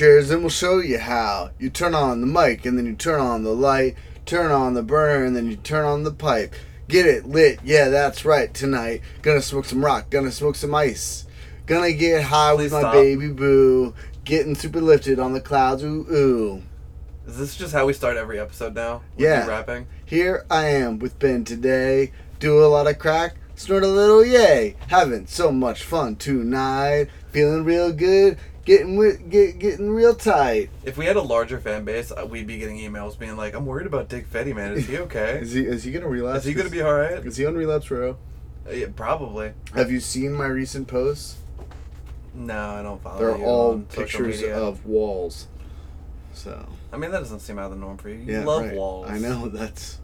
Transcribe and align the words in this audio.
chairs 0.00 0.30
and 0.30 0.40
we'll 0.40 0.48
show 0.48 0.78
you 0.78 0.98
how. 0.98 1.50
You 1.58 1.68
turn 1.68 1.94
on 1.94 2.22
the 2.22 2.26
mic 2.26 2.64
and 2.64 2.78
then 2.78 2.86
you 2.86 2.94
turn 2.94 3.20
on 3.20 3.42
the 3.44 3.52
light, 3.52 3.96
turn 4.24 4.50
on 4.50 4.72
the 4.72 4.82
burner 4.82 5.26
and 5.26 5.36
then 5.36 5.50
you 5.50 5.56
turn 5.56 5.84
on 5.84 6.04
the 6.04 6.10
pipe. 6.10 6.54
Get 6.88 7.04
it 7.04 7.26
lit. 7.26 7.58
Yeah, 7.62 7.90
that's 7.90 8.24
right. 8.24 8.52
Tonight, 8.54 9.02
gonna 9.20 9.42
smoke 9.42 9.66
some 9.66 9.84
rock, 9.84 10.08
gonna 10.08 10.32
smoke 10.32 10.56
some 10.56 10.74
ice. 10.74 11.26
Gonna 11.66 11.92
get 11.92 12.22
high 12.22 12.54
Please 12.54 12.62
with 12.62 12.72
my 12.72 12.80
stop. 12.80 12.92
baby 12.94 13.28
boo. 13.28 13.92
Getting 14.24 14.54
super 14.54 14.80
lifted 14.80 15.18
on 15.18 15.34
the 15.34 15.40
clouds. 15.40 15.82
Ooh, 15.84 16.06
ooh. 16.10 16.62
Is 17.26 17.36
this 17.36 17.54
just 17.54 17.74
how 17.74 17.84
we 17.84 17.92
start 17.92 18.16
every 18.16 18.40
episode 18.40 18.74
now? 18.74 19.02
With 19.16 19.26
Yeah. 19.26 19.44
you 19.44 19.50
rapping. 19.50 19.86
Here 20.06 20.46
I 20.50 20.64
am 20.68 20.98
with 20.98 21.18
Ben 21.18 21.44
today. 21.44 22.12
Do 22.38 22.64
a 22.64 22.68
lot 22.68 22.86
of 22.86 22.98
crack, 22.98 23.34
snort 23.54 23.82
a 23.84 23.86
little 23.86 24.24
yay. 24.24 24.76
Having 24.88 25.26
so 25.26 25.52
much 25.52 25.82
fun 25.84 26.16
tonight. 26.16 27.08
Feeling 27.32 27.64
real 27.64 27.92
good. 27.92 28.38
Getting 28.64 28.96
wi- 28.96 29.16
get, 29.28 29.58
getting 29.58 29.90
real 29.90 30.14
tight. 30.14 30.70
If 30.84 30.98
we 30.98 31.06
had 31.06 31.16
a 31.16 31.22
larger 31.22 31.58
fan 31.58 31.84
base, 31.84 32.12
uh, 32.12 32.26
we'd 32.26 32.46
be 32.46 32.58
getting 32.58 32.76
emails 32.78 33.18
being 33.18 33.36
like, 33.36 33.54
"I'm 33.54 33.64
worried 33.66 33.86
about 33.86 34.08
Dick 34.08 34.30
Fetty, 34.30 34.54
man. 34.54 34.72
Is 34.72 34.86
he 34.86 34.98
okay? 35.06 35.38
Is 35.40 35.52
he 35.52 35.64
is 35.64 35.84
he 35.84 35.92
gonna 35.92 36.08
relapse? 36.08 36.40
Is 36.40 36.44
he 36.46 36.54
gonna 36.54 36.68
be 36.70 36.82
all 36.82 36.94
right?" 36.94 37.24
Is 37.24 37.36
he 37.36 37.46
on 37.46 37.54
relapse 37.54 37.90
row? 37.90 38.16
Uh, 38.68 38.72
yeah, 38.72 38.86
probably. 38.94 39.52
Have 39.74 39.90
you 39.90 39.98
seen 40.00 40.32
my 40.32 40.46
recent 40.46 40.88
posts? 40.88 41.36
No, 42.34 42.70
I 42.70 42.82
don't 42.82 43.02
follow 43.02 43.18
They're 43.18 43.36
you 43.38 43.44
all 43.44 43.78
pictures 43.80 44.40
media. 44.40 44.58
of 44.58 44.84
walls. 44.86 45.48
So 46.34 46.68
I 46.92 46.96
mean, 46.96 47.10
that 47.12 47.20
doesn't 47.20 47.40
seem 47.40 47.58
out 47.58 47.66
of 47.66 47.70
the 47.72 47.76
norm 47.76 47.96
for 47.96 48.08
you. 48.08 48.16
You 48.16 48.32
yeah, 48.34 48.44
love 48.44 48.62
right. 48.66 48.74
walls. 48.74 49.08
I 49.10 49.18
know 49.18 49.48
that's 49.52 49.98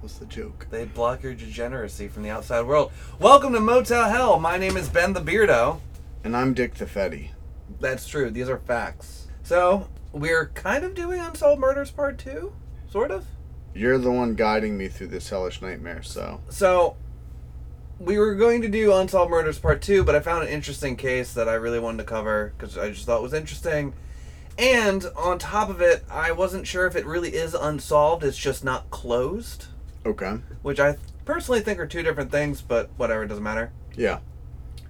what's 0.00 0.18
the 0.18 0.26
joke. 0.26 0.66
They 0.70 0.84
block 0.86 1.22
your 1.22 1.34
degeneracy 1.34 2.08
from 2.08 2.24
the 2.24 2.30
outside 2.30 2.62
world. 2.66 2.90
Welcome 3.18 3.52
to 3.52 3.60
Motel 3.60 4.08
Hell. 4.10 4.40
My 4.40 4.56
name 4.56 4.76
is 4.76 4.88
Ben 4.88 5.12
the 5.12 5.20
Beardo. 5.20 5.80
And 6.24 6.36
I'm 6.36 6.52
Dick 6.52 6.74
the 6.74 6.84
Fetty. 6.84 7.30
That's 7.80 8.06
true. 8.06 8.30
These 8.30 8.48
are 8.48 8.58
facts. 8.58 9.28
So 9.42 9.88
we're 10.12 10.46
kind 10.48 10.84
of 10.84 10.94
doing 10.94 11.20
Unsolved 11.20 11.60
Murders 11.60 11.90
Part 11.90 12.18
Two, 12.18 12.52
sort 12.90 13.10
of. 13.10 13.26
You're 13.74 13.98
the 13.98 14.10
one 14.10 14.34
guiding 14.34 14.76
me 14.76 14.88
through 14.88 15.08
this 15.08 15.30
hellish 15.30 15.62
nightmare. 15.62 16.02
So 16.02 16.40
So, 16.48 16.96
we 17.98 18.18
were 18.18 18.34
going 18.34 18.62
to 18.62 18.68
do 18.68 18.92
Unsolved 18.94 19.30
Murders 19.30 19.58
Part 19.58 19.82
2, 19.82 20.04
but 20.04 20.14
I 20.14 20.20
found 20.20 20.42
an 20.42 20.48
interesting 20.48 20.96
case 20.96 21.34
that 21.34 21.48
I 21.48 21.54
really 21.54 21.78
wanted 21.78 21.98
to 21.98 22.04
cover 22.04 22.52
because 22.56 22.78
I 22.78 22.90
just 22.90 23.06
thought 23.06 23.22
was 23.22 23.34
interesting. 23.34 23.92
And 24.58 25.06
on 25.16 25.38
top 25.38 25.68
of 25.68 25.80
it, 25.80 26.04
I 26.10 26.32
wasn't 26.32 26.66
sure 26.66 26.86
if 26.86 26.96
it 26.96 27.06
really 27.06 27.30
is 27.34 27.54
unsolved, 27.54 28.24
it's 28.24 28.36
just 28.36 28.64
not 28.64 28.90
closed, 28.90 29.66
okay, 30.04 30.38
which 30.62 30.80
I 30.80 30.96
personally 31.24 31.60
think 31.60 31.78
are 31.78 31.86
two 31.86 32.02
different 32.02 32.30
things, 32.30 32.60
but 32.60 32.90
whatever, 32.96 33.22
it 33.22 33.28
doesn't 33.28 33.44
matter. 33.44 33.70
yeah. 33.96 34.18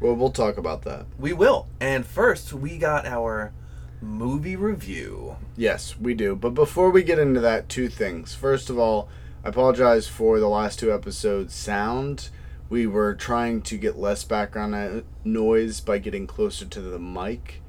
Well, 0.00 0.14
we'll 0.14 0.30
talk 0.30 0.56
about 0.56 0.82
that. 0.82 1.06
We 1.18 1.32
will. 1.32 1.68
And 1.78 2.06
first, 2.06 2.52
we 2.52 2.78
got 2.78 3.06
our 3.06 3.52
movie 4.00 4.56
review. 4.56 5.36
Yes, 5.56 5.98
we 5.98 6.14
do. 6.14 6.34
But 6.34 6.54
before 6.54 6.90
we 6.90 7.02
get 7.02 7.18
into 7.18 7.40
that, 7.40 7.68
two 7.68 7.88
things. 7.88 8.34
First 8.34 8.70
of 8.70 8.78
all, 8.78 9.08
I 9.44 9.50
apologize 9.50 10.08
for 10.08 10.40
the 10.40 10.48
last 10.48 10.78
two 10.78 10.92
episodes' 10.92 11.54
sound. 11.54 12.30
We 12.70 12.86
were 12.86 13.14
trying 13.14 13.62
to 13.62 13.76
get 13.76 13.98
less 13.98 14.24
background 14.24 15.04
noise 15.24 15.80
by 15.80 15.98
getting 15.98 16.26
closer 16.26 16.64
to 16.64 16.80
the 16.80 16.98
mic, 16.98 17.60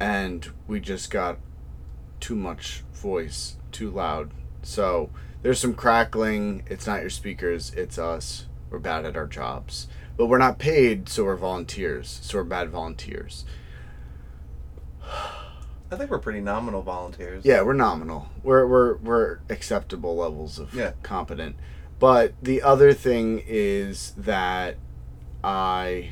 and 0.00 0.48
we 0.66 0.80
just 0.80 1.10
got 1.10 1.38
too 2.18 2.34
much 2.34 2.82
voice, 2.92 3.56
too 3.72 3.90
loud. 3.90 4.30
So 4.62 5.10
there's 5.42 5.60
some 5.60 5.74
crackling. 5.74 6.62
It's 6.66 6.86
not 6.86 7.02
your 7.02 7.10
speakers, 7.10 7.72
it's 7.74 7.98
us. 7.98 8.46
We're 8.70 8.78
bad 8.78 9.04
at 9.04 9.16
our 9.16 9.26
jobs. 9.26 9.86
But 10.18 10.26
we're 10.26 10.36
not 10.38 10.58
paid, 10.58 11.08
so 11.08 11.24
we're 11.24 11.36
volunteers. 11.36 12.18
So 12.22 12.38
we're 12.38 12.44
bad 12.44 12.68
volunteers. 12.68 13.44
I 15.90 15.96
think 15.96 16.10
we're 16.10 16.18
pretty 16.18 16.40
nominal 16.40 16.82
volunteers. 16.82 17.44
Yeah, 17.46 17.62
we're 17.62 17.72
nominal. 17.72 18.28
We're 18.42 18.66
we're 18.66 18.96
we're 18.96 19.38
acceptable 19.48 20.16
levels 20.16 20.58
of 20.58 20.74
Yeah. 20.74 20.92
competent. 21.02 21.56
But 21.98 22.34
the 22.42 22.60
other 22.62 22.92
thing 22.92 23.42
is 23.46 24.12
that 24.18 24.76
I 25.42 26.10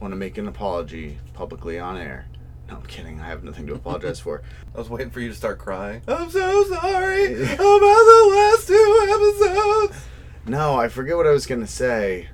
want 0.00 0.12
to 0.12 0.16
make 0.16 0.38
an 0.38 0.48
apology 0.48 1.18
publicly 1.34 1.78
on 1.78 1.96
air. 1.96 2.26
No, 2.68 2.76
I'm 2.76 2.82
kidding. 2.86 3.20
I 3.20 3.26
have 3.26 3.44
nothing 3.44 3.66
to 3.66 3.74
apologize 3.74 4.20
for. 4.20 4.42
I 4.74 4.78
was 4.78 4.88
waiting 4.88 5.10
for 5.10 5.20
you 5.20 5.28
to 5.28 5.34
start 5.34 5.58
crying. 5.58 6.00
I'm 6.08 6.30
so 6.30 6.64
sorry 6.64 7.34
about 7.34 7.56
the 7.58 8.28
last 8.30 8.66
two 8.66 9.08
episodes. 9.10 10.04
No, 10.46 10.76
I 10.76 10.88
forget 10.88 11.16
what 11.16 11.26
I 11.26 11.30
was 11.32 11.46
gonna 11.46 11.66
say. 11.66 12.28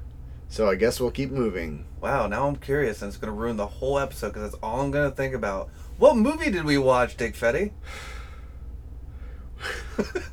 So 0.49 0.69
I 0.69 0.75
guess 0.75 1.01
we'll 1.01 1.11
keep 1.11 1.31
moving. 1.31 1.85
Wow, 2.01 2.27
now 2.27 2.49
I'm 2.49 2.57
curious, 2.57 3.03
and 3.03 3.09
it's 3.09 3.19
going 3.19 3.33
to 3.33 3.39
ruin 3.39 3.57
the 3.57 3.67
whole 3.67 3.99
episode 3.99 4.29
because 4.29 4.51
that's 4.51 4.63
all 4.63 4.81
I'm 4.81 4.91
going 4.91 5.11
to 5.11 5.15
think 5.15 5.35
about. 5.35 5.69
What 5.99 6.17
movie 6.17 6.51
did 6.51 6.65
we 6.65 6.79
watch, 6.79 7.17
Dick 7.17 7.35
Fetty? 7.35 7.73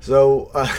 So 0.00 0.50
uh, 0.54 0.74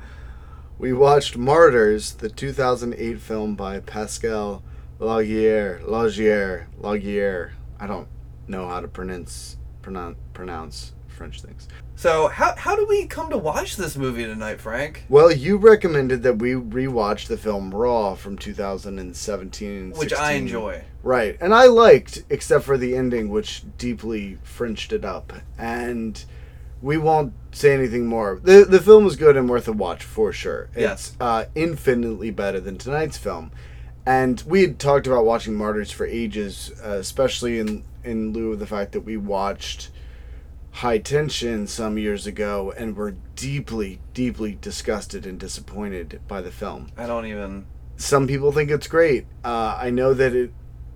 we 0.78 0.92
watched 0.92 1.38
Martyrs, 1.38 2.12
the 2.12 2.28
2008 2.28 3.18
film 3.18 3.56
by 3.56 3.80
Pascal 3.80 4.62
Laugier. 5.00 5.82
Laugier. 5.82 6.66
Laugier. 6.78 7.52
I 7.80 7.86
don't 7.86 8.08
know 8.46 8.68
how 8.68 8.80
to 8.80 8.88
pronounce 8.88 9.56
pronounce 9.80 10.18
pronounce 10.34 10.92
French 11.08 11.40
things. 11.40 11.66
So, 12.02 12.26
how, 12.26 12.56
how 12.56 12.74
do 12.74 12.84
we 12.84 13.06
come 13.06 13.30
to 13.30 13.38
watch 13.38 13.76
this 13.76 13.96
movie 13.96 14.24
tonight, 14.24 14.60
Frank? 14.60 15.04
Well, 15.08 15.30
you 15.30 15.56
recommended 15.56 16.24
that 16.24 16.40
we 16.40 16.54
rewatch 16.54 17.28
the 17.28 17.36
film 17.36 17.72
Raw 17.72 18.16
from 18.16 18.36
2017, 18.36 19.92
Which 19.92 20.12
I 20.12 20.32
enjoy. 20.32 20.82
Right, 21.04 21.38
and 21.40 21.54
I 21.54 21.66
liked, 21.66 22.24
except 22.28 22.64
for 22.64 22.76
the 22.76 22.96
ending, 22.96 23.28
which 23.28 23.62
deeply 23.78 24.38
Frenched 24.42 24.92
it 24.92 25.04
up. 25.04 25.32
And 25.56 26.24
we 26.80 26.96
won't 26.96 27.34
say 27.52 27.72
anything 27.72 28.06
more. 28.08 28.40
the 28.42 28.64
The 28.64 28.80
film 28.80 29.06
is 29.06 29.14
good 29.14 29.36
and 29.36 29.48
worth 29.48 29.68
a 29.68 29.72
watch 29.72 30.02
for 30.02 30.32
sure. 30.32 30.70
Yes. 30.76 31.10
It's 31.10 31.20
uh, 31.20 31.44
infinitely 31.54 32.32
better 32.32 32.58
than 32.58 32.78
tonight's 32.78 33.16
film. 33.16 33.52
And 34.04 34.42
we 34.44 34.62
had 34.62 34.80
talked 34.80 35.06
about 35.06 35.24
watching 35.24 35.54
Martyrs 35.54 35.92
for 35.92 36.04
ages, 36.04 36.72
uh, 36.84 36.94
especially 36.94 37.60
in 37.60 37.84
in 38.02 38.32
lieu 38.32 38.54
of 38.54 38.58
the 38.58 38.66
fact 38.66 38.90
that 38.90 39.02
we 39.02 39.16
watched 39.16 39.90
High 40.72 40.98
Tension 40.98 41.66
some 41.66 41.98
years 41.98 42.26
ago 42.26 42.72
and 42.76 42.96
were 42.96 43.14
deeply, 43.36 44.00
deeply 44.14 44.56
disgusted 44.60 45.26
and 45.26 45.38
disappointed 45.38 46.20
by 46.26 46.40
the 46.40 46.50
film 46.50 46.90
I 46.96 47.06
don't 47.06 47.26
even. 47.26 47.66
some 47.96 48.26
people 48.26 48.52
think 48.52 48.70
it's 48.70 48.88
great. 48.88 49.26
Uh, 49.44 49.78
I 49.80 49.90
know 49.90 50.14
that 50.14 50.34
it 50.34 50.52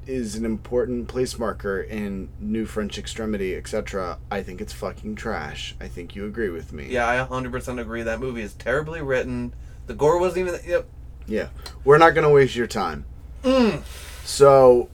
is 0.06 0.34
an 0.36 0.44
important 0.44 1.08
place 1.08 1.38
marker 1.38 1.80
in 1.80 2.28
New 2.38 2.64
French 2.64 2.96
Extremity, 2.96 3.56
etc. 3.56 4.18
I 4.30 4.42
think 4.42 4.60
it's 4.60 4.72
fucking 4.72 5.16
trash. 5.16 5.74
I 5.80 5.88
think 5.88 6.14
you 6.14 6.26
agree 6.26 6.48
with 6.48 6.72
me. 6.72 6.86
Yeah, 6.88 7.08
I 7.08 7.26
100% 7.26 7.80
agree. 7.80 8.02
That 8.02 8.20
movie 8.20 8.42
is 8.42 8.54
terribly 8.54 9.02
written. 9.02 9.52
The 9.88 9.94
gore 9.94 10.18
wasn't 10.18 10.48
even. 10.48 10.60
Yep. 10.64 10.86
Yeah. 11.26 11.48
We're 11.84 11.98
not 11.98 12.10
going 12.10 12.26
to 12.26 12.32
waste 12.32 12.54
your 12.54 12.68
time. 12.68 13.04
Mm. 13.42 13.82
So, 14.24 14.88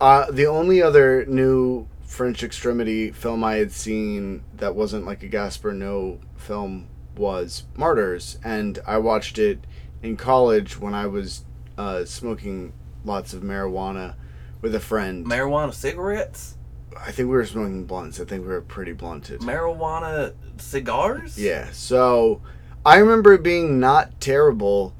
uh, 0.00 0.30
the 0.30 0.46
only 0.46 0.82
other 0.82 1.24
new 1.26 1.86
French 2.08 2.42
Extremity 2.42 3.12
film 3.12 3.44
I 3.44 3.56
had 3.56 3.70
seen 3.70 4.42
that 4.56 4.74
wasn't 4.74 5.04
like 5.04 5.22
a 5.22 5.28
Gaspar 5.28 5.72
Noé 5.72 6.18
film 6.36 6.88
was 7.14 7.64
Martyrs, 7.76 8.38
and 8.42 8.78
I 8.86 8.96
watched 8.96 9.38
it 9.38 9.66
in 10.02 10.16
college 10.16 10.80
when 10.80 10.94
I 10.94 11.06
was 11.06 11.44
uh, 11.76 12.06
smoking 12.06 12.72
lots 13.04 13.34
of 13.34 13.42
marijuana 13.42 14.14
with 14.62 14.74
a 14.74 14.80
friend. 14.80 15.26
Marijuana 15.26 15.72
cigarettes? 15.74 16.56
I 16.98 17.12
think 17.12 17.28
we 17.28 17.36
were 17.36 17.44
smoking 17.44 17.84
blunts. 17.84 18.18
I 18.18 18.24
think 18.24 18.42
we 18.42 18.48
were 18.48 18.62
pretty 18.62 18.92
blunted. 18.94 19.40
Marijuana 19.42 20.32
cigars? 20.56 21.38
Yeah. 21.38 21.68
So 21.72 22.40
I 22.86 22.96
remember 22.96 23.34
it 23.34 23.42
being 23.42 23.78
not 23.78 24.18
terrible, 24.18 24.94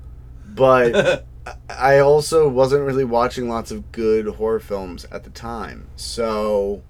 but 0.46 1.26
I 1.70 2.00
also 2.00 2.48
wasn't 2.48 2.84
really 2.84 3.04
watching 3.04 3.48
lots 3.48 3.70
of 3.70 3.90
good 3.92 4.26
horror 4.26 4.60
films 4.60 5.06
at 5.06 5.24
the 5.24 5.30
time. 5.30 5.88
So 5.96 6.82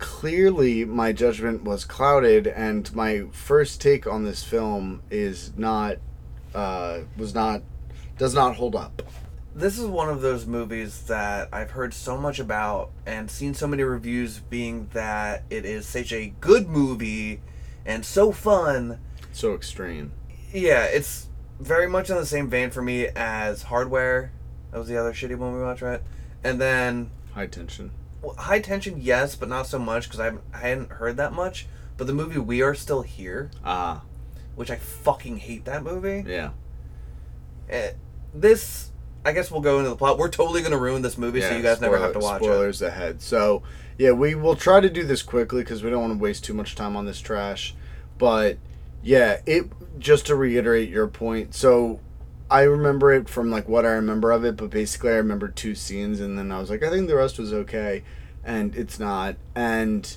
clearly 0.00 0.84
my 0.84 1.12
judgment 1.12 1.62
was 1.62 1.84
clouded 1.84 2.46
and 2.46 2.92
my 2.94 3.24
first 3.30 3.80
take 3.80 4.06
on 4.06 4.24
this 4.24 4.42
film 4.42 5.02
is 5.10 5.52
not 5.56 5.98
uh 6.54 7.00
was 7.16 7.34
not 7.34 7.62
does 8.18 8.34
not 8.34 8.56
hold 8.56 8.74
up. 8.74 9.02
this 9.54 9.78
is 9.78 9.86
one 9.86 10.08
of 10.08 10.20
those 10.20 10.46
movies 10.46 11.02
that 11.02 11.48
I've 11.52 11.72
heard 11.72 11.92
so 11.94 12.16
much 12.16 12.38
about 12.38 12.90
and 13.06 13.30
seen 13.30 13.54
so 13.54 13.66
many 13.66 13.82
reviews 13.82 14.38
being 14.38 14.88
that 14.92 15.44
it 15.50 15.64
is 15.64 15.86
such 15.86 16.12
a 16.12 16.32
good 16.40 16.68
movie 16.68 17.40
and 17.84 18.04
so 18.04 18.32
fun. 18.32 18.98
So 19.32 19.54
extreme. 19.54 20.12
Yeah, 20.52 20.84
it's 20.84 21.28
very 21.58 21.88
much 21.88 22.10
in 22.10 22.16
the 22.16 22.26
same 22.26 22.48
vein 22.48 22.70
for 22.70 22.82
me 22.82 23.06
as 23.08 23.62
Hardware. 23.64 24.32
That 24.70 24.78
was 24.78 24.88
the 24.88 24.96
other 24.96 25.12
shitty 25.12 25.36
one 25.36 25.54
we 25.54 25.60
watched, 25.62 25.82
right? 25.82 26.00
And 26.42 26.60
then 26.60 27.10
High 27.34 27.46
tension. 27.46 27.90
Well, 28.22 28.34
High 28.36 28.60
Tension, 28.60 29.00
yes, 29.00 29.34
but 29.36 29.48
not 29.48 29.66
so 29.66 29.78
much 29.78 30.04
because 30.04 30.20
I, 30.20 30.24
haven't- 30.26 30.44
I 30.52 30.58
hadn't 30.58 30.90
heard 30.92 31.16
that 31.18 31.32
much. 31.32 31.66
But 31.96 32.06
the 32.06 32.12
movie 32.14 32.38
We 32.38 32.62
Are 32.62 32.74
Still 32.74 33.02
Here, 33.02 33.50
Ah, 33.64 34.02
which 34.56 34.70
I 34.70 34.76
fucking 34.76 35.36
hate 35.38 35.64
that 35.66 35.82
movie. 35.82 36.24
yeah. 36.26 36.50
Eh, 37.68 37.92
this, 38.34 38.90
I 39.24 39.32
guess 39.32 39.50
we'll 39.50 39.60
go 39.60 39.78
into 39.78 39.90
the 39.90 39.96
plot. 39.96 40.18
We're 40.18 40.28
totally 40.28 40.62
gonna 40.62 40.78
ruin 40.78 41.02
this 41.02 41.16
movie, 41.18 41.40
so 41.40 41.54
you 41.54 41.62
guys 41.62 41.80
never 41.80 41.98
have 41.98 42.12
to 42.14 42.20
spoiler- 42.20 42.32
watch 42.32 42.42
it. 42.42 42.44
Spoilers 42.44 42.82
ahead. 42.82 43.22
So, 43.22 43.62
yeah, 43.98 44.12
we 44.12 44.34
will 44.34 44.56
try 44.56 44.80
to 44.80 44.88
do 44.90 45.04
this 45.04 45.22
quickly 45.22 45.62
because 45.62 45.82
we 45.84 45.90
don't 45.90 46.00
want 46.00 46.14
to 46.14 46.18
waste 46.18 46.44
too 46.44 46.54
much 46.54 46.74
time 46.74 46.96
on 46.96 47.04
this 47.06 47.20
trash. 47.20 47.74
But 48.18 48.56
yeah, 49.02 49.40
it 49.46 49.66
just 49.98 50.26
to 50.26 50.34
reiterate 50.34 50.88
your 50.88 51.06
point. 51.06 51.54
So, 51.54 52.00
I 52.50 52.62
remember 52.62 53.12
it 53.12 53.28
from 53.28 53.50
like 53.50 53.68
what 53.68 53.86
I 53.86 53.90
remember 53.90 54.32
of 54.32 54.44
it, 54.44 54.56
but 54.56 54.70
basically 54.70 55.10
I 55.10 55.16
remember 55.16 55.48
two 55.48 55.74
scenes, 55.74 56.20
and 56.20 56.36
then 56.36 56.50
I 56.50 56.58
was 56.58 56.68
like, 56.70 56.82
I 56.82 56.90
think 56.90 57.08
the 57.08 57.16
rest 57.16 57.38
was 57.38 57.52
okay, 57.52 58.02
and 58.44 58.74
it's 58.74 58.98
not. 58.98 59.36
And 59.54 60.16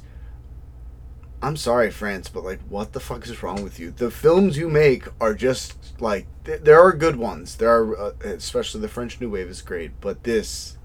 I'm 1.44 1.58
sorry, 1.58 1.92
France, 1.92 2.30
but 2.30 2.44
like, 2.44 2.62
what 2.70 2.94
the 2.94 3.00
fuck 3.00 3.28
is 3.28 3.44
wrong 3.44 3.64
with 3.64 3.80
you? 3.80 3.92
The 3.92 4.10
films 4.10 4.58
you 4.58 4.70
make 4.70 5.06
are 5.22 5.34
just 5.34 6.00
like 6.02 6.26
th- 6.46 6.62
there 6.62 6.82
are 6.82 6.94
good 6.94 7.18
ones. 7.18 7.58
There 7.58 7.70
are, 7.70 7.98
uh, 7.98 8.12
especially 8.24 8.82
the 8.82 8.88
French 8.88 9.22
New 9.22 9.30
Wave 9.30 9.50
is 9.50 9.62
great, 9.62 9.92
but 10.02 10.24
this, 10.24 10.78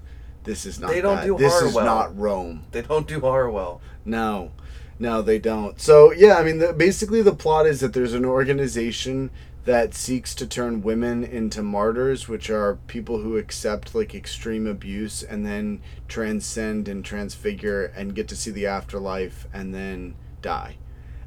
this 0.43 0.65
is 0.65 0.79
not. 0.79 0.91
They 0.91 1.01
don't 1.01 1.15
that. 1.17 1.25
do 1.25 1.37
This 1.37 1.53
horror 1.53 1.67
is 1.67 1.73
well. 1.73 1.85
not 1.85 2.17
Rome. 2.17 2.65
They 2.71 2.81
don't 2.83 3.07
do 3.07 3.21
horror 3.21 3.49
well. 3.49 3.81
No, 4.05 4.51
no, 4.99 5.21
they 5.21 5.39
don't. 5.39 5.79
So 5.79 6.11
yeah, 6.11 6.35
I 6.35 6.43
mean, 6.43 6.59
the, 6.59 6.73
basically 6.73 7.21
the 7.21 7.33
plot 7.33 7.65
is 7.65 7.79
that 7.79 7.93
there's 7.93 8.13
an 8.13 8.25
organization 8.25 9.31
that 9.69 9.93
seeks 9.93 10.33
to 10.33 10.47
turn 10.47 10.81
women 10.81 11.23
into 11.23 11.61
martyrs, 11.61 12.27
which 12.27 12.49
are 12.49 12.79
people 12.87 13.21
who 13.21 13.37
accept 13.37 13.93
like 13.93 14.15
extreme 14.15 14.65
abuse 14.65 15.21
and 15.21 15.45
then 15.45 15.79
transcend 16.07 16.87
and 16.87 17.05
transfigure 17.05 17.85
and 17.95 18.15
get 18.15 18.27
to 18.27 18.35
see 18.35 18.49
the 18.49 18.65
afterlife 18.65 19.45
and 19.53 19.71
then 19.71 20.15
die. 20.41 20.75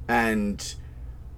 And 0.09 0.75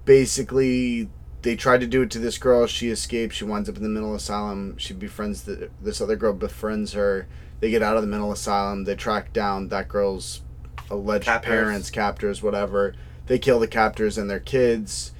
basically 0.03 1.07
they 1.43 1.55
tried 1.55 1.81
to 1.81 1.85
do 1.85 2.01
it 2.01 2.09
to 2.09 2.17
this 2.17 2.39
girl. 2.39 2.65
She 2.65 2.89
escapes. 2.89 3.35
She 3.35 3.45
winds 3.45 3.69
up 3.69 3.77
in 3.77 3.83
the 3.83 3.89
mental 3.89 4.15
asylum 4.15 4.75
she 4.79 4.95
befriends 4.95 5.43
the, 5.43 5.69
this 5.79 6.01
other 6.01 6.15
girl 6.15 6.33
befriends 6.33 6.93
her. 6.93 7.27
They 7.59 7.69
get 7.69 7.83
out 7.83 7.97
of 7.97 8.01
the 8.01 8.07
mental 8.07 8.31
asylum 8.31 8.85
they 8.85 8.95
track 8.95 9.31
down 9.31 9.67
that 9.67 9.89
girl's 9.89 10.41
alleged 10.89 11.25
Captors. 11.25 11.47
parents 11.47 11.91
captors 11.91 12.41
whatever. 12.41 12.95
They 13.27 13.37
kill 13.37 13.59
the 13.59 13.67
captors 13.67 14.17
and 14.17 14.27
their 14.27 14.39
kids 14.39 15.11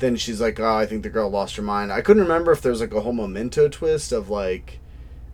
then 0.00 0.16
she's 0.16 0.40
like 0.40 0.58
oh 0.60 0.74
i 0.76 0.84
think 0.84 1.02
the 1.02 1.08
girl 1.08 1.30
lost 1.30 1.56
her 1.56 1.62
mind 1.62 1.92
i 1.92 2.00
couldn't 2.00 2.22
remember 2.22 2.50
if 2.52 2.60
there's 2.60 2.80
like 2.80 2.92
a 2.92 3.00
whole 3.00 3.12
memento 3.12 3.68
twist 3.68 4.12
of 4.12 4.28
like 4.28 4.78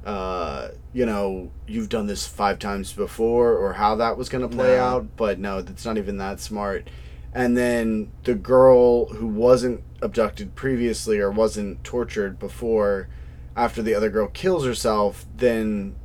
uh, 0.04 0.68
you 0.92 1.04
know, 1.04 1.50
you've 1.66 1.88
done 1.88 2.06
this 2.06 2.28
five 2.28 2.60
times 2.60 2.92
before, 2.92 3.54
or 3.56 3.72
how 3.72 3.96
that 3.96 4.16
was 4.16 4.28
going 4.28 4.48
to 4.48 4.56
play 4.56 4.76
No. 4.76 4.84
out. 4.84 5.16
But 5.16 5.40
no, 5.40 5.58
it's 5.58 5.84
not 5.84 5.98
even 5.98 6.18
that 6.18 6.38
smart. 6.38 6.88
And 7.34 7.56
then 7.56 8.12
the 8.22 8.36
girl 8.36 9.06
who 9.06 9.26
wasn't 9.26 9.82
abducted 10.00 10.54
previously 10.54 11.18
or 11.18 11.32
wasn't 11.32 11.82
tortured 11.82 12.38
before, 12.38 13.08
after 13.56 13.82
the 13.82 13.96
other 13.96 14.08
girl 14.08 14.28
kills 14.28 14.64
herself, 14.64 15.26
then 15.36 15.96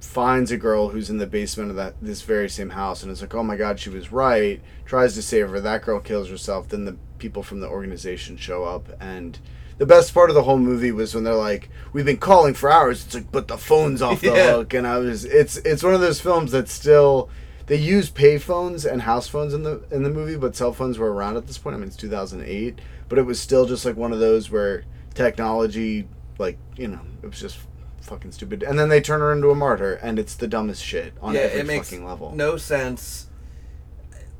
finds 0.00 0.50
a 0.50 0.56
girl 0.56 0.88
who's 0.88 1.08
in 1.08 1.18
the 1.18 1.26
basement 1.28 1.70
of 1.70 1.76
that 1.76 1.94
this 2.02 2.22
very 2.22 2.48
same 2.48 2.70
house 2.70 3.04
and 3.04 3.12
is 3.12 3.20
like, 3.20 3.32
"Oh 3.32 3.44
my 3.44 3.54
god, 3.54 3.78
she 3.78 3.90
was 3.90 4.10
right." 4.10 4.60
Tries 4.86 5.14
to 5.14 5.22
save 5.22 5.50
her. 5.50 5.60
That 5.60 5.82
girl 5.82 6.00
kills 6.00 6.28
herself. 6.28 6.68
Then 6.68 6.84
the 6.84 6.96
people 7.20 7.42
from 7.44 7.60
the 7.60 7.68
organization 7.68 8.36
show 8.36 8.64
up 8.64 8.88
and 9.00 9.38
the 9.78 9.86
best 9.86 10.12
part 10.12 10.28
of 10.28 10.34
the 10.34 10.42
whole 10.42 10.58
movie 10.58 10.92
was 10.92 11.14
when 11.14 11.24
they're 11.24 11.32
like, 11.34 11.70
"We've 11.94 12.04
been 12.04 12.18
calling 12.18 12.52
for 12.52 12.70
hours." 12.70 13.04
It's 13.06 13.14
like, 13.14 13.32
"But 13.32 13.48
the 13.48 13.56
phone's 13.56 14.02
off 14.02 14.20
the 14.20 14.26
Yeah. 14.34 14.52
hook." 14.56 14.74
And 14.74 14.86
I 14.86 14.98
was 14.98 15.24
it's 15.24 15.56
it's 15.58 15.82
one 15.82 15.94
of 15.94 16.00
those 16.02 16.20
films 16.20 16.52
that 16.52 16.68
still 16.68 17.30
they 17.66 17.76
use 17.76 18.10
payphones 18.10 18.84
and 18.90 19.02
house 19.02 19.26
phones 19.28 19.54
in 19.54 19.62
the 19.62 19.82
in 19.90 20.02
the 20.02 20.10
movie, 20.10 20.36
but 20.36 20.54
cell 20.54 20.72
phones 20.74 20.98
were 20.98 21.10
around 21.12 21.36
at 21.38 21.46
this 21.46 21.56
point. 21.56 21.74
I 21.76 21.78
mean, 21.78 21.86
it's 21.88 21.96
2008, 21.96 22.78
but 23.08 23.18
it 23.18 23.22
was 23.22 23.40
still 23.40 23.64
just 23.64 23.86
like 23.86 23.96
one 23.96 24.12
of 24.12 24.18
those 24.18 24.50
where 24.50 24.84
technology 25.14 26.06
like, 26.38 26.58
you 26.76 26.88
know, 26.88 27.00
it 27.22 27.26
was 27.30 27.40
just 27.40 27.58
fucking 28.02 28.32
stupid. 28.32 28.62
And 28.62 28.78
then 28.78 28.88
they 28.90 29.00
turn 29.00 29.20
her 29.20 29.32
into 29.32 29.48
a 29.50 29.54
martyr 29.54 29.94
and 29.94 30.18
it's 30.18 30.34
the 30.34 30.46
dumbest 30.48 30.84
shit 30.84 31.14
on 31.22 31.34
yeah, 31.34 31.40
every 31.42 31.60
it 31.60 31.66
makes 31.66 31.88
fucking 31.90 32.04
level. 32.04 32.32
no 32.34 32.56
sense. 32.58 33.28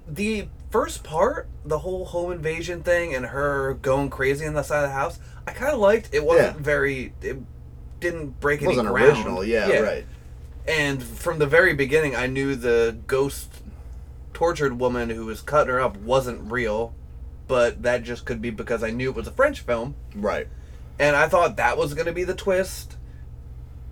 The 0.06 0.48
first 0.70 1.02
part, 1.04 1.48
the 1.64 1.78
whole 1.78 2.04
home 2.06 2.32
invasion 2.32 2.82
thing 2.82 3.14
and 3.14 3.26
her 3.26 3.74
going 3.74 4.08
crazy 4.10 4.46
on 4.46 4.54
the 4.54 4.62
side 4.62 4.84
of 4.84 4.90
the 4.90 4.94
house, 4.94 5.18
I 5.46 5.52
kind 5.52 5.72
of 5.72 5.80
liked. 5.80 6.10
It 6.12 6.24
wasn't 6.24 6.56
Yeah. 6.56 6.62
very. 6.62 7.12
It 7.22 7.38
didn't 8.00 8.40
break 8.40 8.60
it 8.60 8.64
any 8.66 8.76
wasn't 8.76 8.88
ground. 8.88 9.08
original, 9.18 9.44
yeah, 9.44 9.78
right. 9.80 10.06
And 10.66 11.02
from 11.02 11.38
the 11.38 11.46
very 11.46 11.74
beginning, 11.74 12.14
I 12.16 12.26
knew 12.26 12.54
the 12.54 12.96
ghost 13.06 13.50
tortured 14.32 14.78
woman 14.78 15.10
who 15.10 15.26
was 15.26 15.40
cutting 15.42 15.72
her 15.72 15.80
up 15.80 15.96
wasn't 15.98 16.50
real, 16.50 16.94
but 17.48 17.82
that 17.82 18.02
just 18.04 18.24
could 18.24 18.40
be 18.40 18.50
because 18.50 18.82
I 18.82 18.90
knew 18.90 19.10
it 19.10 19.16
was 19.16 19.26
a 19.26 19.32
French 19.32 19.60
film, 19.60 19.94
Right. 20.14 20.46
and 20.98 21.16
I 21.16 21.28
thought 21.28 21.56
that 21.56 21.76
was 21.76 21.92
going 21.94 22.06
to 22.06 22.12
be 22.12 22.24
the 22.24 22.34
twist. 22.34 22.96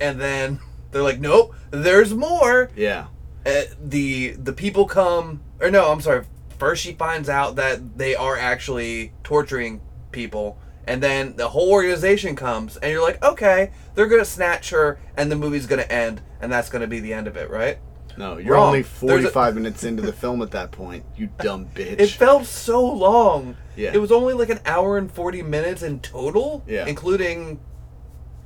And 0.01 0.21
then 0.21 0.61
they're 0.93 1.03
like, 1.03 1.21
"Nope, 1.21 1.55
there's 1.71 2.15
more." 2.15 2.71
Yeah. 2.77 3.07
uh, 3.47 3.63
the 3.83 4.31
the 4.33 4.53
people 4.53 4.85
come 4.87 5.41
or 5.61 5.71
no 5.71 5.91
i'm 5.93 6.01
sorry 6.01 6.25
first 6.59 6.83
she 6.83 6.93
finds 6.93 7.29
out 7.29 7.57
that 7.57 7.99
they 7.99 8.15
are 8.15 8.37
actually 8.37 9.13
torturing 9.23 9.81
people 10.13 10.59
and 10.87 11.03
then 11.03 11.37
the 11.37 11.49
whole 11.51 11.71
organization 11.71 12.35
comes 12.35 12.77
and 12.79 12.91
you're 12.91 13.03
like 13.03 13.23
okay 13.23 13.71
they're 13.95 14.07
gonna 14.07 14.25
snatch 14.25 14.71
her 14.71 14.99
and 15.17 15.31
the 15.31 15.37
movie's 15.37 15.67
gonna 15.67 15.83
end 15.83 16.21
and 16.41 16.51
that's 16.51 16.69
gonna 16.71 16.87
be 16.87 17.01
the 17.01 17.13
end 17.13 17.27
of 17.27 17.37
it 17.37 17.51
right 17.51 17.79
No, 18.17 18.39
you're 18.39 18.55
Wrong. 18.55 18.69
only 18.69 18.83
There's 18.83 19.25
a- 19.27 19.31
45 19.31 19.55
minutes 19.55 19.85
into 19.85 20.03
the 20.03 20.13
film 20.13 20.43
at 20.43 20.51
that 20.53 20.73
point. 20.73 21.05
You 21.17 21.29
dumb 21.39 21.67
bitch. 21.75 22.01
it 22.01 22.11
felt 22.11 22.47
so 22.47 22.85
long 22.85 23.57
Yeah. 23.77 23.93
it 23.95 23.99
was 24.01 24.11
only 24.11 24.35
like 24.35 24.49
an 24.51 24.61
hour 24.67 24.99
and 24.99 25.11
40 25.11 25.43
minutes 25.43 25.83
in 25.83 26.01
total 26.01 26.65
Yeah. 26.67 26.87
including 26.87 27.61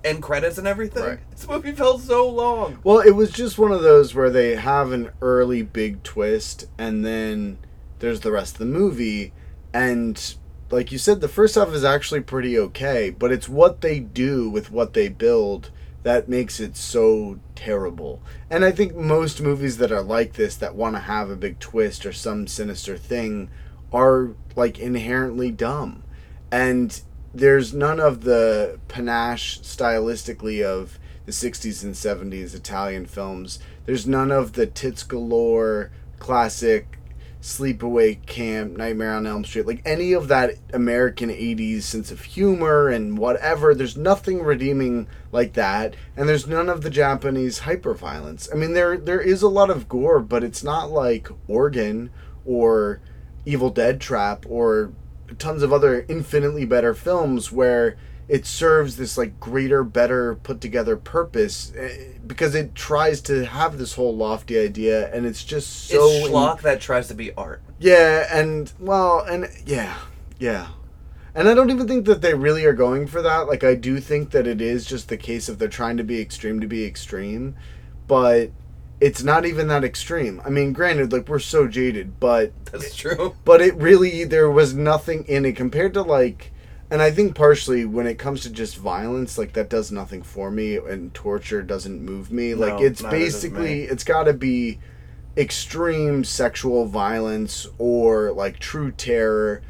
end 0.04 0.20
credits 0.20 0.58
and 0.58 0.66
everything 0.66 1.04
Right. 1.04 1.30
this 1.30 1.46
movie 1.48 1.70
felt 1.72 2.00
so 2.02 2.28
long 2.28 2.80
Well, 2.82 2.98
it 2.98 3.12
was 3.12 3.30
just 3.30 3.56
one 3.56 3.70
of 3.70 3.82
those 3.82 4.14
where 4.16 4.30
they 4.30 4.56
have 4.56 4.90
an 4.90 5.10
early 5.22 5.62
big 5.62 6.02
twist, 6.02 6.66
and 6.76 7.04
then 7.04 7.58
there's 8.02 8.20
the 8.20 8.32
rest 8.32 8.54
of 8.54 8.58
the 8.58 8.66
movie. 8.66 9.32
And 9.72 10.34
like 10.70 10.90
you 10.90 10.98
said, 10.98 11.20
the 11.20 11.28
first 11.28 11.54
half 11.54 11.68
is 11.68 11.84
actually 11.84 12.20
pretty 12.20 12.58
okay, 12.58 13.10
but 13.10 13.30
it's 13.30 13.48
what 13.48 13.80
they 13.80 14.00
do 14.00 14.50
with 14.50 14.72
what 14.72 14.92
they 14.92 15.08
build 15.08 15.70
that 16.02 16.28
makes 16.28 16.58
it 16.58 16.76
so 16.76 17.38
terrible. 17.54 18.20
And 18.50 18.64
I 18.64 18.72
think 18.72 18.96
most 18.96 19.40
movies 19.40 19.78
that 19.78 19.92
are 19.92 20.02
like 20.02 20.32
this, 20.32 20.56
that 20.56 20.74
want 20.74 20.96
to 20.96 21.02
have 21.02 21.30
a 21.30 21.36
big 21.36 21.60
twist 21.60 22.04
or 22.04 22.12
some 22.12 22.48
sinister 22.48 22.98
thing, 22.98 23.50
are 23.92 24.32
like 24.56 24.80
inherently 24.80 25.52
dumb. 25.52 26.02
And 26.50 27.00
there's 27.32 27.72
none 27.72 28.00
of 28.00 28.22
the 28.22 28.80
panache 28.88 29.60
stylistically 29.60 30.64
of 30.64 30.98
the 31.24 31.30
60s 31.30 31.84
and 31.84 31.94
70s 31.94 32.52
Italian 32.52 33.06
films. 33.06 33.60
There's 33.86 34.08
none 34.08 34.32
of 34.32 34.54
the 34.54 34.66
tits 34.66 35.04
galore 35.04 35.92
classic 36.18 36.98
sleepaway 37.42 38.24
camp, 38.24 38.76
Nightmare 38.76 39.14
on 39.14 39.26
Elm 39.26 39.44
Street, 39.44 39.66
like 39.66 39.82
any 39.84 40.12
of 40.12 40.28
that 40.28 40.54
American 40.72 41.28
80s 41.28 41.82
sense 41.82 42.12
of 42.12 42.22
humor 42.22 42.88
and 42.88 43.18
whatever. 43.18 43.74
There's 43.74 43.96
nothing 43.96 44.42
redeeming 44.42 45.08
like 45.32 45.54
that, 45.54 45.94
and 46.16 46.28
there's 46.28 46.46
none 46.46 46.68
of 46.68 46.82
the 46.82 46.90
Japanese 46.90 47.60
hyperviolence. 47.60 48.48
I 48.52 48.56
mean, 48.56 48.74
there 48.74 48.96
there 48.96 49.20
is 49.20 49.42
a 49.42 49.48
lot 49.48 49.70
of 49.70 49.88
gore, 49.88 50.20
but 50.20 50.44
it's 50.44 50.62
not 50.62 50.90
like 50.90 51.28
Organ 51.48 52.10
or 52.46 53.00
Evil 53.44 53.70
Dead 53.70 54.00
Trap 54.00 54.46
or 54.48 54.92
tons 55.38 55.62
of 55.62 55.72
other 55.72 56.06
infinitely 56.08 56.64
better 56.64 56.94
films 56.94 57.50
where 57.50 57.96
it 58.32 58.46
serves 58.46 58.96
this 58.96 59.18
like 59.18 59.38
greater 59.38 59.84
better 59.84 60.36
put 60.36 60.58
together 60.58 60.96
purpose 60.96 61.70
eh, 61.76 62.14
because 62.26 62.54
it 62.54 62.74
tries 62.74 63.20
to 63.20 63.44
have 63.44 63.76
this 63.76 63.92
whole 63.92 64.16
lofty 64.16 64.58
idea 64.58 65.14
and 65.14 65.26
it's 65.26 65.44
just 65.44 65.68
so 65.68 66.08
it's 66.08 66.28
schlock 66.28 66.62
that 66.62 66.80
tries 66.80 67.08
to 67.08 67.14
be 67.14 67.30
art. 67.34 67.62
Yeah 67.78 68.26
and 68.32 68.72
well 68.80 69.20
and 69.20 69.50
yeah 69.66 69.98
yeah. 70.38 70.68
And 71.34 71.46
i 71.46 71.52
don't 71.52 71.68
even 71.68 71.86
think 71.86 72.06
that 72.06 72.22
they 72.22 72.32
really 72.32 72.64
are 72.64 72.72
going 72.72 73.06
for 73.06 73.20
that. 73.20 73.48
Like 73.48 73.64
i 73.64 73.74
do 73.74 74.00
think 74.00 74.30
that 74.30 74.46
it 74.46 74.62
is 74.62 74.86
just 74.86 75.10
the 75.10 75.18
case 75.18 75.50
of 75.50 75.58
they're 75.58 75.68
trying 75.68 75.98
to 75.98 76.04
be 76.04 76.18
extreme 76.18 76.58
to 76.60 76.66
be 76.66 76.86
extreme 76.86 77.54
but 78.08 78.50
it's 78.98 79.22
not 79.22 79.44
even 79.44 79.68
that 79.68 79.84
extreme. 79.84 80.40
I 80.42 80.48
mean 80.48 80.72
granted 80.72 81.12
like 81.12 81.28
we're 81.28 81.38
so 81.38 81.68
jaded 81.68 82.18
but 82.18 82.52
that's 82.64 82.96
true. 82.96 83.36
but 83.44 83.60
it 83.60 83.74
really 83.74 84.24
there 84.24 84.50
was 84.50 84.72
nothing 84.72 85.24
in 85.24 85.44
it 85.44 85.54
compared 85.54 85.92
to 85.92 86.00
like 86.02 86.51
and 86.92 87.00
I 87.00 87.10
think 87.10 87.34
partially 87.34 87.86
when 87.86 88.06
it 88.06 88.18
comes 88.18 88.42
to 88.42 88.50
just 88.50 88.76
violence, 88.76 89.38
like 89.38 89.54
that 89.54 89.70
does 89.70 89.90
nothing 89.90 90.22
for 90.22 90.50
me, 90.50 90.76
and 90.76 91.12
torture 91.14 91.62
doesn't 91.62 92.02
move 92.02 92.30
me. 92.30 92.54
like 92.54 92.82
it's 92.82 93.00
basically 93.00 93.84
it's 93.84 94.04
got 94.04 94.24
to 94.24 94.34
be 94.34 94.78
extreme 95.34 96.22
sexual 96.22 96.84
violence 96.84 97.66
or 97.78 98.30
like 98.32 98.58
true 98.58 98.92
terror. 98.92 99.62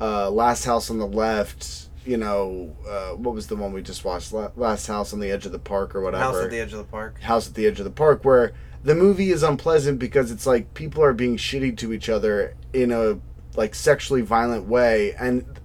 Uh, 0.00 0.30
Last 0.30 0.64
House 0.64 0.90
on 0.90 0.98
the 0.98 1.08
Left. 1.08 1.88
You 2.06 2.16
know, 2.16 2.76
uh, 2.88 3.16
what 3.16 3.34
was 3.34 3.48
the 3.48 3.56
one 3.56 3.72
we 3.72 3.82
just 3.82 4.04
watched? 4.04 4.32
Last 4.32 4.86
House 4.86 5.12
on 5.12 5.18
the 5.18 5.32
Edge 5.32 5.46
of 5.46 5.52
the 5.52 5.58
Park 5.58 5.96
or 5.96 6.00
whatever. 6.00 6.22
House 6.22 6.44
at 6.44 6.50
the 6.50 6.60
edge 6.60 6.72
of 6.72 6.78
the 6.78 6.84
park. 6.84 7.20
House 7.20 7.48
at 7.48 7.54
the 7.54 7.66
Edge 7.66 7.80
of 7.80 7.84
the 7.84 7.90
Park, 7.90 8.24
where 8.24 8.52
the 8.84 8.94
movie 8.94 9.32
is 9.32 9.42
unpleasant 9.42 9.98
because 9.98 10.30
it's 10.30 10.46
like 10.46 10.72
people 10.74 11.02
are 11.02 11.12
being 11.12 11.36
shitty 11.36 11.76
to 11.78 11.92
each 11.92 12.08
other 12.08 12.54
in 12.72 12.92
a 12.92 13.18
like 13.56 13.74
sexually 13.74 14.22
violent 14.22 14.66
way, 14.66 15.14
and 15.14 15.59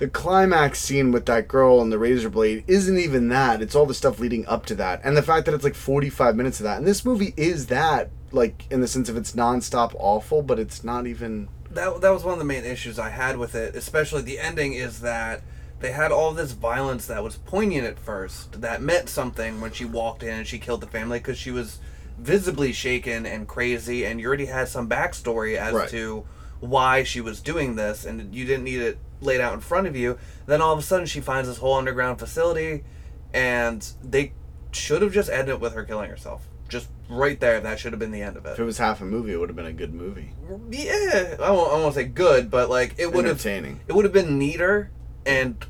the 0.00 0.08
climax 0.08 0.80
scene 0.80 1.12
with 1.12 1.26
that 1.26 1.46
girl 1.46 1.80
and 1.82 1.92
the 1.92 1.98
razor 1.98 2.30
blade 2.30 2.64
isn't 2.66 2.98
even 2.98 3.28
that. 3.28 3.60
It's 3.60 3.74
all 3.74 3.84
the 3.84 3.92
stuff 3.94 4.18
leading 4.18 4.46
up 4.46 4.64
to 4.66 4.74
that, 4.76 5.02
and 5.04 5.14
the 5.14 5.22
fact 5.22 5.44
that 5.44 5.54
it's 5.54 5.62
like 5.62 5.74
forty 5.74 6.08
five 6.08 6.34
minutes 6.34 6.58
of 6.58 6.64
that. 6.64 6.78
And 6.78 6.86
this 6.86 7.04
movie 7.04 7.34
is 7.36 7.66
that, 7.66 8.10
like 8.32 8.64
in 8.70 8.80
the 8.80 8.88
sense 8.88 9.10
of 9.10 9.16
it's 9.18 9.32
nonstop 9.32 9.94
awful, 9.98 10.42
but 10.42 10.58
it's 10.58 10.82
not 10.82 11.06
even. 11.06 11.48
that 11.70 12.00
that 12.00 12.10
was 12.10 12.24
one 12.24 12.32
of 12.32 12.38
the 12.38 12.44
main 12.46 12.64
issues 12.64 12.98
I 12.98 13.10
had 13.10 13.36
with 13.36 13.54
it, 13.54 13.76
especially 13.76 14.22
the 14.22 14.38
ending 14.38 14.72
is 14.72 15.00
that 15.00 15.42
they 15.80 15.92
had 15.92 16.12
all 16.12 16.32
this 16.32 16.52
violence 16.52 17.06
that 17.06 17.22
was 17.22 17.36
poignant 17.36 17.86
at 17.86 17.98
first, 17.98 18.60
that 18.62 18.80
meant 18.82 19.08
something 19.10 19.60
when 19.60 19.72
she 19.72 19.84
walked 19.84 20.22
in 20.22 20.30
and 20.30 20.46
she 20.46 20.58
killed 20.58 20.80
the 20.80 20.86
family 20.86 21.18
because 21.18 21.38
she 21.38 21.50
was 21.50 21.78
visibly 22.18 22.72
shaken 22.72 23.26
and 23.26 23.46
crazy, 23.48 24.04
and 24.06 24.18
you 24.18 24.26
already 24.26 24.46
had 24.46 24.68
some 24.68 24.88
backstory 24.88 25.56
as 25.56 25.74
Right. 25.74 25.88
to 25.90 26.24
why 26.60 27.02
she 27.02 27.20
was 27.20 27.40
doing 27.40 27.76
this, 27.76 28.04
and 28.04 28.34
you 28.34 28.44
didn't 28.44 28.64
need 28.64 28.80
it 28.80 28.98
laid 29.20 29.40
out 29.40 29.54
in 29.54 29.60
front 29.60 29.86
of 29.86 29.96
you. 29.96 30.18
Then 30.46 30.60
all 30.62 30.72
of 30.72 30.78
a 30.78 30.82
sudden, 30.82 31.06
she 31.06 31.20
finds 31.20 31.48
this 31.48 31.58
whole 31.58 31.74
underground 31.74 32.18
facility, 32.18 32.84
and 33.32 33.86
they 34.02 34.32
should 34.72 35.02
have 35.02 35.12
just 35.12 35.30
ended 35.30 35.54
it 35.56 35.60
with 35.60 35.72
her 35.74 35.84
killing 35.84 36.10
herself. 36.10 36.46
Just 36.68 36.88
right 37.08 37.40
there, 37.40 37.60
that 37.60 37.80
should 37.80 37.92
have 37.92 37.98
been 37.98 38.12
the 38.12 38.22
end 38.22 38.36
of 38.36 38.46
it. 38.46 38.50
If 38.52 38.60
it 38.60 38.64
was 38.64 38.78
half 38.78 39.00
a 39.00 39.04
movie, 39.04 39.32
it 39.32 39.36
would 39.40 39.48
have 39.48 39.56
been 39.56 39.66
a 39.66 39.72
good 39.72 39.92
movie. 39.92 40.32
Yeah, 40.70 41.36
I 41.42 41.50
won't, 41.50 41.72
I 41.72 41.74
won't 41.76 41.94
say 41.94 42.04
good, 42.04 42.50
but 42.50 42.70
like 42.70 42.94
it 42.98 43.12
would 43.12 43.24
have 43.24 43.44
Entertaining. 43.44 43.80
it 43.88 43.94
would 43.94 44.04
have 44.04 44.14
been 44.14 44.38
neater 44.38 44.90
and 45.26 45.64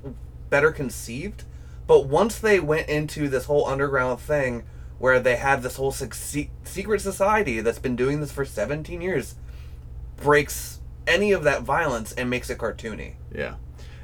better 0.50 0.70
conceived. 0.72 1.44
But 1.86 2.06
once 2.06 2.38
they 2.38 2.60
went 2.60 2.88
into 2.88 3.28
this 3.28 3.46
whole 3.46 3.66
underground 3.66 4.20
thing 4.20 4.64
where 4.98 5.18
they 5.18 5.36
had 5.36 5.62
this 5.62 5.76
whole 5.76 5.90
se- 5.92 6.50
secret 6.64 7.00
society 7.00 7.60
that's 7.60 7.78
been 7.78 7.96
doing 7.96 8.20
this 8.20 8.30
for 8.30 8.44
17 8.44 9.00
years, 9.00 9.36
breaks 10.16 10.79
any 11.06 11.32
of 11.32 11.44
that 11.44 11.62
violence 11.62 12.12
and 12.12 12.30
makes 12.30 12.50
it 12.50 12.58
cartoony. 12.58 13.14
Yeah. 13.34 13.54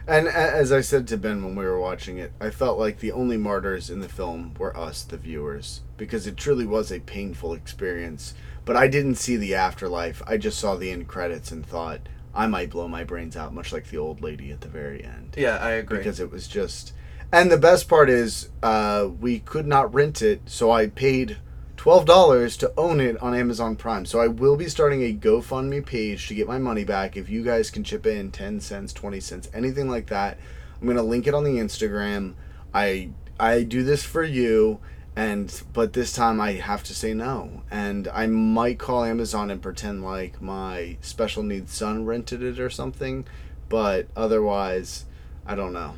And 0.09 0.29
as 0.29 0.71
I 0.71 0.83
said 0.83 1.09
to 1.09 1.17
Ben 1.17 1.45
when 1.45 1.57
we 1.57 1.65
were 1.65 1.81
watching 1.81 2.19
it, 2.19 2.33
I 2.41 2.51
felt 2.51 2.79
like 2.79 3.01
the 3.01 3.11
only 3.11 3.37
martyrs 3.37 3.91
in 3.91 4.01
the 4.01 4.09
film 4.09 4.55
were 4.57 4.77
us, 4.77 5.03
the 5.03 5.17
viewers, 5.17 5.81
because 5.97 6.29
it 6.29 6.37
truly 6.37 6.65
was 6.65 6.93
a 6.93 7.01
painful 7.01 7.55
experience. 7.55 8.35
But 8.65 8.77
I 8.77 8.87
didn't 8.87 9.17
see 9.17 9.37
the 9.37 9.57
afterlife. 9.57 10.23
I 10.27 10.37
just 10.37 10.59
saw 10.59 10.77
the 10.77 10.93
end 10.93 11.09
credits 11.09 11.51
and 11.51 11.67
thought 11.67 12.09
I 12.35 12.47
might 12.47 12.71
blow 12.71 12.87
my 12.87 13.03
brains 13.03 13.37
out, 13.37 13.53
much 13.53 13.73
like 13.73 13.89
the 13.89 13.99
old 13.99 14.21
lady 14.21 14.53
at 14.53 14.61
the 14.61 14.69
very 14.69 15.03
end. 15.03 15.35
Yeah, 15.37 15.57
I 15.57 15.71
agree. 15.71 15.99
Because 15.99 16.21
it 16.21 16.31
was 16.31 16.47
just. 16.47 16.93
And 17.33 17.51
the 17.51 17.59
best 17.59 17.89
part 17.89 18.09
is, 18.09 18.51
uh, 18.63 19.09
we 19.21 19.41
could 19.41 19.67
not 19.67 19.93
rent 19.93 20.23
it, 20.23 20.43
so 20.47 20.71
I 20.71 20.87
paid 20.87 21.39
$12 21.77 22.59
to 22.59 22.73
own 22.77 23.01
it 23.01 23.21
on 23.23 23.35
Amazon 23.35 23.77
Prime. 23.77 24.07
So 24.07 24.21
I 24.21 24.29
will 24.29 24.57
be 24.57 24.69
starting 24.69 25.03
a 25.03 25.15
GoFundMe 25.15 25.85
page 25.85 26.29
to 26.29 26.35
get 26.35 26.49
my 26.49 26.59
money 26.59 26.85
back. 26.85 27.17
If 27.17 27.29
you 27.29 27.45
guys 27.45 27.71
can 27.71 27.85
chip 27.85 28.07
in 28.07 28.31
10 28.31 28.61
cents, 28.61 28.93
20 28.93 29.21
cents, 29.21 29.49
anything 29.53 29.89
like 29.89 30.07
that, 30.07 30.39
I'm 30.81 30.87
going 30.87 30.97
to 30.97 31.03
link 31.03 31.27
it 31.27 31.35
on 31.35 31.45
the 31.45 31.59
Instagram. 31.59 32.35
I 32.75 33.11
I 33.39 33.63
do 33.63 33.83
this 33.83 34.03
for 34.03 34.23
you 34.23 34.81
and 35.15 35.63
but 35.73 35.95
this 35.95 36.13
time 36.13 36.41
I 36.41 36.53
have 36.53 36.83
to 36.85 36.95
say 36.95 37.15
no. 37.15 37.63
And 37.71 38.09
I 38.09 38.27
might 38.27 38.79
call 38.79 39.05
Amazon 39.05 39.51
and 39.51 39.63
pretend 39.63 40.05
like 40.05 40.41
my 40.43 40.97
special 41.01 41.43
needs 41.43 41.73
son 41.73 42.05
rented 42.05 42.43
it 42.43 42.61
or 42.61 42.71
something, 42.71 43.27
but 43.69 44.09
otherwise 44.17 45.07
I 45.47 45.55
don't 45.55 45.73
know. 45.73 45.95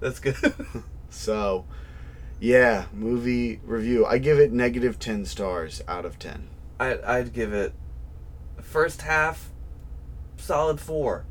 That's 0.00 0.18
good. 0.18 0.36
So, 1.08 1.64
yeah, 2.40 2.86
movie 2.92 3.60
review. 3.64 4.04
I 4.06 4.18
give 4.18 4.38
it 4.38 4.52
negative 4.52 4.98
10 4.98 5.24
stars 5.24 5.82
out 5.88 6.04
of 6.04 6.18
10. 6.18 6.48
I, 6.78 6.98
I'd 7.04 7.32
give 7.32 7.52
it 7.52 7.72
first 8.62 9.02
half 9.02 9.50
solid 10.36 10.80
four. 10.80 11.24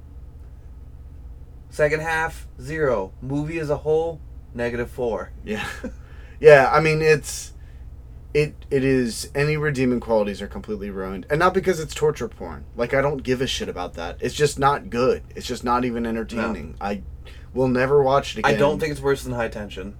Second 1.70 2.02
half 2.02 2.48
zero. 2.60 3.12
Movie 3.22 3.60
as 3.60 3.70
a 3.70 3.78
whole 3.78 4.20
negative 4.54 4.90
four. 4.90 5.32
Yeah. 5.44 5.68
yeah, 6.40 6.70
I 6.72 6.80
mean 6.80 7.02
it's 7.02 7.54
it 8.34 8.56
it 8.72 8.84
is 8.84 9.30
any 9.36 9.58
redeeming 9.58 10.00
qualities 10.00 10.42
are 10.42 10.48
completely 10.48 10.90
ruined. 10.90 11.26
And 11.30 11.40
not 11.40 11.54
because 11.54 11.80
it's 11.80 11.94
torture 11.94 12.28
porn. 12.28 12.66
Like 12.76 12.94
I 12.94 13.02
don't 13.02 13.24
give 13.24 13.42
a 13.42 13.48
shit 13.48 13.70
about 13.70 13.94
that. 13.96 14.18
It's 14.22 14.36
just 14.36 14.58
not 14.58 14.90
good. 14.90 15.24
It's 15.36 15.46
just 15.46 15.64
not 15.64 15.86
even 15.86 16.06
entertaining. 16.06 16.76
I 16.82 17.04
will 17.54 17.68
never 17.68 18.02
watch 18.02 18.34
it 18.36 18.40
again. 18.40 18.56
I 18.56 18.58
don't 18.58 18.80
think 18.80 18.92
it's 18.92 19.02
worse 19.02 19.24
than 19.24 19.34
High 19.34 19.50
Tension. 19.50 19.98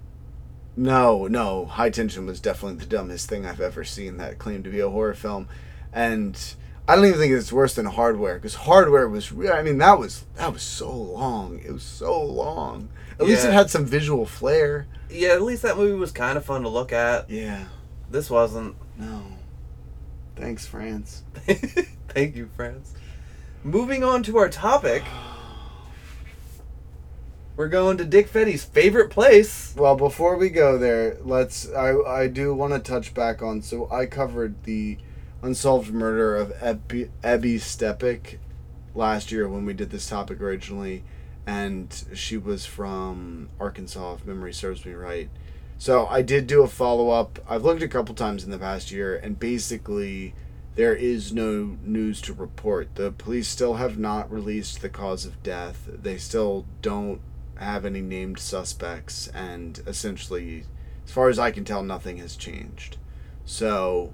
No, 0.76 1.26
no. 1.26 1.64
High 1.64 1.90
Tension 1.90 2.26
was 2.26 2.38
definitely 2.38 2.78
the 2.78 2.86
dumbest 2.86 3.28
thing 3.28 3.46
I've 3.46 3.60
ever 3.60 3.82
seen 3.82 4.18
that 4.18 4.38
claimed 4.38 4.64
to 4.64 4.70
be 4.70 4.80
a 4.80 4.90
horror 4.90 5.14
film. 5.14 5.48
And 5.92 6.38
I 6.86 6.94
don't 6.94 7.06
even 7.06 7.18
think 7.18 7.32
it's 7.32 7.52
worse 7.52 7.74
than 7.74 7.86
Hardware 7.86 8.34
because 8.34 8.54
Hardware 8.54 9.08
was 9.08 9.32
re- 9.32 9.50
I 9.50 9.62
mean 9.62 9.78
that 9.78 9.98
was 9.98 10.24
that 10.36 10.52
was 10.52 10.62
so 10.62 10.92
long. 10.92 11.60
It 11.64 11.72
was 11.72 11.82
so 11.82 12.22
long. 12.22 12.90
At 13.18 13.26
least 13.26 13.46
it 13.46 13.52
had 13.52 13.70
some 13.70 13.86
visual 13.86 14.26
flair. 14.26 14.86
Yeah, 15.08 15.30
at 15.30 15.42
least 15.42 15.62
that 15.62 15.78
movie 15.78 15.98
was 15.98 16.12
kind 16.12 16.36
of 16.36 16.44
fun 16.44 16.62
to 16.62 16.68
look 16.68 16.92
at. 16.92 17.30
Yeah. 17.30 17.64
This 18.10 18.28
wasn't. 18.28 18.76
No. 18.98 19.22
Thanks, 20.36 20.66
France. 20.66 21.22
Thank 22.08 22.36
you, 22.36 22.50
France. 22.54 22.92
Moving 23.64 24.04
on 24.04 24.22
to 24.24 24.36
our 24.36 24.50
topic. 24.50 25.02
We're 27.56 27.68
going 27.68 27.96
to 27.96 28.04
Dick 28.04 28.28
Fetty's 28.28 28.64
favorite 28.64 29.08
place. 29.08 29.74
Well, 29.78 29.96
before 29.96 30.36
we 30.36 30.50
go 30.50 30.76
there, 30.76 31.16
let's. 31.22 31.72
I 31.72 31.96
I 32.02 32.28
do 32.28 32.52
want 32.52 32.74
to 32.74 32.78
touch 32.78 33.14
back 33.14 33.40
on. 33.40 33.62
So 33.62 33.90
I 33.90 34.04
covered 34.04 34.64
the 34.64 34.98
unsolved 35.40 35.90
murder 35.90 36.36
of 36.36 36.50
Ebby, 36.52 37.08
Steppach 37.22 38.36
last 38.94 39.32
year 39.32 39.48
when 39.48 39.64
we 39.64 39.72
did 39.72 39.88
this 39.88 40.06
topic 40.06 40.38
originally, 40.38 41.02
and 41.46 42.04
she 42.12 42.36
was 42.36 42.66
from 42.66 43.48
Arkansas, 43.58 44.16
if 44.16 44.26
memory 44.26 44.52
serves 44.52 44.84
me 44.84 44.92
right. 44.92 45.30
So 45.78 46.06
I 46.08 46.20
did 46.20 46.46
do 46.46 46.62
a 46.62 46.68
follow 46.68 47.08
up. 47.08 47.38
I've 47.48 47.64
looked 47.64 47.82
a 47.82 47.88
couple 47.88 48.14
times 48.14 48.44
in 48.44 48.50
the 48.50 48.58
past 48.58 48.90
year, 48.92 49.16
and 49.16 49.38
basically. 49.38 50.34
There 50.74 50.94
is 50.94 51.32
no 51.32 51.78
news 51.82 52.20
to 52.20 52.34
report. 52.34 52.96
The 52.96 53.10
police 53.10 53.48
still 53.48 53.76
have 53.76 53.96
not 53.96 54.30
released 54.30 54.82
the 54.82 54.90
cause 54.90 55.24
of 55.24 55.42
death. 55.42 55.88
They 55.90 56.18
still 56.18 56.66
don't 56.82 57.22
have 57.56 57.84
any 57.84 58.00
named 58.00 58.38
suspects, 58.38 59.28
and 59.28 59.80
essentially, 59.86 60.64
as 61.04 61.10
far 61.10 61.28
as 61.28 61.38
I 61.38 61.50
can 61.50 61.64
tell, 61.64 61.82
nothing 61.82 62.18
has 62.18 62.36
changed. 62.36 62.98
So, 63.44 64.12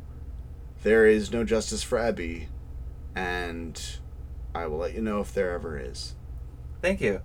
there 0.82 1.06
is 1.06 1.32
no 1.32 1.44
justice 1.44 1.82
for 1.82 1.99
Ebby, 1.99 2.46
and 3.14 3.80
I 4.54 4.66
will 4.66 4.78
let 4.78 4.94
you 4.94 5.00
know 5.00 5.20
if 5.20 5.32
there 5.32 5.52
ever 5.52 5.78
is. 5.78 6.14
Thank 6.80 7.00
you. 7.00 7.20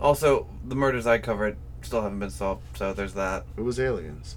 Also, 0.00 0.46
the 0.64 0.74
murders 0.74 1.06
I 1.06 1.18
covered 1.18 1.56
still 1.82 2.02
haven't 2.02 2.20
been 2.20 2.30
solved, 2.30 2.76
so 2.76 2.92
there's 2.92 3.14
that. 3.14 3.44
It 3.56 3.62
was 3.62 3.80
aliens. 3.80 4.36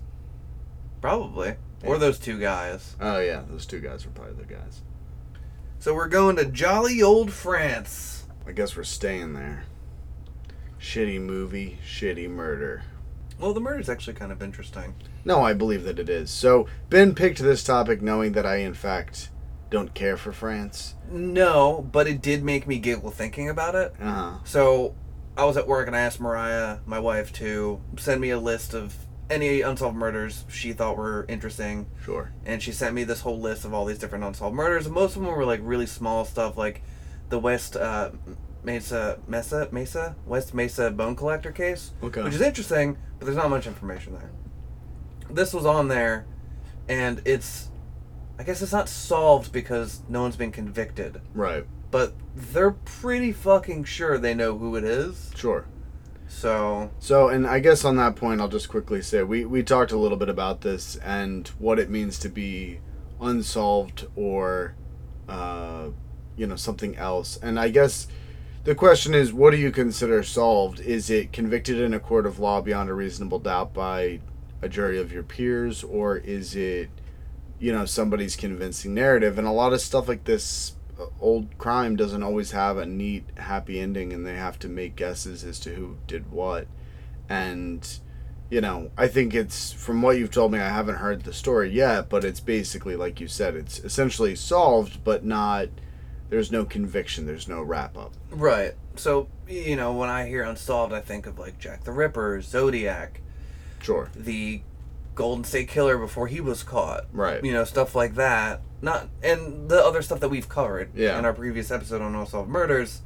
Probably. 1.02 1.56
Or 1.84 1.98
those 1.98 2.18
two 2.18 2.40
guys. 2.40 2.96
Oh, 3.00 3.20
yeah, 3.20 3.44
those 3.48 3.66
two 3.66 3.80
guys 3.80 4.06
were 4.06 4.12
probably 4.14 4.36
the 4.36 4.54
guys. 4.54 4.82
So 5.80 5.94
we're 5.94 6.08
going 6.08 6.38
to 6.38 6.46
jolly 6.46 7.02
old 7.02 7.32
France. 7.32 8.26
I 8.48 8.54
guess 8.54 8.78
we're 8.78 8.84
staying 8.84 9.34
there. 9.34 9.66
Shitty 10.84 11.22
movie, 11.22 11.80
shitty 11.88 12.30
murder. 12.30 12.84
Well, 13.40 13.54
the 13.54 13.62
murder 13.62 13.80
is 13.80 13.88
actually 13.88 14.16
kind 14.16 14.34
of 14.34 14.44
interesting. 14.44 14.96
No, 15.24 15.42
I 15.42 15.54
believe 15.54 15.86
that 15.86 15.98
it 15.98 16.10
is. 16.10 16.30
So, 16.30 16.68
Ben 16.90 17.16
picked 17.16 17.40
this 17.40 17.64
topic 17.64 18.02
knowing 18.02 18.34
that 18.34 18.46
I, 18.46 18.58
in 18.58 18.74
fact, 18.74 19.30
don't 19.70 19.94
care 19.94 20.18
for 20.18 20.34
France. 20.34 20.96
No, 21.10 21.88
but 21.90 22.06
it 22.06 22.22
did 22.22 22.44
make 22.44 22.68
me 22.68 22.80
giggle 22.80 23.12
thinking 23.12 23.48
about 23.50 23.76
it. 23.76 23.94
Uh 23.98 24.12
huh. 24.12 24.38
So 24.44 24.94
I 25.38 25.46
was 25.46 25.56
at 25.56 25.68
work 25.70 25.88
and 25.88 25.96
I 25.96 26.02
asked 26.02 26.20
Mariah, 26.20 26.80
my 26.86 27.00
wife, 27.00 27.32
to 27.34 27.82
send 27.98 28.20
me 28.20 28.30
a 28.32 28.40
list 28.40 28.74
of 28.74 28.94
any 29.30 29.62
unsolved 29.62 29.96
murders 29.96 30.44
she 30.50 30.74
thought 30.74 30.98
were 30.98 31.26
interesting. 31.30 31.88
Sure. 32.04 32.34
And 32.46 32.62
she 32.62 32.74
sent 32.74 32.94
me 32.94 33.06
this 33.06 33.22
whole 33.22 33.40
list 33.40 33.64
of 33.64 33.74
all 33.74 33.86
these 33.86 34.00
different 34.00 34.26
unsolved 34.26 34.56
murders. 34.56 34.90
Most 34.90 35.16
of 35.16 35.22
them 35.24 35.32
were 35.32 35.46
like 35.46 35.62
really 35.64 35.88
small 35.88 36.26
stuff, 36.26 36.58
like 36.58 36.84
the 37.30 37.40
West 37.40 37.78
uh, 37.78 38.12
Mesa 38.64 39.20
Mesa 39.28 39.68
Mesa 39.72 40.16
West 40.26 40.54
Mesa 40.54 40.90
bone 40.92 41.16
collector 41.16 41.52
case, 41.52 41.92
Okay. 42.02 42.22
which 42.24 42.34
is 42.36 42.42
interesting, 42.42 42.98
but 43.20 43.26
there's 43.26 43.38
not 43.38 43.50
much 43.50 43.68
information 43.68 44.14
there. 44.14 44.32
This 45.30 45.54
was 45.54 45.66
on 45.66 45.88
there, 45.88 46.26
and 46.88 47.22
it's, 47.26 47.70
I 48.38 48.44
guess 48.44 48.62
it's 48.62 48.72
not 48.72 48.88
solved 48.90 49.52
because 49.52 50.02
no 50.08 50.22
one's 50.22 50.36
been 50.36 50.52
convicted. 50.52 51.22
Right. 51.34 51.66
but 51.92 52.14
they're 52.36 52.72
pretty 52.72 53.32
fucking 53.32 53.84
sure 53.84 54.18
they 54.18 54.34
know 54.34 54.58
who 54.58 54.76
it 54.76 54.84
is. 54.84 55.32
Sure. 55.36 55.66
So 56.28 56.90
So, 56.98 57.30
and 57.30 57.46
I 57.46 57.60
guess 57.60 57.86
on 57.86 57.96
that 57.98 58.16
point, 58.16 58.42
I'll 58.42 58.48
just 58.48 58.68
quickly 58.70 59.02
say 59.04 59.22
we, 59.22 59.46
we 59.46 59.62
talked 59.62 59.92
a 59.92 59.98
little 59.98 60.18
bit 60.18 60.30
about 60.30 60.62
this 60.62 60.96
and 60.98 61.48
what 61.60 61.78
it 61.78 61.92
means 61.92 62.18
to 62.20 62.30
be 62.30 62.80
unsolved 63.22 64.08
or, 64.16 64.76
uh, 65.30 65.90
you 66.36 66.48
know, 66.48 66.56
something 66.56 66.96
else. 66.98 67.38
And 67.44 67.60
I 67.60 67.70
guess 67.70 68.08
the 68.64 68.76
question 68.76 69.14
is 69.14 69.34
what 69.34 69.52
do 69.52 69.58
you 69.58 69.72
consider 69.72 70.24
solved? 70.24 70.80
Is 70.80 71.10
it 71.10 71.34
convicted 71.34 71.80
in 71.80 71.94
a 71.94 72.00
court 72.00 72.26
of 72.26 72.40
law 72.40 72.62
beyond 72.62 72.90
a 72.90 72.94
reasonable 72.94 73.40
doubt 73.40 73.74
by 73.74 74.20
a 74.62 74.70
jury 74.70 74.98
of 75.00 75.12
your 75.12 75.24
peers, 75.24 75.84
or 75.84 76.18
is 76.18 76.56
it, 76.56 76.90
you 77.60 77.74
know, 77.74 77.86
somebody's 77.86 78.36
convincing 78.36 78.94
narrative? 78.94 79.38
And 79.38 79.48
a 79.48 79.52
lot 79.52 79.74
of 79.74 79.82
stuff 79.82 80.08
like 80.08 80.24
this. 80.24 80.76
uh, 81.00 81.06
Old 81.20 81.58
crime 81.58 81.96
doesn't 81.96 82.24
always 82.24 82.52
have 82.52 82.78
a 82.78 82.86
neat, 82.86 83.26
happy 83.38 83.80
ending, 83.80 84.14
and 84.14 84.26
they 84.26 84.36
have 84.36 84.58
to 84.60 84.70
make 84.70 84.96
guesses 84.96 85.44
as 85.44 85.60
to 85.62 85.76
who 85.76 85.98
did 86.08 86.32
what 86.32 86.68
and 87.30 88.00
you 88.50 88.60
know 88.62 88.92
i 88.98 89.08
think 89.08 89.34
it's 89.34 89.72
from 89.72 90.02
what 90.02 90.18
you've 90.18 90.32
told 90.32 90.52
me 90.52 90.60
i 90.60 90.70
haven't 90.70 90.96
heard 90.96 91.24
the 91.24 91.34
story 91.34 91.70
yet 91.72 92.10
but 92.10 92.24
it's 92.26 92.40
basically 92.40 92.96
like 92.96 93.20
you 93.20 93.28
said 93.28 93.56
it's 93.56 93.80
essentially 93.80 94.36
solved 94.36 95.04
but 95.04 95.24
not 95.24 95.68
there's 96.30 96.52
no 96.52 96.66
conviction 96.66 97.26
there's 97.26 97.48
no 97.48 97.62
wrap 97.62 97.98
up 97.98 98.14
right. 98.32 98.74
So 98.96 99.28
you 99.48 99.76
know 99.76 99.94
when 99.94 100.10
I 100.10 100.28
hear 100.28 100.44
unsolved, 100.44 100.94
I 100.94 101.02
think 101.02 101.26
of 101.28 101.38
like 101.40 101.60
Jack 101.60 101.84
the 101.84 101.92
Ripper, 101.92 102.42
Zodiac, 102.42 103.22
sure 103.82 104.10
the 104.16 104.62
Golden 105.16 105.44
State 105.44 105.68
Killer 105.68 105.98
before 105.98 106.28
he 106.28 106.42
was 106.42 106.64
caught. 106.64 107.06
Right. 107.12 107.44
You 107.44 107.54
know 107.54 107.64
stuff 107.66 107.94
like 107.96 108.16
that. 108.16 108.62
Not 108.82 109.10
and 109.22 109.70
the 109.70 109.84
other 109.84 110.02
stuff 110.02 110.20
that 110.22 110.30
we've 110.30 110.50
covered 110.50 110.90
Yeah. 110.96 111.18
in 111.20 111.26
our 111.26 111.34
previous 111.34 111.72
episode 111.72 112.02
on 112.02 112.16
Unsolved 112.16 112.50
Murders. 112.50 113.02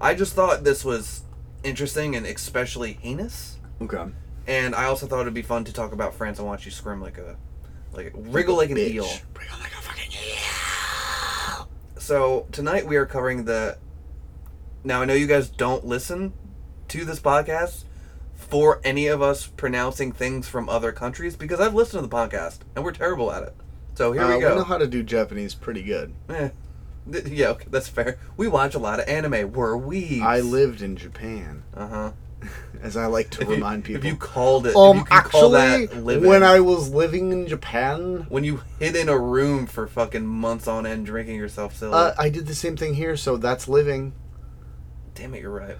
I 0.00 0.14
just 0.14 0.32
thought 0.34 0.64
this 0.64 0.84
was 0.84 1.22
interesting 1.62 2.16
and 2.16 2.26
especially 2.26 2.94
heinous. 2.94 3.58
okay 3.80 4.06
And 4.46 4.74
I 4.74 4.84
also 4.84 5.06
thought 5.06 5.20
it'd 5.22 5.32
be 5.34 5.42
fun 5.42 5.64
to 5.64 5.72
talk 5.72 5.92
about 5.92 6.14
France 6.14 6.38
and 6.38 6.46
watch 6.48 6.64
you 6.66 6.70
scream 6.70 7.00
like 7.00 7.16
a, 7.18 7.36
like 7.92 8.12
wriggle 8.14 8.56
like 8.56 8.70
an 8.70 8.76
Bitch. 8.76 8.90
eel. 8.94 9.08
Wriggle 9.38 9.58
like 9.60 9.72
So 12.04 12.46
tonight 12.52 12.86
we 12.86 12.96
are 12.96 13.06
covering 13.06 13.46
the. 13.46 13.78
Now 14.84 15.00
I 15.00 15.06
know 15.06 15.14
you 15.14 15.26
guys 15.26 15.48
don't 15.48 15.86
listen 15.86 16.34
to 16.88 17.02
this 17.02 17.18
podcast 17.18 17.84
for 18.34 18.82
any 18.84 19.06
of 19.06 19.22
us 19.22 19.46
pronouncing 19.46 20.12
things 20.12 20.46
from 20.46 20.68
other 20.68 20.92
countries 20.92 21.34
because 21.34 21.60
I've 21.60 21.72
listened 21.72 22.02
to 22.02 22.06
the 22.06 22.14
podcast 22.14 22.58
and 22.76 22.84
we're 22.84 22.92
terrible 22.92 23.32
at 23.32 23.44
it. 23.44 23.54
So 23.94 24.12
here 24.12 24.20
uh, 24.20 24.28
we 24.28 24.34
we 24.34 24.40
go. 24.42 24.54
know 24.54 24.64
how 24.64 24.76
to 24.76 24.86
do 24.86 25.02
japanese 25.02 25.54
pretty 25.54 25.82
good 25.82 26.12
Eh. 26.28 26.50
Yeah, 27.24 27.48
okay, 27.48 27.68
that's 27.70 27.88
fair. 27.88 28.18
We 28.36 28.48
watch 28.48 28.74
a 28.74 28.78
lot 28.78 29.00
of 29.00 29.08
anime. 29.08 29.52
We're 29.52 29.74
we. 29.74 30.20
i 30.20 30.40
lived 30.40 30.82
in 30.82 30.96
japan 30.96 31.62
Uh 31.72 31.88
huh. 31.88 32.12
As 32.82 32.96
i 32.96 33.06
like 33.06 33.30
to 33.30 33.42
If 33.42 33.48
you, 33.48 33.54
remind 33.54 33.84
people 33.84 34.00
if 34.00 34.04
you 34.04 34.16
called 34.16 34.66
it, 34.66 34.76
um 34.76 34.98
you 34.98 35.04
can 35.04 35.22
call 35.22 35.54
actually 35.56 35.86
that 35.86 36.02
living. 36.04 36.28
when 36.28 36.42
i 36.42 36.60
was 36.60 36.90
living 36.92 37.32
in 37.32 37.46
japan 37.46 38.26
when 38.28 38.44
you 38.44 38.62
hid 38.78 38.94
in 38.96 39.08
a 39.08 39.18
room 39.18 39.66
for 39.66 39.86
fucking 39.86 40.26
months 40.26 40.66
on 40.68 40.84
end 40.86 41.06
drinking 41.06 41.36
yourself 41.36 41.76
silly. 41.76 41.94
uh, 41.94 42.12
i 42.18 42.28
did 42.28 42.46
the 42.46 42.54
same 42.54 42.76
thing 42.76 42.94
here 42.94 43.16
so 43.16 43.36
that's 43.36 43.68
living 43.68 44.12
Damn 45.14 45.32
it, 45.34 45.42
you're 45.42 45.50
right. 45.50 45.76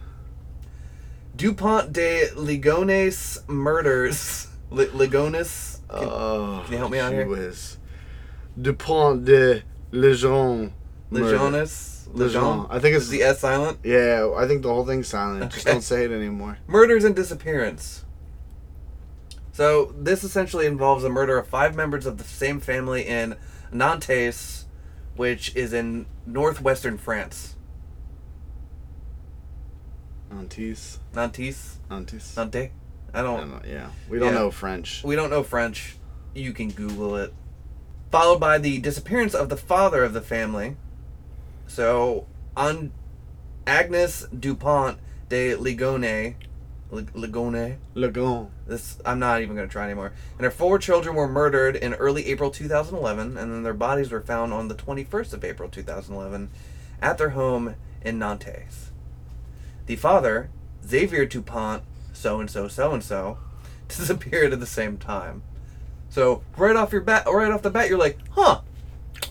Dupont 1.34 1.92
de 1.92 2.28
Ligones 2.36 3.46
murders. 3.48 4.46
Li- 4.70 4.86
Ligones? 4.86 5.80
Can- 5.88 6.08
Oh, 6.08 6.62
can 6.64 6.72
you 6.72 6.78
help 6.78 6.92
me 6.92 7.00
out 7.00 7.12
here? 7.12 7.26
was 7.26 7.78
Dupont 8.60 9.24
de 9.24 9.62
Lejeune. 9.90 10.72
murder. 11.10 11.66
Lejeune. 12.14 12.66
I 12.70 12.78
think 12.78 12.94
it's 12.96 13.04
Is 13.06 13.10
the 13.10 13.22
S 13.22 13.40
silent? 13.40 13.78
Yeah, 13.82 14.32
I 14.36 14.46
think 14.46 14.62
the 14.62 14.68
whole 14.68 14.86
thing's 14.86 15.08
silent. 15.08 15.52
Just 15.52 15.66
Okay. 15.66 15.74
don't 15.74 15.82
say 15.82 16.04
it 16.04 16.10
anymore. 16.12 16.58
Murders 16.66 17.04
and 17.04 17.14
disappearance. 17.14 18.04
So, 19.52 19.94
this 19.98 20.24
essentially 20.24 20.66
involves 20.66 21.02
the 21.02 21.08
murder 21.10 21.38
of 21.38 21.46
five 21.46 21.76
members 21.76 22.06
of 22.06 22.18
the 22.18 22.24
same 22.24 22.58
family 22.60 23.06
in 23.06 23.36
Nantes, 23.72 24.66
which 25.16 25.54
is 25.54 25.72
in 25.72 26.06
northwestern 26.26 26.98
France. 26.98 27.54
Nantes. 30.30 30.98
Nantes? 31.14 31.78
Nantes. 31.90 32.36
Nantes? 32.36 32.70
I 33.12 33.20
I 33.20 33.22
don't 33.22 33.40
don't 33.40 33.50
know. 33.50 33.60
Yeah, 33.68 33.88
we 34.08 34.18
don't 34.18 34.32
Yeah. 34.32 34.38
know 34.40 34.50
French. 34.50 35.02
We 35.04 35.14
don't 35.14 35.30
know 35.30 35.44
French. 35.44 35.96
You 36.34 36.52
can 36.52 36.70
Google 36.70 37.16
it. 37.16 37.32
Followed 38.10 38.40
by 38.40 38.58
the 38.58 38.78
disappearance 38.78 39.34
of 39.34 39.48
the 39.48 39.56
father 39.56 40.02
of 40.02 40.12
the 40.12 40.20
family. 40.20 40.76
So, 41.66 42.26
on 42.56 42.92
Agnes 43.66 44.26
Dupont 44.38 44.98
de 45.28 45.54
Ligone, 45.54 46.34
Lig- 46.90 47.12
Ligone. 47.94 48.48
This 48.66 48.98
I'm 49.04 49.18
not 49.18 49.42
even 49.42 49.56
going 49.56 49.68
to 49.68 49.72
try 49.72 49.84
anymore. 49.84 50.12
And 50.38 50.44
her 50.44 50.50
four 50.50 50.78
children 50.78 51.16
were 51.16 51.28
murdered 51.28 51.76
in 51.76 51.94
early 51.94 52.26
April 52.26 52.50
2011, 52.50 53.36
and 53.36 53.52
then 53.52 53.62
their 53.62 53.74
bodies 53.74 54.10
were 54.10 54.20
found 54.20 54.52
on 54.52 54.68
the 54.68 54.74
21st 54.74 55.32
of 55.32 55.44
April 55.44 55.68
2011 55.68 56.50
at 57.02 57.18
their 57.18 57.30
home 57.30 57.74
in 58.02 58.18
Nantes. 58.18 58.92
The 59.86 59.96
father, 59.96 60.50
Xavier 60.86 61.26
Dupont, 61.26 61.82
so 62.12 62.40
and 62.40 62.50
so, 62.50 62.68
so 62.68 62.92
and 62.92 63.02
so, 63.02 63.38
disappeared 63.88 64.52
at 64.52 64.60
the 64.60 64.66
same 64.66 64.96
time. 64.96 65.42
So 66.08 66.42
right 66.56 66.76
off 66.76 66.92
your 66.92 67.00
bat, 67.00 67.26
right 67.26 67.50
off 67.50 67.62
the 67.62 67.70
bat, 67.70 67.88
you're 67.88 67.98
like, 67.98 68.18
huh? 68.30 68.60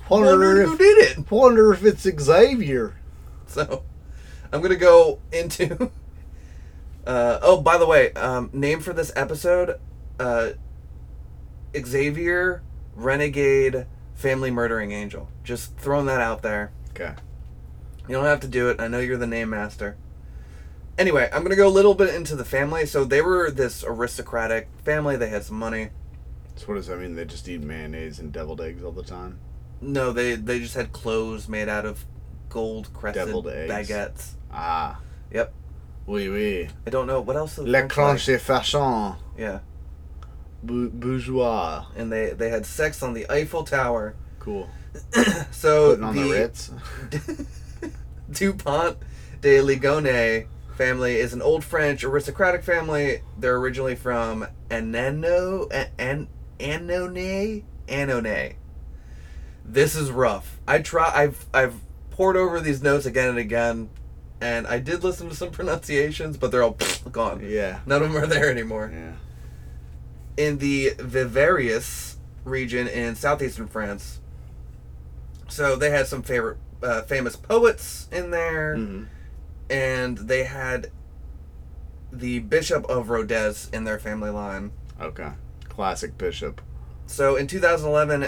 Wonder 0.10 0.28
Wonder 0.32 0.66
who 0.66 0.78
did 0.78 0.98
it. 1.18 1.32
wonder 1.32 1.74
if 1.74 1.84
it's 1.84 2.04
Xavier. 2.04 2.96
So 3.48 3.84
I'm 4.52 4.62
gonna 4.62 4.76
go 4.76 5.20
into. 5.32 5.92
Uh, 7.06 7.38
oh, 7.42 7.60
by 7.60 7.78
the 7.78 7.86
way, 7.86 8.14
um, 8.14 8.50
name 8.54 8.80
for 8.80 8.94
this 8.94 9.12
episode: 9.14 9.78
uh, 10.22 10.52
Xavier 11.76 12.64
Renegade 12.96 13.88
Family 14.16 14.52
Murdering 14.52 14.94
Angel. 14.94 15.28
Just 15.44 15.76
throwing 15.78 16.06
that 16.06 16.22
out 16.22 16.44
there. 16.44 16.72
Okay. 16.92 17.14
You 18.08 18.16
don't 18.16 18.24
have 18.24 18.40
to 18.40 18.48
do 18.48 18.70
it. 18.70 18.80
I 18.80 18.88
know 18.88 19.00
you're 19.00 19.18
the 19.18 19.28
name 19.28 19.50
master. 19.50 19.98
Anyway, 20.98 21.30
I'm 21.34 21.44
gonna 21.44 21.58
go 21.58 21.68
a 21.68 21.70
little 21.70 21.94
bit 21.94 22.14
into 22.16 22.38
the 22.38 22.46
family. 22.46 22.86
So 22.86 23.04
they 23.04 23.22
were 23.22 23.52
this 23.52 23.84
aristocratic 23.86 24.70
family. 24.86 25.18
They 25.18 25.28
had 25.30 25.44
some 25.44 25.58
money. 25.58 25.90
So 26.56 26.68
what 26.68 26.76
does 26.76 26.88
that 26.88 27.00
mean? 27.00 27.16
They 27.16 27.26
just 27.26 27.50
eat 27.50 27.62
mayonnaise 27.62 28.20
and 28.20 28.32
deviled 28.32 28.62
eggs 28.62 28.84
all 28.84 28.92
the 28.92 29.04
time? 29.04 29.40
No, 29.84 30.12
they 30.12 30.36
they 30.36 30.60
just 30.60 30.76
had 30.76 30.92
clothes 30.92 31.48
made 31.50 31.68
out 31.70 31.86
of 31.86 32.06
gold 32.50 32.94
crested 32.94 33.26
Deviled 33.26 33.48
eggs. 33.50 33.90
baguettes. 33.90 34.30
Ah. 34.52 35.00
Yep. 35.32 35.54
Oui, 36.06 36.28
oui. 36.30 36.70
I 36.86 36.90
don't 36.90 37.08
know 37.08 37.22
what 37.22 37.36
else. 37.36 37.56
the 37.56 37.64
Le 37.64 37.72
French 37.72 37.84
like? 37.84 37.90
cranche 37.92 38.42
fashion. 38.42 39.14
Yeah. 39.38 39.60
Bou- 40.62 40.90
bourgeois. 40.90 41.86
and 41.96 42.12
they 42.12 42.32
they 42.32 42.50
had 42.50 42.66
sex 42.66 43.02
on 43.04 43.14
the 43.14 43.30
Eiffel 43.30 43.64
Tower. 43.64 44.16
Cool. 44.40 44.70
So 45.52 45.90
Putting 45.92 46.04
on 46.04 46.16
the, 46.16 46.30
Ritz. 46.32 46.72
Dupont 48.32 48.98
de 49.42 49.60
Ligone 49.60 50.48
family 50.76 51.16
is 51.18 51.34
an 51.34 51.42
old 51.42 51.64
French 51.64 52.04
aristocratic 52.04 52.64
family. 52.64 53.22
They're 53.38 53.58
originally 53.58 53.96
from 53.96 54.46
Annano 54.70 55.68
An 55.98 56.28
Annonay 56.60 57.64
Annonay. 57.88 58.56
This 59.66 59.96
is 59.96 60.12
rough. 60.12 60.60
I 60.68 60.80
try. 60.80 61.12
I've 61.14 61.46
I've 61.54 61.76
poured 62.12 62.38
over 62.38 62.60
these 62.60 62.82
notes 62.84 63.06
again 63.06 63.30
and 63.30 63.38
again, 63.38 63.90
and 64.42 64.68
I 64.68 64.80
did 64.80 65.04
listen 65.04 65.30
to 65.30 65.36
some 65.36 65.52
pronunciations, 65.52 66.38
but 66.38 66.52
they're 66.52 66.64
all 66.64 66.78
gone. 67.12 67.42
Yeah. 67.44 67.80
None 67.86 68.02
of 68.04 68.12
them 68.14 68.22
are 68.24 68.28
there 68.28 68.50
anymore. 68.52 68.92
Yeah. 68.94 69.14
in 70.36 70.58
the 70.58 70.92
Vivarais 70.98 72.16
region 72.44 72.88
in 72.88 73.16
southeastern 73.16 73.68
France. 73.68 74.20
So 75.48 75.76
they 75.76 75.92
had 75.92 76.08
some 76.08 76.24
favorite 76.24 76.58
uh, 76.82 77.04
famous 77.04 77.36
poets 77.36 78.08
in 78.12 78.32
there, 78.32 78.76
hmm 78.78 79.04
and 79.70 80.18
they 80.18 80.44
had 80.44 80.92
the 82.12 82.40
Bishop 82.40 82.86
of 82.90 83.10
Rodez 83.10 83.70
in 83.74 83.86
their 83.86 83.98
family 83.98 84.30
line. 84.30 84.72
Okay. 85.02 85.32
Classic 85.70 86.16
bishop. 86.18 86.62
So 87.08 87.36
in 87.38 87.48
2011, 87.48 88.28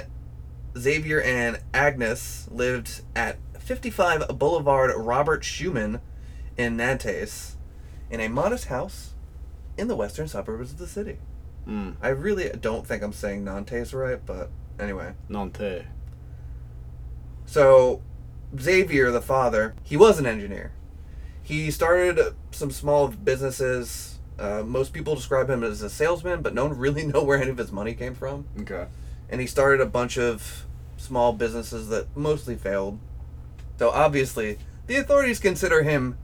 Xavier 0.78 1.22
and 1.22 1.60
Agnes 1.74 2.48
lived 2.52 3.02
at 3.16 3.38
55 3.60 4.38
Boulevard 4.38 4.92
Robert 4.96 5.44
Schuman 5.44 6.02
in 6.58 6.78
Nantes 6.78 7.58
in 8.10 8.20
a 8.20 8.28
modest 8.28 8.66
house 8.66 9.14
in 9.78 9.88
the 9.88 9.96
western 9.96 10.28
suburbs 10.28 10.72
of 10.72 10.78
the 10.78 10.88
city. 10.88 11.18
Mm. 11.68 11.96
I 12.02 12.10
really 12.10 12.50
don't 12.50 12.86
think 12.86 13.02
I'm 13.04 13.14
saying 13.14 13.44
Nantes 13.44 13.94
right, 13.94 14.24
but 14.26 14.50
anyway. 14.80 15.14
Nantes. 15.30 15.86
So, 17.46 18.02
Xavier, 18.60 19.12
the 19.12 19.22
father, 19.22 19.76
he 19.84 19.98
was 19.98 20.20
an 20.20 20.26
engineer. 20.26 20.72
He 21.42 21.72
started 21.72 22.36
some 22.52 22.72
small 22.72 23.08
businesses. 23.08 24.20
Uh, 24.38 24.64
most 24.64 24.94
people 24.94 25.16
describe 25.16 25.50
him 25.50 25.64
as 25.64 25.82
a 25.82 25.90
salesman, 25.90 26.42
but 26.42 26.54
no 26.54 26.66
one 26.66 26.78
really 26.78 27.06
know 27.06 27.24
where 27.24 27.42
any 27.42 27.52
of 27.52 27.58
his 27.58 27.72
money 27.72 27.94
came 27.94 28.16
from. 28.16 28.46
Okay. 28.60 28.88
And 29.30 29.42
he 29.42 29.48
started 29.48 29.82
a 29.82 29.86
bunch 29.86 30.18
of 30.18 30.65
small 31.06 31.34
businesses 31.34 31.88
that 31.90 32.16
mostly 32.18 32.56
failed. 32.56 33.00
So, 33.80 33.90
obviously, 33.90 34.58
The 34.88 34.96
authorities 34.98 35.40
consider 35.40 35.82
him 35.84 36.18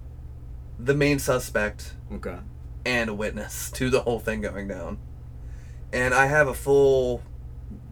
the 0.77 0.93
main 0.93 1.17
suspect 1.19 1.93
Okay. 2.13 2.37
and 2.85 3.09
a 3.09 3.13
witness 3.13 3.71
to 3.75 3.89
the 3.89 4.01
whole 4.01 4.19
thing 4.19 4.41
going 4.41 4.67
down. 4.67 4.97
And 5.93 6.13
I 6.13 6.27
have 6.27 6.47
a 6.47 6.53
full 6.53 7.21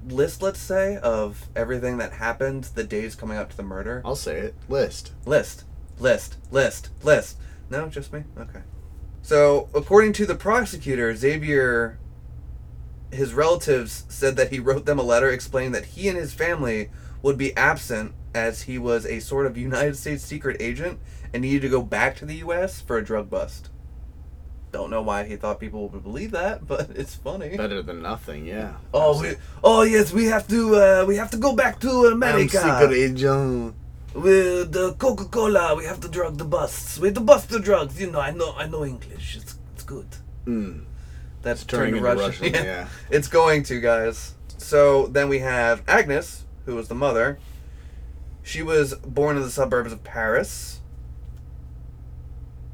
list, 0.08 0.42
let's 0.42 0.60
say, 0.60 0.98
of 0.98 1.48
everything 1.56 1.98
that 1.98 2.14
happened 2.14 2.66
the 2.76 2.84
days 2.84 3.16
coming 3.16 3.38
up 3.38 3.50
to 3.50 3.58
the 3.58 3.64
murder. 3.64 4.02
I'll 4.06 4.16
say 4.16 4.38
it. 4.38 4.56
List. 4.70 5.12
List, 5.26 5.64
list, 6.00 6.38
list, 6.52 6.90
list. 7.04 7.38
No, 7.70 7.88
just 7.90 8.14
me? 8.14 8.24
Okay. 8.38 8.62
So, 9.22 9.70
according 9.76 10.14
to 10.14 10.26
the 10.26 10.36
prosecutor, 10.36 11.16
Xavier, 11.16 11.98
his 13.12 13.34
relatives 13.34 14.06
said 14.10 14.36
that 14.36 14.52
he 14.52 14.60
wrote 14.60 14.86
them 14.86 15.00
a 15.00 15.04
letter 15.04 15.30
explaining 15.30 15.72
that 15.72 15.86
he 15.86 16.08
and 16.08 16.18
his 16.18 16.34
family 16.34 16.90
would 17.22 17.38
be 17.38 17.56
absent 17.58 18.14
as 18.34 18.64
he 18.64 18.78
was 18.78 19.06
a 19.06 19.20
sort 19.20 19.46
of 19.46 19.58
United 19.58 19.98
States 19.98 20.24
secret 20.24 20.58
agent 20.60 21.00
and 21.34 21.42
needed 21.42 21.62
to 21.62 21.70
go 21.70 21.82
back 21.82 22.16
to 22.18 22.26
the 22.26 22.36
U.S. 22.36 22.82
for 22.82 22.98
a 22.98 23.04
drug 23.04 23.30
bust. 23.30 23.70
Don't 24.72 24.92
know 24.92 25.02
why 25.02 25.24
he 25.24 25.36
thought 25.36 25.60
people 25.60 25.90
would 25.90 26.04
believe 26.04 26.32
that, 26.32 26.68
but 26.68 26.92
it's 26.92 27.16
funny. 27.16 27.58
Better 27.58 27.82
than 27.82 28.02
nothing. 28.02 28.46
Yeah. 28.46 28.74
Oh, 28.94 29.20
we, 29.20 29.36
oh 29.64 29.82
yes, 29.82 30.14
we 30.14 30.26
have 30.26 30.48
to, 30.48 30.76
uh, 30.76 31.06
we 31.08 31.16
have 31.18 31.32
to 31.32 31.38
go 31.38 31.56
back 31.56 31.80
to 31.82 31.90
America. 32.06 32.60
I'm 32.60 32.82
secret 32.82 32.96
agent. 32.96 33.76
With 34.14 34.72
the 34.72 34.94
Coca 34.94 35.26
Cola, 35.26 35.76
we 35.76 35.86
have 35.86 36.00
to 36.02 36.10
drug 36.10 36.38
the 36.38 36.46
busts. 36.46 36.98
We 36.98 37.10
have 37.10 37.16
to 37.16 37.22
bust 37.22 37.50
the 37.50 37.60
drugs. 37.60 38.00
You 38.02 38.12
know, 38.12 38.20
I 38.20 38.32
know, 38.32 38.54
I 38.58 38.68
know 38.68 38.84
English. 38.84 39.38
It's 39.38 39.56
it's 39.76 39.84
good. 39.84 40.08
Mm. 40.46 40.86
That's 41.42 41.64
turning 41.64 41.94
to 41.94 41.98
into 41.98 42.24
Russian. 42.24 42.52
Russian, 42.52 42.54
yeah. 42.66 42.88
it's 43.10 43.28
going 43.28 43.64
to 43.64 43.80
guys. 43.80 44.36
So 44.58 45.08
then 45.08 45.30
we 45.30 45.40
have 45.40 45.84
Agnes, 45.88 46.46
who 46.66 46.76
was 46.76 46.88
the 46.88 46.96
mother. 46.96 47.40
She 48.44 48.62
was 48.62 48.96
born 48.96 49.38
in 49.38 49.44
the 49.44 49.50
suburbs 49.50 49.94
of 49.94 50.04
Paris, 50.04 50.80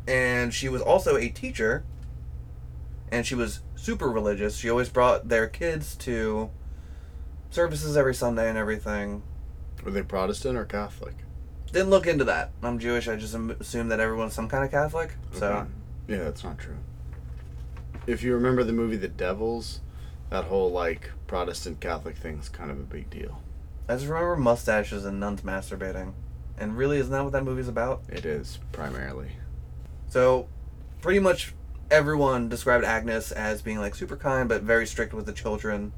and 0.07 0.53
she 0.53 0.69
was 0.69 0.81
also 0.81 1.15
a 1.17 1.29
teacher. 1.29 1.85
And 3.11 3.25
she 3.25 3.35
was 3.35 3.59
super 3.75 4.09
religious. 4.09 4.57
She 4.57 4.69
always 4.69 4.89
brought 4.89 5.29
their 5.29 5.47
kids 5.47 5.95
to 5.97 6.49
services 7.51 7.95
every 7.95 8.15
Sunday 8.15 8.49
and 8.49 8.57
everything. 8.57 9.21
Were 9.83 9.91
they 9.91 10.01
Protestant 10.01 10.57
or 10.57 10.65
Catholic? 10.65 11.13
Didn't 11.71 11.89
look 11.89 12.07
into 12.07 12.23
that. 12.25 12.51
I'm 12.63 12.79
Jewish. 12.79 13.07
I 13.07 13.15
just 13.15 13.35
assume 13.35 13.89
that 13.89 13.99
everyone's 13.99 14.33
some 14.33 14.49
kind 14.49 14.63
of 14.65 14.71
Catholic. 14.71 15.11
So 15.33 15.67
Yeah, 16.07 16.23
that's 16.23 16.43
not 16.43 16.57
true. 16.57 16.77
If 18.07 18.21
you 18.23 18.33
remember 18.33 18.63
the 18.63 18.73
movie 18.73 18.97
The 18.97 19.07
Devils, 19.07 19.81
that 20.29 20.45
whole 20.45 20.71
like 20.71 21.11
Protestant 21.27 21.79
Catholic 21.79 22.15
thing's 22.17 22.49
kind 22.49 22.69
of 22.69 22.79
a 22.79 22.83
big 22.83 23.09
deal. 23.09 23.41
I 23.87 23.95
just 23.95 24.07
remember 24.07 24.35
mustaches 24.35 25.05
and 25.05 25.19
nuns 25.19 25.41
masturbating. 25.41 26.13
And 26.57 26.77
really, 26.77 26.97
isn't 26.97 27.11
that 27.11 27.23
what 27.23 27.33
that 27.33 27.43
movie's 27.43 27.67
about? 27.67 28.03
It 28.09 28.25
is 28.25 28.59
primarily. 28.71 29.31
So, 30.07 30.47
pretty 31.01 31.19
much 31.19 31.53
everyone 31.91 32.49
described 32.49 32.85
Agnes 32.85 33.31
as 33.31 33.61
being 33.61 33.79
like 33.79 33.93
super 33.93 34.15
kind 34.15 34.49
but 34.49 34.63
very 34.63 34.87
strict 34.87 35.13
with 35.13 35.25
the 35.25 35.33
children. 35.33 35.91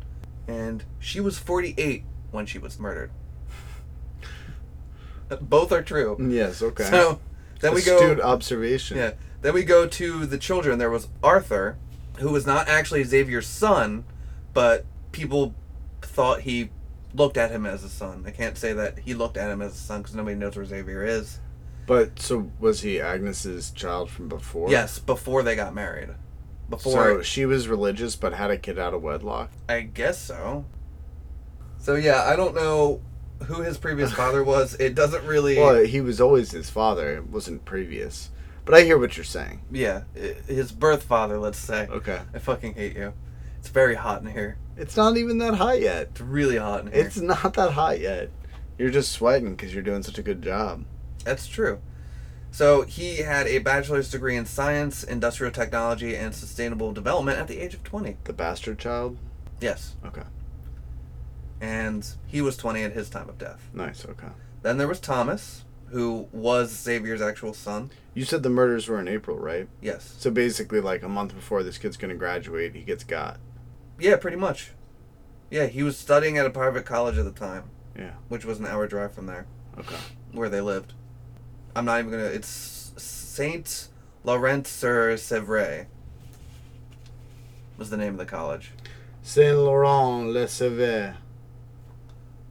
And 0.48 0.84
she 1.00 1.20
was 1.20 1.38
48 1.38 2.04
when 2.32 2.46
she 2.46 2.58
was 2.58 2.80
murdered. 2.80 3.12
Both 5.42 5.72
are 5.72 5.84
true. 5.84 6.18
Yes. 6.20 6.62
Okay. 6.62 6.86
So, 6.86 7.20
then 7.60 7.74
we 7.74 7.82
go. 7.82 7.96
Astute 7.98 8.22
observation. 8.22 8.98
Yeah. 8.98 9.12
Then 9.42 9.54
we 9.54 9.64
go 9.64 9.88
to 9.88 10.26
the 10.26 10.38
children. 10.38 10.80
There 10.80 10.90
was 10.90 11.10
Arthur, 11.24 11.78
who 12.20 12.30
was 12.30 12.46
not 12.46 12.68
actually 12.68 13.04
Xavier's 13.04 13.48
son, 13.48 14.06
but 14.54 14.86
people 15.12 15.56
thought 16.02 16.42
he 16.42 16.70
looked 17.14 17.38
at 17.38 17.52
him 17.52 17.66
as 17.66 17.84
a 17.84 17.90
son. 17.90 18.24
I 18.26 18.32
can't 18.32 18.58
say 18.58 18.74
that 18.74 19.00
he 19.00 19.14
looked 19.14 19.38
at 19.38 19.50
him 19.50 19.62
as 19.62 19.74
a 19.74 19.78
son 19.78 20.02
because 20.02 20.16
nobody 20.16 20.36
knows 20.36 20.56
where 20.56 20.66
Xavier 20.66 21.04
is. 21.04 21.40
But 21.86 22.20
so 22.20 22.52
was 22.60 22.82
he 22.82 23.00
Agnes's 23.00 23.72
child 23.72 24.10
from 24.10 24.28
before? 24.28 24.70
Yes, 24.70 25.00
before 25.00 25.42
they 25.44 25.56
got 25.56 25.74
married. 25.74 26.10
So 26.10 26.70
Before 26.70 27.24
she 27.24 27.46
was 27.46 27.68
religious 27.70 28.18
but 28.18 28.34
had 28.34 28.52
a 28.52 28.58
kid 28.58 28.78
out 28.78 28.94
of 28.94 29.02
wedlock. 29.02 29.52
I 29.70 29.82
guess 29.82 30.22
so. 30.22 30.66
So 31.80 31.96
yeah, 31.96 32.24
I 32.26 32.36
don't 32.36 32.54
know 32.54 33.02
who 33.44 33.62
his 33.62 33.78
previous 33.78 34.12
father 34.22 34.44
was. 34.44 34.76
It 34.76 34.94
doesn't 34.96 35.24
really. 35.26 35.58
Well, 35.58 35.86
he 35.86 36.02
was 36.02 36.20
always 36.20 36.52
his 36.52 36.70
father. 36.70 37.16
It 37.16 37.28
wasn't 37.28 37.64
previous. 37.64 38.32
But 38.68 38.76
I 38.76 38.84
hear 38.84 38.98
what 38.98 39.16
you're 39.16 39.24
saying. 39.24 39.62
yeah, 39.72 40.02
his 40.14 40.74
birth 40.74 41.04
father. 41.04 41.40
Let's 41.40 41.58
say. 41.58 41.88
Okay. 41.88 42.20
I 42.34 42.40
fucking 42.40 42.74
hate 42.74 42.98
you. 42.98 43.14
It's 43.58 43.70
very 43.70 43.96
hot 43.96 44.22
in 44.22 44.28
here. 44.28 44.58
It's 44.76 44.98
not 44.98 45.16
even 45.16 45.38
that 45.38 45.56
hot 45.56 45.80
yet. 45.80 46.10
It's 46.12 46.22
really 46.22 46.58
hot 46.58 46.82
in 46.82 46.92
here. 46.92 47.06
It's 47.06 47.18
not 47.18 47.54
that 47.54 47.72
hot 47.72 48.02
yet. 48.02 48.30
You're 48.78 48.92
just 48.92 49.14
sweating 49.14 49.56
because 49.56 49.74
you're 49.74 49.84
doing 49.84 50.04
such 50.04 50.18
a 50.20 50.22
good 50.22 50.42
job. 50.42 50.84
That's 51.24 51.48
true. 51.48 51.80
So 52.52 52.82
he 52.82 53.18
had 53.18 53.48
a 53.48 53.60
bachelor's 53.60 54.12
degree 54.12 54.36
in 54.36 54.46
science, 54.46 55.02
industrial 55.04 55.54
technology, 55.54 56.16
and 56.16 56.36
sustainable 56.36 56.92
development 56.92 57.40
at 57.40 57.48
the 57.48 57.60
age 57.60 57.74
of 57.74 57.84
20. 57.86 58.18
The 58.26 58.34
bastard 58.34 58.80
child? 58.80 59.18
Yes. 59.62 59.96
Okay. 60.06 60.24
And 61.62 62.06
he 62.28 62.42
was 62.42 62.58
20 62.58 62.84
at 62.84 62.92
his 62.92 63.10
time 63.10 63.30
of 63.30 63.38
death. 63.38 63.70
Nice, 63.74 64.06
okay. 64.06 64.28
Then 64.62 64.78
there 64.78 64.88
was 64.88 65.00
Thomas, 65.00 65.64
who 65.90 66.28
was 66.32 66.72
Xavier's 66.72 67.22
actual 67.22 67.54
son. 67.54 67.92
You 68.14 68.26
said 68.26 68.44
the 68.44 68.50
murders 68.50 68.88
were 68.88 69.00
in 69.00 69.08
April, 69.08 69.38
right? 69.38 69.68
Yes. 69.82 70.16
So 70.18 70.30
basically, 70.32 70.82
like 70.82 71.04
a 71.04 71.10
month 71.10 71.34
before 71.36 71.64
this 71.64 71.78
kid's 71.78 71.98
going 71.98 72.10
to 72.10 72.18
graduate, 72.18 72.76
he 72.76 72.82
gets 72.84 73.04
got. 73.04 73.40
Yeah, 74.00 74.18
pretty 74.18 74.38
much. 74.38 74.72
Yeah, 75.50 75.68
he 75.68 75.84
was 75.84 75.98
studying 75.98 76.38
at 76.38 76.46
a 76.46 76.50
private 76.50 76.86
college 76.86 77.18
at 77.18 77.26
the 77.26 77.32
time, 77.32 77.66
Yeah. 77.98 78.12
which 78.28 78.44
was 78.44 78.60
an 78.60 78.66
hour 78.66 78.86
drive 78.88 79.14
from 79.14 79.28
there, 79.28 79.46
Okay. 79.78 79.96
where 80.34 80.50
they 80.50 80.62
lived. 80.62 80.94
I'm 81.76 81.86
not 81.86 82.00
even 82.00 82.12
gonna. 82.12 82.24
It's 82.26 82.92
Saint 82.98 83.88
Laurent 84.24 84.66
sur 84.68 85.16
Sevre. 85.16 85.86
Was 87.78 87.90
the 87.92 87.98
name 87.98 88.14
of 88.14 88.18
the 88.18 88.26
college. 88.26 88.72
Saint 89.22 89.58
Laurent 89.58 90.28
Le 90.28 90.48
Sever. 90.48 91.18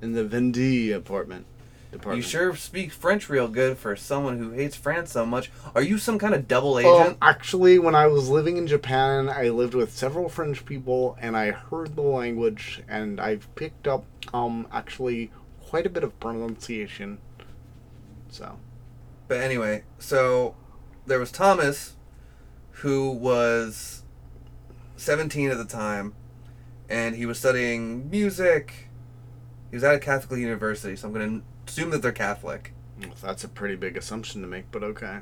In 0.00 0.12
the 0.12 0.24
Vendée 0.24 0.94
apartment. 0.94 1.46
You 1.92 2.20
sure 2.22 2.54
speak 2.56 2.92
French 2.92 3.28
real 3.28 3.48
good 3.48 3.78
for 3.78 3.96
someone 3.96 4.38
who 4.38 4.50
hates 4.50 4.76
France 4.76 5.12
so 5.12 5.24
much. 5.24 5.50
Are 5.74 5.82
you 5.82 5.98
some 5.98 6.18
kind 6.18 6.34
of 6.34 6.46
double 6.46 6.76
Um, 6.76 6.84
agent? 6.84 7.18
actually, 7.22 7.78
when 7.78 7.94
I 7.94 8.06
was 8.06 8.28
living 8.28 8.56
in 8.56 8.66
Japan, 8.66 9.28
I 9.28 9.48
lived 9.48 9.74
with 9.74 9.92
several 9.92 10.28
French 10.28 10.64
people, 10.64 11.16
and 11.20 11.36
I 11.36 11.52
heard 11.52 11.96
the 11.96 12.02
language, 12.02 12.82
and 12.88 13.20
I've 13.20 13.52
picked 13.54 13.86
up, 13.88 14.04
um, 14.34 14.66
actually 14.72 15.30
quite 15.68 15.86
a 15.86 15.90
bit 15.90 16.04
of 16.04 16.18
pronunciation. 16.20 17.18
So, 18.28 18.58
But 19.28 19.38
anyway, 19.40 19.84
so 19.98 20.54
there 21.06 21.18
was 21.18 21.32
Thomas, 21.32 21.96
who 22.82 23.10
was 23.10 24.02
17 24.96 25.50
at 25.50 25.56
the 25.58 25.64
time, 25.64 26.14
and 26.88 27.16
he 27.16 27.26
was 27.26 27.38
studying 27.38 28.08
music. 28.10 28.88
He 29.70 29.76
was 29.76 29.82
at 29.84 29.94
a 29.94 29.98
Catholic 29.98 30.38
university, 30.40 30.94
so 30.96 31.08
I'm 31.08 31.14
going 31.14 31.40
to 31.40 31.46
assume 31.76 31.90
that 31.90 32.00
they're 32.02 32.12
Catholic. 32.12 32.72
that's 33.22 33.44
a 33.44 33.48
pretty 33.48 33.76
big 33.76 33.96
assumption 33.98 34.40
to 34.40 34.46
make, 34.48 34.70
but 34.72 34.82
okay. 34.82 35.18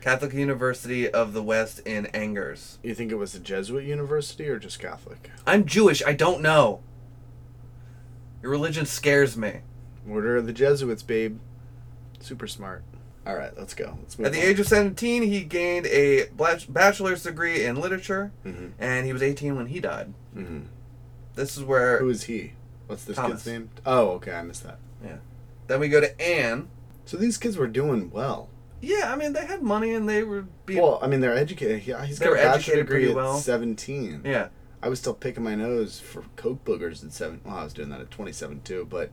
Catholic 0.00 0.32
University 0.34 1.10
of 1.10 1.32
the 1.32 1.42
West 1.42 1.80
in 1.80 2.06
Angers. 2.06 2.78
You 2.84 2.94
think 2.94 3.10
it 3.10 3.16
was 3.16 3.34
a 3.34 3.40
Jesuit 3.40 3.84
university 3.84 4.48
or 4.48 4.60
just 4.60 4.78
Catholic? 4.78 5.30
I'm 5.46 5.64
Jewish, 5.64 6.04
I 6.06 6.12
don't 6.12 6.40
know. 6.42 6.80
Your 8.40 8.52
religion 8.52 8.86
scares 8.86 9.36
me. 9.36 9.62
Order 10.08 10.36
of 10.36 10.46
the 10.46 10.52
Jesuits, 10.52 11.02
babe. 11.02 11.40
Super 12.20 12.46
smart. 12.46 12.84
All 13.26 13.34
right, 13.34 13.50
let's 13.58 13.74
go. 13.74 13.98
Let's 14.02 14.16
move 14.16 14.26
At 14.26 14.32
the 14.32 14.38
on. 14.40 14.46
age 14.46 14.60
of 14.60 14.68
17, 14.68 15.24
he 15.24 15.42
gained 15.42 15.86
a 15.86 16.28
bachelor's 16.68 17.24
degree 17.24 17.64
in 17.64 17.74
literature, 17.80 18.30
Mhm. 18.46 18.70
and 18.78 19.04
he 19.06 19.12
was 19.12 19.22
18 19.24 19.56
when 19.56 19.66
he 19.66 19.80
died. 19.80 20.14
Mhm. 20.36 20.66
This 21.34 21.56
is 21.56 21.64
where 21.64 21.98
Who 21.98 22.08
is 22.10 22.24
he? 22.24 22.52
What's 22.86 23.02
this 23.02 23.16
Thomas. 23.16 23.42
kid's 23.42 23.46
name? 23.46 23.70
Oh, 23.84 24.10
okay, 24.10 24.30
I 24.32 24.42
missed 24.42 24.62
that. 24.62 24.78
Then 25.66 25.80
we 25.80 25.88
go 25.88 26.00
to 26.00 26.20
Anne. 26.20 26.68
So 27.04 27.16
these 27.16 27.38
kids 27.38 27.56
were 27.56 27.66
doing 27.68 28.10
well. 28.10 28.48
Yeah, 28.80 29.12
I 29.12 29.16
mean 29.16 29.32
they 29.32 29.46
had 29.46 29.62
money 29.62 29.94
and 29.94 30.08
they 30.08 30.22
were 30.22 30.42
being 30.66 30.82
Well, 30.82 30.98
I 31.02 31.06
mean, 31.06 31.20
they're 31.20 31.36
educated. 31.36 31.86
Yeah, 31.86 32.04
he's 32.04 32.18
got 32.18 32.32
a 32.32 32.36
bachelor 32.36 32.76
degree 32.76 33.08
at 33.10 33.16
well. 33.16 33.38
17. 33.38 34.22
yeah. 34.24 34.48
I 34.82 34.88
was 34.88 34.98
still 35.00 35.14
picking 35.14 35.42
my 35.42 35.54
nose 35.54 35.98
for 35.98 36.24
coke 36.36 36.64
boogers 36.64 37.02
at 37.04 37.12
seven. 37.12 37.40
Well, 37.44 37.56
I 37.56 37.64
was 37.64 37.72
doing 37.72 37.88
that 37.88 38.00
at 38.00 38.10
27 38.10 38.60
too, 38.62 38.86
but 38.88 39.10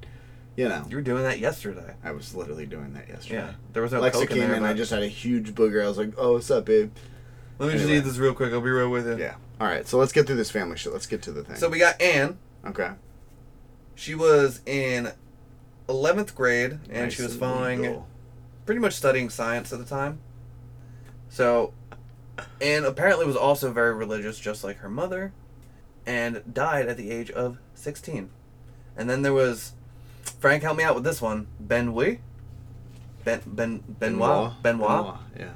you 0.56 0.70
know, 0.70 0.86
You 0.88 0.98
were 0.98 1.02
doing 1.02 1.24
that 1.24 1.40
yesterday. 1.40 1.96
I 2.04 2.12
was 2.12 2.36
literally 2.36 2.66
doing 2.68 2.94
that 2.94 3.08
yesterday. 3.08 3.36
Yeah, 3.38 3.54
there 3.72 3.82
was 3.82 3.92
no 3.94 4.00
Alexa 4.02 4.20
coke 4.20 4.32
in 4.32 4.38
came 4.38 4.48
there. 4.50 4.58
in, 4.58 4.64
I 4.66 4.74
just 4.74 4.92
had 4.92 5.02
a 5.02 5.08
huge 5.08 5.56
booger. 5.56 5.84
I 5.84 5.88
was 5.88 5.98
like, 5.98 6.14
"Oh, 6.18 6.34
what's 6.34 6.52
up, 6.52 6.66
babe?" 6.66 6.92
Let 7.58 7.72
me 7.72 7.78
just 7.80 7.90
eat 7.90 8.00
this 8.02 8.18
real 8.18 8.34
quick. 8.36 8.54
I'll 8.54 8.62
be 8.62 8.70
right 8.70 8.86
with 8.86 9.08
you. 9.08 9.18
Yeah. 9.18 9.36
All 9.60 9.66
right, 9.68 9.88
so 9.88 9.98
let's 9.98 10.12
get 10.12 10.28
through 10.28 10.36
this 10.36 10.52
family 10.52 10.78
shit. 10.78 10.92
Let's 10.94 11.08
get 11.08 11.22
to 11.24 11.32
the 11.32 11.44
thing. 11.44 11.56
So 11.56 11.70
we 11.70 11.80
got 11.80 12.00
Anne. 12.02 12.38
okay. 12.68 12.92
She 13.96 14.14
was 14.14 14.62
in 14.66 15.12
11th 15.88 16.34
grade 16.36 16.80
and 16.90 17.04
Nice 17.06 17.14
she 17.14 17.22
was 17.24 17.36
following 17.36 17.82
legal. 17.82 18.08
pretty 18.66 18.80
much 18.80 18.94
studying 18.94 19.30
science 19.30 19.72
at 19.74 19.80
the 19.80 19.86
time. 19.86 20.20
So, 21.30 21.74
and 22.62 22.86
apparently 22.86 23.26
was 23.26 23.36
also 23.36 23.72
very 23.72 23.94
religious, 23.94 24.40
just 24.40 24.64
like 24.64 24.78
her 24.78 24.90
mother, 24.90 25.34
and 26.06 26.42
died 26.52 26.88
at 26.88 26.98
the 26.98 27.12
age 27.12 27.32
of 27.32 27.58
16. 27.76 28.30
And 28.96 29.10
then 29.10 29.22
there 29.24 29.34
was, 29.34 29.74
Frank, 30.40 30.64
help 30.64 30.78
me 30.78 30.84
out 30.84 30.96
with 30.96 31.04
this 31.04 31.22
one, 31.22 31.48
Ben 31.60 31.94
Wee. 31.94 32.20
Ben 33.24 33.42
Ben 33.46 33.84
Benoit 33.88 34.62
Benoit, 34.62 35.16
Yeah. 35.40 35.52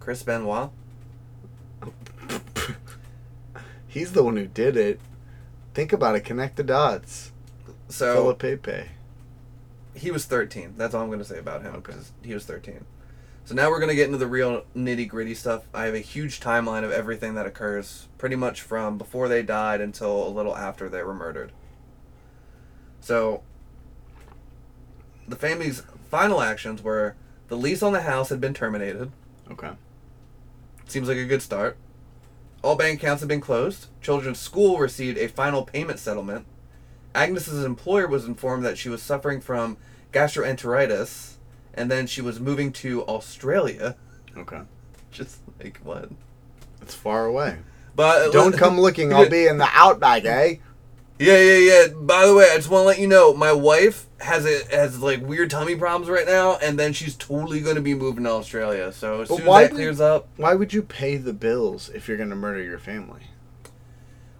Chris 0.00 0.22
Benoit. 0.22 0.70
He's 3.86 4.12
the 4.12 4.22
one 4.22 4.36
who 4.36 4.46
did 4.46 4.76
it. 4.76 5.00
Think 5.74 5.92
about 5.92 6.16
it. 6.16 6.20
Connect 6.24 6.56
the 6.56 6.62
dots. 6.64 7.32
So 7.88 8.14
Philip 8.34 8.62
Pepe. 8.62 8.88
He 9.96 10.10
was 10.10 10.24
13. 10.24 10.74
That's 10.76 10.94
all 10.94 11.02
I'm 11.02 11.08
going 11.08 11.18
to 11.18 11.24
say 11.24 11.38
about 11.38 11.62
him 11.62 11.74
because 11.76 12.12
he 12.22 12.34
was 12.34 12.44
13. 12.44 12.84
So 13.44 13.54
now 13.54 13.70
we're 13.70 13.78
going 13.78 13.90
to 13.90 13.94
get 13.94 14.06
into 14.06 14.18
the 14.18 14.26
real 14.26 14.64
nitty 14.76 15.08
gritty 15.08 15.34
stuff. 15.34 15.68
I 15.72 15.84
have 15.84 15.94
a 15.94 16.00
huge 16.00 16.40
timeline 16.40 16.82
of 16.82 16.90
everything 16.90 17.34
that 17.34 17.46
occurs, 17.46 18.08
pretty 18.18 18.34
much 18.34 18.60
from 18.60 18.98
before 18.98 19.28
they 19.28 19.42
died 19.42 19.80
until 19.80 20.26
a 20.26 20.30
little 20.30 20.56
after 20.56 20.88
they 20.88 21.02
were 21.02 21.14
murdered. 21.14 21.52
So 23.00 23.42
the 25.28 25.36
family's 25.36 25.82
final 26.10 26.40
actions 26.40 26.82
were 26.82 27.14
the 27.48 27.56
lease 27.56 27.82
on 27.82 27.92
the 27.92 28.02
house 28.02 28.30
had 28.30 28.40
been 28.40 28.54
terminated. 28.54 29.12
Okay. 29.50 29.70
Seems 30.86 31.06
like 31.06 31.16
a 31.16 31.24
good 31.24 31.42
start. 31.42 31.76
All 32.62 32.74
bank 32.74 33.00
accounts 33.00 33.20
have 33.20 33.28
been 33.28 33.40
closed. 33.40 33.86
Children's 34.00 34.40
school 34.40 34.78
received 34.78 35.18
a 35.18 35.28
final 35.28 35.64
payment 35.64 36.00
settlement. 36.00 36.46
Agnes's 37.16 37.64
employer 37.64 38.06
was 38.06 38.26
informed 38.26 38.64
that 38.64 38.76
she 38.78 38.88
was 38.88 39.02
suffering 39.02 39.40
from 39.40 39.76
gastroenteritis, 40.12 41.34
and 41.74 41.90
then 41.90 42.06
she 42.06 42.20
was 42.20 42.38
moving 42.40 42.72
to 42.74 43.02
Australia. 43.06 43.96
Okay. 44.36 44.60
Just 45.10 45.38
like 45.62 45.78
what? 45.82 46.10
It's 46.82 46.94
far 46.94 47.24
away. 47.26 47.58
But 47.94 48.32
Don't 48.32 48.52
come 48.56 48.78
looking. 48.78 49.12
I'll 49.14 49.28
be 49.30 49.46
in 49.46 49.56
the 49.58 49.68
outback, 49.72 50.24
eh? 50.26 50.56
Yeah, 51.18 51.38
yeah, 51.38 51.56
yeah. 51.58 51.86
By 51.94 52.26
the 52.26 52.34
way, 52.34 52.50
I 52.52 52.56
just 52.56 52.68
want 52.68 52.82
to 52.82 52.86
let 52.88 52.98
you 52.98 53.06
know, 53.06 53.32
my 53.32 53.50
wife 53.50 54.04
has 54.20 54.44
a 54.44 54.76
has 54.76 55.00
like 55.00 55.22
weird 55.22 55.48
tummy 55.48 55.74
problems 55.74 56.10
right 56.10 56.26
now, 56.26 56.56
and 56.58 56.78
then 56.78 56.92
she's 56.92 57.16
totally 57.16 57.62
going 57.62 57.76
to 57.76 57.80
be 57.80 57.94
moving 57.94 58.24
to 58.24 58.30
Australia. 58.32 58.92
So 58.92 59.22
as 59.22 59.28
But 59.30 59.38
soon 59.38 59.46
why 59.46 59.62
as 59.62 59.68
that 59.68 59.72
would- 59.72 59.78
clears 59.78 60.00
up, 60.02 60.28
Why 60.36 60.52
would 60.54 60.74
you 60.74 60.82
pay 60.82 61.16
the 61.16 61.32
bills 61.32 61.88
if 61.88 62.06
you're 62.06 62.18
gonna 62.18 62.36
murder 62.36 62.62
your 62.62 62.78
family? 62.78 63.22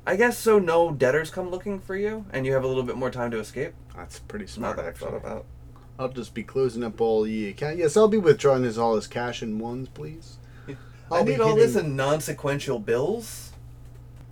I 0.06 0.16
guess 0.16 0.38
so. 0.38 0.58
No 0.58 0.92
debtors 0.92 1.30
come 1.30 1.50
looking 1.50 1.80
for 1.80 1.96
you, 1.96 2.24
and 2.32 2.46
you 2.46 2.52
have 2.52 2.62
a 2.64 2.68
little 2.68 2.84
bit 2.84 2.96
more 2.96 3.10
time 3.10 3.30
to 3.32 3.40
escape. 3.40 3.74
That's 3.96 4.20
pretty 4.20 4.44
Not 4.44 4.50
smart, 4.50 4.76
that 4.76 4.86
I've 4.86 4.96
thought 4.96 5.14
about. 5.14 5.46
I'll 5.98 6.08
just 6.08 6.32
be 6.34 6.42
closing 6.42 6.84
up 6.84 7.00
all 7.00 7.22
the 7.22 7.48
account. 7.48 7.78
Yes, 7.78 7.96
I'll 7.96 8.06
be 8.08 8.18
withdrawing 8.18 8.62
his 8.62 8.78
all 8.78 8.94
his 8.94 9.06
cash 9.06 9.42
in 9.42 9.58
ones, 9.58 9.88
please. 9.88 10.38
I 10.68 10.74
I'll 11.10 11.24
be 11.24 11.32
need 11.32 11.40
all 11.40 11.56
this 11.56 11.74
in 11.74 11.96
non-sequential 11.96 12.78
bills. 12.78 13.52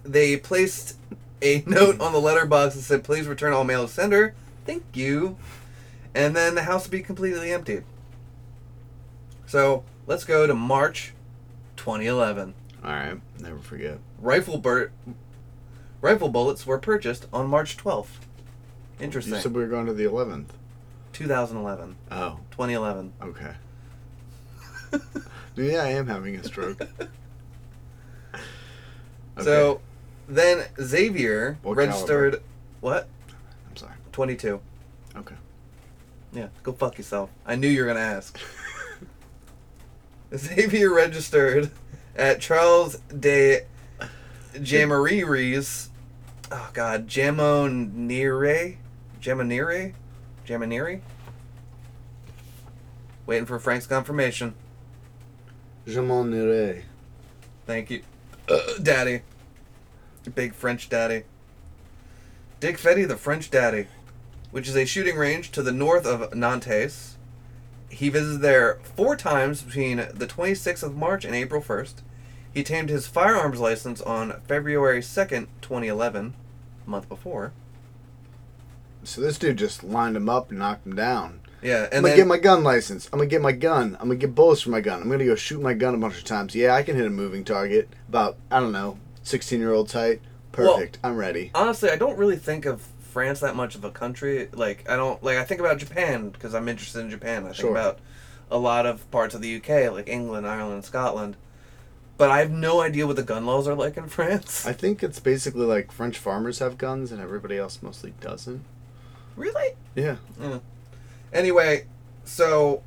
They 0.05 0.37
placed 0.37 0.97
a 1.43 1.65
note 1.67 2.01
on 2.01 2.13
the 2.13 2.21
letterbox 2.21 2.75
that 2.75 2.83
said, 2.83 3.03
"Please 3.03 3.27
return 3.27 3.53
all 3.53 3.65
mail 3.65 3.87
to 3.87 3.93
sender." 3.93 4.35
Thank 4.67 4.85
you. 4.95 5.37
And 6.15 6.37
then 6.37 6.55
the 6.55 6.63
house 6.63 6.85
will 6.85 6.93
be 6.93 7.03
completely 7.03 7.53
emptied. 7.53 7.85
So 9.47 9.85
let's 10.07 10.25
go 10.25 10.47
to 10.47 10.55
March, 10.55 11.13
2011. 11.77 12.55
All 12.85 12.91
right, 12.91 13.21
never 13.41 13.59
forget. 13.59 13.99
Rifle 14.21 14.59
bur- 14.59 14.93
rifle 16.05 16.29
bullets 16.29 16.67
were 16.67 16.79
purchased 16.79 17.27
on 17.33 17.49
March 17.49 17.79
12th. 17.79 18.19
Interesting. 19.01 19.35
You 19.35 19.41
said 19.41 19.55
we 19.55 19.63
were 19.63 19.69
going 19.69 19.87
to 19.87 19.95
the 19.95 20.05
11th. 20.05 20.49
2011, 21.15 21.97
Oh, 22.11 22.39
2011. 22.51 23.13
okay. 23.23 23.55
Maybe 25.57 25.77
I 25.79 25.89
am 25.91 26.07
having 26.07 26.37
a 26.37 26.45
stroke. 26.45 26.81
Okay, 29.37 29.43
So 29.47 29.81
then 30.29 30.65
Xavier 30.81 31.59
What 31.63 31.75
registered. 31.77 32.41
What? 32.81 33.09
I'm 33.69 33.75
sorry. 33.77 33.95
22. 34.13 34.61
Okay. 35.17 35.35
Yeah, 36.33 36.47
go 36.63 36.71
fuck 36.73 36.99
yourself. 36.99 37.31
I 37.45 37.57
knew 37.57 37.67
you 37.67 37.81
were 37.83 37.89
gonna 37.89 37.99
ask. 37.99 38.39
Xavier 40.37 40.95
registered 40.95 41.73
at 42.15 42.41
Charles 42.41 42.95
de 43.19 43.63
Jamariris. 44.55 45.89
Oh 46.53 46.71
God, 46.73 47.09
Jamonire, 47.09 48.77
Jamonire, 49.21 49.95
Jamonire. 50.47 51.01
Waiting 53.27 53.47
for 53.47 53.59
Frank's 53.59 53.87
confirmation. 53.87 54.55
Irai. 55.87 56.85
Thank 57.67 57.91
you, 57.91 58.03
uh, 58.49 58.79
Daddy. 58.83 59.23
Big 60.35 60.55
French 60.55 60.89
Daddy. 60.89 61.25
Dick 62.61 62.79
Fetty, 62.79 63.07
the 63.07 63.17
French 63.17 63.51
Daddy, 63.51 63.89
which 64.51 64.69
is 64.69 64.77
a 64.77 64.87
shooting 64.87 65.17
range 65.17 65.51
to 65.53 65.63
the 65.63 65.73
north 65.73 66.07
of 66.07 66.35
Nantes. 66.35 67.19
He 67.91 68.09
visited 68.09 68.41
there 68.41 68.79
four 68.83 69.17
times 69.17 69.61
between 69.63 69.99
the 69.99 70.27
26th 70.27 70.83
of 70.83 70.97
March 70.97 71.25
and 71.27 71.35
April 71.35 71.61
1st. 71.61 71.97
He 72.55 72.61
obtained 72.61 72.89
his 72.89 73.07
firearms 73.09 73.59
license 73.61 74.01
on 74.01 74.41
February 74.47 75.01
2nd, 75.01 75.49
2011, 75.61 76.35
a 76.87 76.91
month 76.91 77.09
before. 77.09 77.53
So 79.03 79.21
this 79.21 79.39
dude 79.39 79.59
just 79.59 79.85
lined 79.85 80.17
him 80.17 80.29
up 80.29 80.51
and 80.51 80.59
knocked 80.61 80.87
him 80.87 80.95
down. 80.95 81.41
Yeah, 81.63 81.85
and 81.85 81.95
I'm 81.95 82.03
gonna 82.03 82.09
then 82.09 82.17
get 82.19 82.27
my 82.27 82.39
gun 82.39 82.63
license. 82.63 83.09
I'm 83.13 83.19
gonna 83.19 83.29
get 83.29 83.41
my 83.43 83.53
gun. 83.53 83.97
I'm 84.01 84.09
gonna 84.09 84.17
get 84.17 84.35
bullets 84.35 84.61
for 84.63 84.71
my 84.71 84.81
gun. 84.81 85.03
I'm 85.03 85.11
gonna 85.11 85.25
go 85.25 85.35
shoot 85.35 85.61
my 85.61 85.75
gun 85.75 85.95
a 85.95 85.99
bunch 85.99 86.19
of 86.19 86.25
times. 86.25 86.55
Yeah, 86.55 86.75
I 86.75 86.83
can 86.83 86.95
hit 86.97 87.07
a 87.07 87.11
moving 87.11 87.43
target. 87.45 87.89
About 88.09 88.37
I 88.51 88.61
don't 88.61 88.73
know, 88.73 88.99
16 89.23 89.59
year 89.61 89.73
old 89.73 89.91
height. 89.91 90.21
Well- 90.57 90.75
Perfect. 90.77 90.99
I'm 91.03 91.17
ready. 91.17 91.51
honestly, 91.55 91.91
I 91.91 91.97
don't 91.97 92.17
really 92.19 92.37
think 92.37 92.65
of 92.67 92.83
France 93.01 93.41
that 93.41 93.57
much 93.57 93.75
of 93.75 93.83
a 93.85 93.91
country. 93.91 94.49
Like 94.53 94.89
I 94.89 94.97
don't 94.97 95.23
like 95.25 95.39
I 95.39 95.45
think 95.45 95.61
about 95.61 95.79
Japan 95.79 96.29
because 96.31 96.55
I'm 96.55 96.69
interested 96.69 97.01
in 97.01 97.11
Japan. 97.11 97.43
I 97.43 97.47
think 97.47 97.57
Sure. 97.57 97.71
about 97.71 97.99
a 98.51 98.59
lot 98.59 98.85
of 98.87 99.11
parts 99.11 99.35
of 99.35 99.41
the 99.41 99.57
UK, 99.57 99.91
like 99.91 100.09
England, 100.09 100.47
Ireland, 100.47 100.85
Scotland. 100.85 101.37
But 102.17 102.31
I 102.31 102.39
have 102.39 102.51
no 102.51 102.81
idea 102.81 103.07
what 103.07 103.17
the 103.17 103.23
gun 103.25 103.45
laws 103.45 103.67
are 103.67 103.75
like 103.75 103.97
in 103.97 104.09
France. 104.09 104.65
I 104.67 104.73
think 104.73 105.03
it's 105.03 105.19
basically 105.19 105.67
like 105.67 105.91
French 105.91 106.17
farmers 106.19 106.61
have 106.61 106.79
guns 106.79 107.11
and 107.11 107.21
everybody 107.21 107.59
else 107.59 107.81
mostly 107.83 108.15
doesn't. 108.21 108.65
really? 109.37 109.75
Yeah. 109.97 110.17
Mm. 110.41 110.61
Anyway, 111.33 111.87
so 112.25 112.83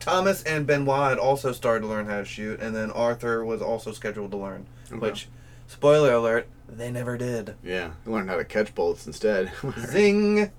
Thomas 0.00 0.42
and 0.42 0.66
Benoit 0.66 1.10
had 1.10 1.18
also 1.18 1.52
started 1.52 1.82
to 1.82 1.86
learn 1.86 2.06
how 2.06 2.18
to 2.18 2.24
shoot, 2.24 2.60
and 2.60 2.74
then 2.74 2.90
Arthur 2.90 3.44
was 3.44 3.62
also 3.62 3.92
scheduled 3.92 4.32
to 4.32 4.36
learn. 4.36 4.66
Okay. 4.88 4.98
Which, 4.98 5.28
spoiler 5.68 6.12
alert, 6.12 6.48
they 6.68 6.90
never 6.90 7.16
did. 7.16 7.54
Yeah. 7.62 7.90
I 8.04 8.10
learned 8.10 8.28
how 8.30 8.36
to 8.36 8.44
catch 8.44 8.74
bullets 8.74 9.06
instead. 9.06 9.52
Zing! 9.78 10.50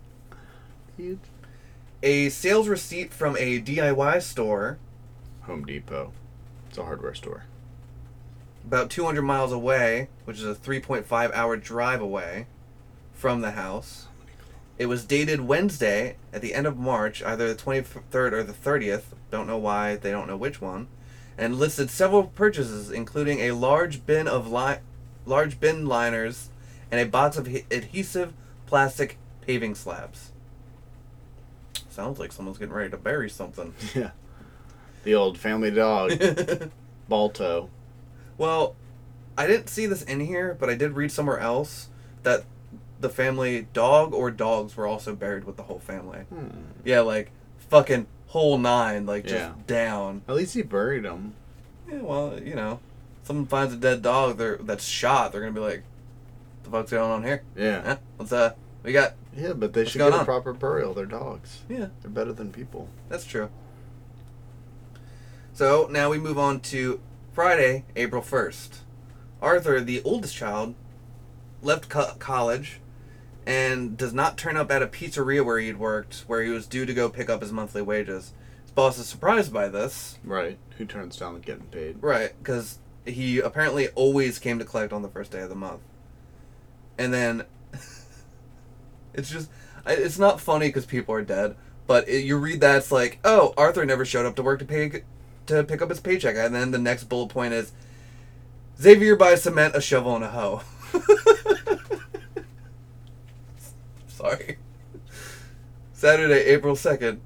A 2.04 2.30
sales 2.30 2.68
receipt 2.68 3.14
from 3.14 3.36
a 3.38 3.62
DIY 3.62 4.22
store 4.22 4.78
Home 5.44 5.66
Depot. 5.66 6.14
It's 6.70 6.78
a 6.78 6.84
hardware 6.86 7.14
store. 7.14 7.44
About 8.68 8.90
200 8.90 9.22
miles 9.22 9.52
away, 9.54 10.10
which 10.26 10.38
is 10.38 10.44
a 10.46 10.54
3.5 10.54 11.34
hour 11.34 11.56
drive 11.58 12.02
away 12.02 12.48
from 13.14 13.40
the 13.42 13.52
house. 13.52 14.08
It 14.78 14.88
was 14.88 15.06
dated 15.06 15.42
Wednesday 15.42 16.18
at 16.34 16.42
the 16.42 16.54
end 16.54 16.68
of 16.68 16.78
March, 16.78 17.24
either 17.24 17.52
the 17.52 17.60
23rd 17.62 18.32
or 18.34 18.44
the 18.44 18.54
30th. 18.54 19.04
Don't 19.32 19.48
know 19.48 19.58
why, 19.58 19.96
they 19.96 20.12
don't 20.12 20.28
know 20.28 20.38
which 20.38 20.62
one. 20.62 20.88
And 21.38 21.56
listed 21.56 21.90
several 21.90 22.24
purchases, 22.26 22.92
including 22.92 23.40
a 23.40 23.52
large 23.52 24.06
bin 24.06 24.28
of 24.28 24.52
li- 24.52 24.80
large 25.26 25.60
bin 25.60 25.86
liners 25.88 26.50
and 26.92 27.00
a 27.00 27.06
box 27.06 27.38
of 27.38 27.48
he- 27.48 27.66
adhesive 27.72 28.34
plastic 28.66 29.18
paving 29.42 29.76
slabs. 29.76 30.32
Sounds 31.90 32.20
like 32.20 32.32
someone's 32.32 32.58
getting 32.58 32.74
ready 32.74 32.90
to 32.92 32.98
bury 32.98 33.30
something. 33.30 33.74
Yeah. 33.96 34.12
The 35.04 35.16
old 35.16 35.38
family 35.38 35.72
dog, 35.72 36.12
Balto. 37.08 37.70
Well, 38.38 38.76
I 39.38 39.48
didn't 39.48 39.68
see 39.70 39.86
this 39.86 40.02
in 40.04 40.20
here, 40.20 40.56
but 40.60 40.70
I 40.70 40.76
did 40.76 40.94
read 40.94 41.12
somewhere 41.12 41.40
else 41.40 41.90
that 42.24 42.44
the 43.00 43.10
family 43.10 43.68
dog 43.74 44.14
or 44.14 44.32
dogs 44.32 44.76
were 44.76 44.88
also 44.88 45.16
buried 45.16 45.44
with 45.44 45.58
the 45.58 45.64
whole 45.64 45.80
family. 45.80 46.20
Hmm. 46.30 46.48
Yeah, 46.84 47.02
like 47.02 47.32
fucking 47.70 48.08
whole 48.28 48.58
nine, 48.58 49.06
like 49.06 49.24
just 49.24 49.36
Yeah. 49.36 49.54
down. 49.68 50.22
At 50.28 50.36
least 50.36 50.54
he 50.56 50.62
buried 50.64 51.04
them. 51.04 51.34
Yeah, 51.90 52.02
well, 52.02 52.40
you 52.42 52.56
know, 52.56 52.80
someone 53.24 53.46
finds 53.46 53.74
a 53.74 53.78
dead 53.78 54.02
dog 54.02 54.38
that's 54.66 54.86
shot, 54.86 55.32
they're 55.32 55.42
gonna 55.42 55.54
be 55.54 55.60
like, 55.60 55.84
"The 56.64 56.70
fuck's 56.72 56.92
going 56.92 57.12
on 57.12 57.24
here? 57.24 57.44
Yeah. 57.56 57.82
Huh? 57.84 57.98
What's 58.18 58.32
uh, 58.34 58.54
we 58.84 58.92
got?" 58.92 59.14
Yeah, 59.36 59.54
but 59.54 59.74
they 59.74 59.86
should 59.86 60.00
get 60.00 60.12
a 60.12 60.18
on? 60.18 60.26
proper 60.26 60.52
burial. 60.52 60.94
They're 60.96 61.06
dogs. 61.06 61.60
Yeah, 61.70 61.88
They're 62.02 62.10
better 62.12 62.34
than 62.34 62.52
people. 62.52 62.90
that's 63.08 63.24
true. 63.26 63.50
So 65.54 65.88
now 65.92 66.10
we 66.10 66.18
move 66.20 66.38
on 66.40 66.60
to 66.62 67.00
Friday, 67.42 67.86
April 67.96 68.24
first. 68.24 68.80
Arthur, 69.44 69.80
the 69.80 70.02
oldest 70.02 70.36
child, 70.36 70.74
left 71.62 71.88
co- 71.88 72.16
college 72.18 72.80
and 73.46 73.96
does 73.96 74.12
not 74.12 74.40
turn 74.40 74.58
up 74.58 74.72
at 74.72 74.82
a 74.82 74.88
pizzeria 74.88 75.46
where 75.46 75.60
he'd 75.60 75.78
worked, 75.78 76.24
where 76.26 76.42
he 76.42 76.50
was 76.50 76.66
due 76.66 76.84
to 76.84 76.96
go 76.96 77.10
pick 77.10 77.30
up 77.30 77.42
his 77.42 77.52
monthly 77.52 77.84
wages. 77.84 78.34
His 78.64 78.72
boss 78.72 78.98
is 78.98 79.06
surprised 79.06 79.54
by 79.54 79.68
this, 79.68 80.18
Right. 80.24 80.58
Who 80.80 80.86
turns 80.86 81.16
down 81.16 81.40
getting 81.42 81.68
paid? 81.68 81.98
right? 82.02 82.34
Because 82.40 82.80
he 83.06 83.38
apparently 83.38 83.90
always 83.90 84.40
came 84.40 84.58
to 84.58 84.66
collect 84.66 84.92
on 84.92 85.04
the 85.04 85.08
first 85.08 85.30
day 85.30 85.42
of 85.42 85.50
the 85.50 85.56
month. 85.56 85.82
And 86.98 87.14
then 87.14 87.44
it's 89.14 89.30
just, 89.30 89.52
it's 89.86 90.18
not 90.18 90.42
funny 90.42 90.70
because 90.70 90.88
people 90.88 91.14
are 91.14 91.22
dead, 91.22 91.56
But 91.86 92.10
it, 92.10 92.22
you 92.24 92.36
read 92.40 92.62
that 92.62 92.78
it's 92.78 92.92
like, 92.92 93.20
oh, 93.24 93.54
Arthur 93.56 93.86
never 93.86 94.06
showed 94.06 94.26
up 94.26 94.36
to 94.38 94.42
work 94.42 94.58
to 94.58 94.66
pay 94.66 95.04
to 95.48 95.64
pick 95.64 95.82
up 95.82 95.90
his 95.90 96.00
paycheck, 96.00 96.36
and 96.36 96.54
then 96.54 96.72
the 96.72 96.78
next 96.78 97.06
bullet 97.06 97.30
point 97.30 97.54
is 97.54 97.72
Xavier 98.80 99.16
buys 99.16 99.44
cement, 99.44 99.76
a 99.76 99.82
shovel, 99.82 100.16
and 100.16 100.24
a 100.24 100.30
hoe. 100.30 100.62
Sorry. 104.08 104.58
Saturday, 105.94 106.44
April 106.46 106.76
second. 106.76 107.22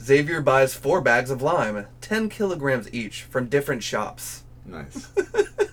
Xavier 0.00 0.40
buys 0.40 0.74
four 0.74 1.00
bags 1.00 1.30
of 1.30 1.42
lime, 1.42 1.86
ten 2.00 2.28
kilograms 2.28 2.92
each, 2.92 3.22
from 3.22 3.46
different 3.46 3.82
shops. 3.82 4.44
Nice. 4.64 5.08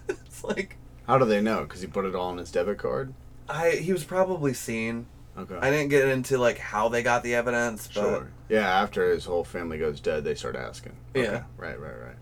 It's 0.07 0.43
like 0.43 0.77
How 1.05 1.17
do 1.19 1.25
they 1.25 1.39
know? 1.41 1.63
Because 1.63 1.81
he 1.81 1.87
put 1.87 2.05
it 2.05 2.15
all 2.15 2.29
on 2.29 2.37
his 2.39 2.51
debit 2.51 2.79
card. 2.79 3.13
I 3.47 3.71
he 3.71 3.93
was 3.93 4.03
probably 4.03 4.53
seen. 4.53 5.05
Okay. 5.41 5.55
I 5.59 5.69
didn't 5.71 5.89
get 5.89 6.07
into 6.07 6.37
like 6.37 6.57
how 6.59 6.87
they 6.89 7.01
got 7.03 7.23
the 7.23 7.33
evidence, 7.35 7.87
but 7.87 7.93
Sure. 8.01 8.27
Yeah, 8.49 8.67
after 8.81 9.09
his 9.11 9.25
whole 9.25 9.43
family 9.43 9.77
goes 9.77 9.99
dead, 9.99 10.23
they 10.23 10.35
start 10.35 10.55
asking. 10.55 10.93
Yeah. 11.15 11.43
Right, 11.57 11.79
right, 11.79 11.99
right. 11.99 12.15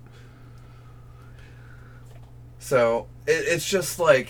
so 2.59 3.07
it, 3.27 3.31
it's 3.47 3.67
just 3.67 3.99
like 3.99 4.29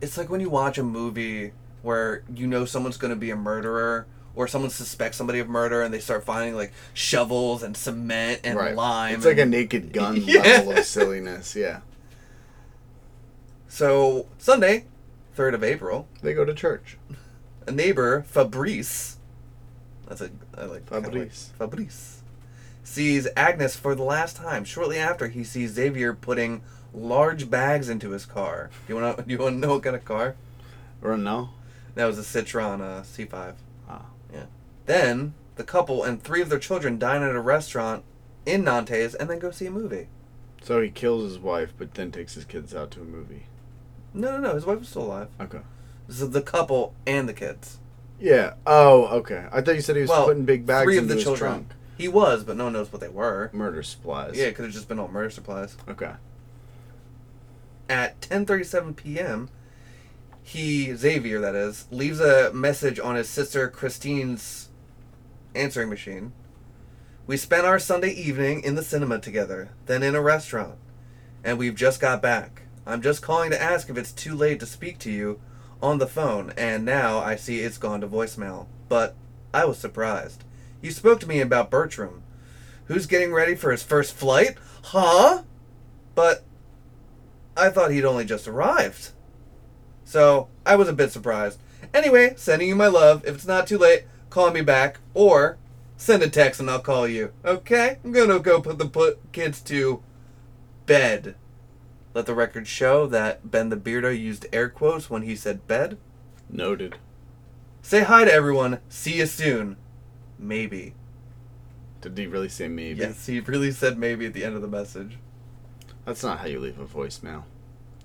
it's 0.00 0.16
like 0.16 0.30
when 0.30 0.40
you 0.40 0.50
watch 0.50 0.78
a 0.78 0.82
movie 0.82 1.52
where 1.82 2.22
you 2.34 2.46
know 2.46 2.64
someone's 2.64 2.96
going 2.96 3.10
to 3.10 3.16
be 3.16 3.30
a 3.30 3.36
murderer 3.36 4.06
or 4.34 4.46
someone 4.46 4.70
suspects 4.70 5.16
somebody 5.16 5.38
of 5.38 5.48
murder 5.48 5.82
and 5.82 5.92
they 5.92 5.98
start 5.98 6.24
finding 6.24 6.54
like 6.54 6.72
shovels 6.94 7.62
and 7.62 7.76
cement 7.76 8.40
and 8.44 8.56
right. 8.58 8.74
lime. 8.76 9.14
It's 9.16 9.24
like 9.24 9.38
a 9.38 9.46
naked 9.46 9.92
gun 9.94 10.16
Yeah. 10.16 10.40
level 10.42 10.72
of 10.78 10.84
silliness. 10.84 11.56
Yeah. 11.56 11.80
So 13.68 14.26
Sunday, 14.38 14.86
third 15.34 15.54
of 15.54 15.62
April, 15.64 16.06
They 16.22 16.34
go 16.34 16.44
to 16.44 16.54
church. 16.54 16.98
A 17.68 17.72
neighbor 17.72 18.22
Fabrice, 18.22 19.18
that's 20.06 20.20
a 20.20 20.30
I 20.56 20.64
like 20.64 20.88
kinda 20.88 21.08
like- 21.08 21.12
Fabrice. 21.12 21.50
Fabrice 21.58 22.22
sees 22.82 23.28
Agnes 23.36 23.76
for 23.76 23.94
the 23.94 24.02
last 24.02 24.36
time. 24.36 24.64
Shortly 24.64 24.98
after, 24.98 25.28
he 25.28 25.44
sees 25.44 25.72
Xavier 25.72 26.14
putting 26.14 26.62
large 26.94 27.50
bags 27.50 27.88
into 27.88 28.10
his 28.10 28.24
car. 28.24 28.70
You 28.88 28.96
want 28.96 29.18
to? 29.18 29.24
You 29.28 29.38
want 29.38 29.56
to 29.56 29.58
know 29.66 29.74
what 29.74 29.82
kind 29.82 29.94
of 29.96 30.04
car? 30.04 30.36
Or 31.02 31.16
no? 31.16 31.50
That 31.94 32.06
was 32.06 32.18
a 32.18 32.22
Citroen 32.22 32.80
uh, 32.80 33.02
C5. 33.02 33.54
Ah. 33.88 34.06
Yeah. 34.32 34.46
Then 34.86 35.34
the 35.56 35.64
couple 35.64 36.02
and 36.02 36.22
three 36.22 36.40
of 36.40 36.48
their 36.48 36.58
children 36.58 36.98
dine 36.98 37.22
at 37.22 37.34
a 37.34 37.40
restaurant 37.40 38.04
in 38.46 38.64
Nantes 38.64 39.14
and 39.14 39.28
then 39.28 39.38
go 39.38 39.50
see 39.50 39.66
a 39.66 39.70
movie. 39.70 40.06
So 40.62 40.80
he 40.80 40.88
kills 40.90 41.24
his 41.24 41.38
wife, 41.38 41.72
but 41.76 41.94
then 41.94 42.10
takes 42.10 42.34
his 42.34 42.44
kids 42.44 42.74
out 42.74 42.90
to 42.92 43.00
a 43.02 43.04
movie. 43.04 43.44
No, 44.14 44.32
no, 44.32 44.38
no. 44.38 44.54
His 44.54 44.64
wife 44.66 44.78
was 44.80 44.88
still 44.88 45.02
alive. 45.02 45.28
Okay. 45.40 45.60
Is 46.08 46.30
the 46.30 46.42
couple 46.42 46.94
and 47.06 47.28
the 47.28 47.34
kids. 47.34 47.78
Yeah. 48.18 48.54
Oh, 48.66 49.06
okay. 49.18 49.46
I 49.52 49.60
thought 49.60 49.74
you 49.74 49.80
said 49.80 49.96
he 49.96 50.02
was 50.02 50.10
Well, 50.10 50.24
putting 50.26 50.44
big 50.44 50.66
bags 50.66 50.84
three 50.84 50.96
of 50.96 51.04
into 51.04 51.14
the 51.14 51.14
his 51.16 51.24
children. 51.24 51.50
trunk. 51.52 51.68
He 51.96 52.08
was, 52.08 52.44
but 52.44 52.56
no 52.56 52.64
one 52.64 52.72
knows 52.72 52.90
what 52.92 53.00
they 53.00 53.08
were. 53.08 53.50
Murder 53.52 53.82
supplies. 53.82 54.36
Yeah, 54.36 54.46
it 54.46 54.54
could 54.54 54.64
have 54.64 54.74
just 54.74 54.88
been 54.88 54.98
all 54.98 55.08
murder 55.08 55.30
supplies. 55.30 55.76
Okay. 55.88 56.12
At 57.88 58.20
10:37 58.20 58.96
p.m., 58.96 59.48
he 60.42 60.94
Xavier 60.94 61.40
that 61.40 61.54
is 61.54 61.86
leaves 61.90 62.20
a 62.20 62.52
message 62.52 62.98
on 62.98 63.16
his 63.16 63.28
sister 63.28 63.68
Christine's 63.68 64.68
answering 65.54 65.88
machine. 65.90 66.32
We 67.26 67.36
spent 67.36 67.66
our 67.66 67.78
Sunday 67.78 68.10
evening 68.12 68.62
in 68.62 68.74
the 68.74 68.82
cinema 68.82 69.18
together, 69.18 69.70
then 69.86 70.02
in 70.02 70.14
a 70.14 70.22
restaurant, 70.22 70.76
and 71.44 71.58
we've 71.58 71.74
just 71.74 72.00
got 72.00 72.22
back. 72.22 72.62
I'm 72.86 73.02
just 73.02 73.20
calling 73.20 73.50
to 73.50 73.60
ask 73.60 73.90
if 73.90 73.98
it's 73.98 74.12
too 74.12 74.34
late 74.34 74.60
to 74.60 74.66
speak 74.66 74.98
to 75.00 75.10
you 75.10 75.40
on 75.82 75.98
the 75.98 76.06
phone, 76.06 76.52
and 76.56 76.84
now 76.84 77.18
I 77.18 77.36
see 77.36 77.60
it's 77.60 77.78
gone 77.78 78.00
to 78.00 78.08
voicemail. 78.08 78.66
But 78.88 79.14
I 79.52 79.64
was 79.64 79.78
surprised. 79.78 80.44
You 80.80 80.90
spoke 80.90 81.20
to 81.20 81.28
me 81.28 81.40
about 81.40 81.70
Bertram. 81.70 82.22
Who's 82.86 83.06
getting 83.06 83.32
ready 83.32 83.54
for 83.54 83.70
his 83.70 83.82
first 83.82 84.14
flight? 84.14 84.56
Huh? 84.84 85.42
But 86.14 86.42
I 87.56 87.70
thought 87.70 87.90
he'd 87.90 88.04
only 88.04 88.24
just 88.24 88.48
arrived. 88.48 89.10
So 90.04 90.48
I 90.64 90.76
was 90.76 90.88
a 90.88 90.92
bit 90.92 91.12
surprised. 91.12 91.60
Anyway, 91.92 92.34
sending 92.36 92.68
you 92.68 92.76
my 92.76 92.86
love. 92.86 93.24
If 93.26 93.34
it's 93.34 93.46
not 93.46 93.66
too 93.66 93.78
late, 93.78 94.04
call 94.30 94.50
me 94.50 94.62
back 94.62 95.00
or 95.14 95.58
send 95.96 96.22
a 96.22 96.30
text 96.30 96.60
and 96.60 96.70
I'll 96.70 96.80
call 96.80 97.06
you. 97.06 97.32
Okay? 97.44 97.98
I'm 98.02 98.12
gonna 98.12 98.38
go 98.38 98.60
put 98.60 98.78
the 98.78 98.86
put 98.86 99.32
kids 99.32 99.60
to 99.62 100.02
bed. 100.86 101.34
Let 102.14 102.26
the 102.26 102.34
record 102.34 102.66
show 102.66 103.06
that 103.06 103.50
Ben 103.50 103.68
the 103.68 103.76
Beardo 103.76 104.18
used 104.18 104.46
air 104.52 104.68
quotes 104.68 105.10
when 105.10 105.22
he 105.22 105.36
said 105.36 105.66
bed. 105.66 105.98
Noted. 106.50 106.96
Say 107.82 108.02
hi 108.02 108.24
to 108.24 108.32
everyone. 108.32 108.80
See 108.88 109.18
you 109.18 109.26
soon. 109.26 109.76
Maybe. 110.38 110.94
Did 112.00 112.16
he 112.16 112.26
really 112.26 112.48
say 112.48 112.68
maybe? 112.68 113.00
Yes, 113.00 113.26
he 113.26 113.40
really 113.40 113.72
said 113.72 113.98
maybe 113.98 114.26
at 114.26 114.32
the 114.32 114.44
end 114.44 114.54
of 114.54 114.62
the 114.62 114.68
message. 114.68 115.18
That's 116.04 116.22
not 116.22 116.38
how 116.38 116.46
you 116.46 116.60
leave 116.60 116.78
a 116.78 116.86
voicemail. 116.86 117.44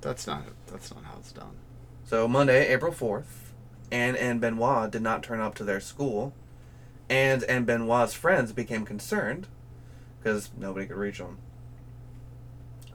That's 0.02 0.28
not. 0.28 0.44
That's 0.68 0.94
not 0.94 1.06
how 1.06 1.18
it's 1.20 1.32
done. 1.32 1.58
So 2.04 2.28
Monday, 2.28 2.68
April 2.68 2.92
fourth, 2.92 3.54
Anne 3.92 4.16
and 4.16 4.42
Benoit 4.42 4.92
did 4.92 5.02
not 5.02 5.24
turn 5.24 5.40
up 5.40 5.56
to 5.56 5.64
their 5.64 5.80
school. 5.80 6.34
Anne 7.10 7.44
and 7.48 7.66
Benoit's 7.66 8.14
friends 8.14 8.52
became 8.52 8.86
concerned 8.86 9.48
because 10.20 10.52
nobody 10.58 10.88
could 10.88 10.98
reach 10.98 11.20
them. 11.20 11.38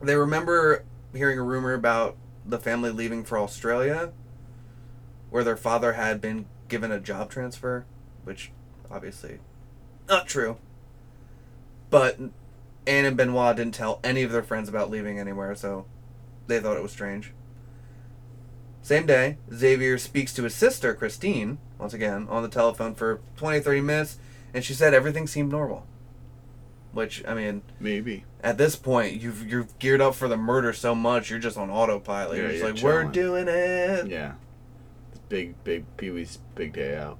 They 0.01 0.15
remember 0.15 0.83
hearing 1.13 1.39
a 1.39 1.43
rumor 1.43 1.73
about 1.73 2.17
the 2.45 2.59
family 2.59 2.91
leaving 2.91 3.23
for 3.23 3.37
Australia, 3.37 4.11
where 5.29 5.43
their 5.43 5.57
father 5.57 5.93
had 5.93 6.21
been 6.21 6.45
given 6.67 6.91
a 6.91 6.99
job 6.99 7.29
transfer, 7.29 7.85
which 8.23 8.51
obviously 8.89 9.39
not 10.07 10.27
true. 10.27 10.57
But 11.89 12.19
Anne 12.85 13.05
and 13.05 13.17
Benoit 13.17 13.55
didn't 13.55 13.75
tell 13.75 13.99
any 14.03 14.23
of 14.23 14.31
their 14.31 14.43
friends 14.43 14.69
about 14.69 14.89
leaving 14.89 15.19
anywhere, 15.19 15.55
so 15.55 15.85
they 16.47 16.59
thought 16.59 16.77
it 16.77 16.83
was 16.83 16.91
strange. 16.91 17.33
Same 18.81 19.05
day, 19.05 19.37
Xavier 19.53 19.97
speaks 19.97 20.33
to 20.33 20.43
his 20.43 20.55
sister, 20.55 20.93
Christine, 20.93 21.59
once 21.77 21.93
again, 21.93 22.27
on 22.29 22.43
the 22.43 22.49
telephone 22.49 22.95
for 22.95 23.19
20, 23.37 23.59
30 23.59 23.81
minutes, 23.81 24.17
and 24.53 24.63
she 24.63 24.73
said 24.73 24.93
everything 24.93 25.27
seemed 25.27 25.51
normal. 25.51 25.85
Which, 26.91 27.23
I 27.27 27.33
mean, 27.35 27.61
Maybe. 27.79 28.25
at 28.43 28.57
this 28.57 28.75
point, 28.75 29.21
you've 29.21 29.47
you're 29.47 29.67
geared 29.77 30.01
up 30.01 30.15
for 30.15 30.27
the 30.27 30.37
murder 30.37 30.73
so 30.73 30.95
much, 30.95 31.29
you're 31.29 31.37
just 31.39 31.57
on 31.57 31.69
autopilot. 31.69 32.37
Yeah, 32.37 32.43
you're 32.43 32.51
just 32.51 32.63
you're 32.63 32.73
like, 32.73 32.83
we're 32.83 33.11
doing 33.11 33.47
it. 33.47 34.07
Yeah. 34.07 34.33
It's 35.11 35.19
big, 35.29 35.63
big 35.63 35.85
Pee 35.97 36.09
Wee's 36.09 36.39
big 36.55 36.73
day 36.73 36.97
out. 36.97 37.17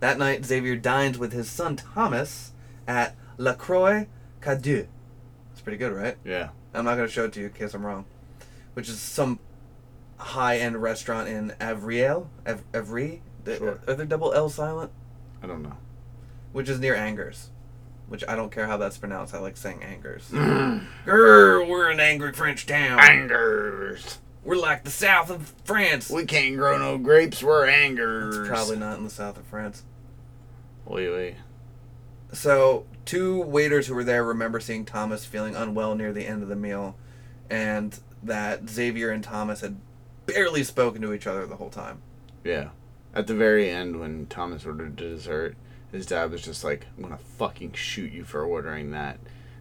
That 0.00 0.18
night, 0.18 0.44
Xavier 0.44 0.76
dines 0.76 1.16
with 1.16 1.32
his 1.32 1.48
son 1.48 1.76
Thomas 1.76 2.52
at 2.88 3.14
La 3.38 3.54
Croix 3.54 4.06
Cadieux. 4.40 4.86
It's 5.52 5.60
pretty 5.62 5.78
good, 5.78 5.92
right? 5.92 6.16
Yeah. 6.24 6.48
I'm 6.74 6.84
not 6.84 6.96
going 6.96 7.06
to 7.06 7.12
show 7.12 7.24
it 7.26 7.32
to 7.34 7.40
you 7.40 7.46
in 7.46 7.52
case 7.52 7.72
I'm 7.72 7.86
wrong. 7.86 8.04
Which 8.74 8.88
is 8.88 8.98
some 8.98 9.38
high 10.18 10.58
end 10.58 10.82
restaurant 10.82 11.28
in 11.28 11.52
Avriel. 11.60 12.26
Av- 12.46 12.64
Avry? 12.72 13.20
Sure. 13.46 13.78
Are 13.86 13.94
there 13.94 14.04
double 14.06 14.32
L 14.34 14.48
silent? 14.48 14.90
I 15.42 15.46
don't 15.46 15.62
know. 15.62 15.76
Which 16.52 16.68
is 16.68 16.80
near 16.80 16.94
Angers. 16.96 17.50
Which 18.08 18.22
I 18.28 18.36
don't 18.36 18.52
care 18.52 18.66
how 18.66 18.76
that's 18.76 18.98
pronounced. 18.98 19.34
I 19.34 19.38
like 19.38 19.56
saying 19.56 19.82
Angers. 19.82 20.28
Mm. 20.30 20.86
Grr, 21.06 21.66
we're 21.68 21.90
an 21.90 22.00
angry 22.00 22.32
French 22.32 22.66
town. 22.66 23.00
Angers. 23.00 24.18
We're 24.44 24.56
like 24.56 24.84
the 24.84 24.90
south 24.90 25.30
of 25.30 25.54
France. 25.64 26.10
We 26.10 26.26
can't 26.26 26.56
grow 26.56 26.76
no 26.76 26.98
grapes. 26.98 27.42
We're 27.42 27.66
angers. 27.66 28.36
It's 28.36 28.48
probably 28.48 28.76
not 28.76 28.98
in 28.98 29.04
the 29.04 29.10
south 29.10 29.38
of 29.38 29.46
France. 29.46 29.84
Wait, 30.84 31.10
wait. 31.10 31.36
So, 32.32 32.84
two 33.06 33.40
waiters 33.40 33.86
who 33.86 33.94
were 33.94 34.04
there 34.04 34.22
remember 34.22 34.60
seeing 34.60 34.84
Thomas 34.84 35.24
feeling 35.24 35.56
unwell 35.56 35.94
near 35.94 36.12
the 36.12 36.26
end 36.26 36.42
of 36.42 36.50
the 36.50 36.56
meal, 36.56 36.96
and 37.48 37.98
that 38.22 38.68
Xavier 38.68 39.10
and 39.10 39.24
Thomas 39.24 39.62
had 39.62 39.76
barely 40.26 40.62
spoken 40.62 41.00
to 41.02 41.14
each 41.14 41.26
other 41.26 41.46
the 41.46 41.56
whole 41.56 41.70
time. 41.70 42.02
Yeah. 42.42 42.70
At 43.14 43.26
the 43.26 43.34
very 43.34 43.70
end, 43.70 43.98
when 43.98 44.26
Thomas 44.26 44.66
ordered 44.66 44.96
dessert, 44.96 45.56
his 45.94 46.06
dad 46.06 46.30
was 46.30 46.42
just 46.42 46.64
like, 46.64 46.86
I'm 46.96 47.02
gonna 47.02 47.18
fucking 47.18 47.72
shoot 47.72 48.12
you 48.12 48.24
for 48.24 48.42
ordering 48.44 48.90
that. 48.90 49.18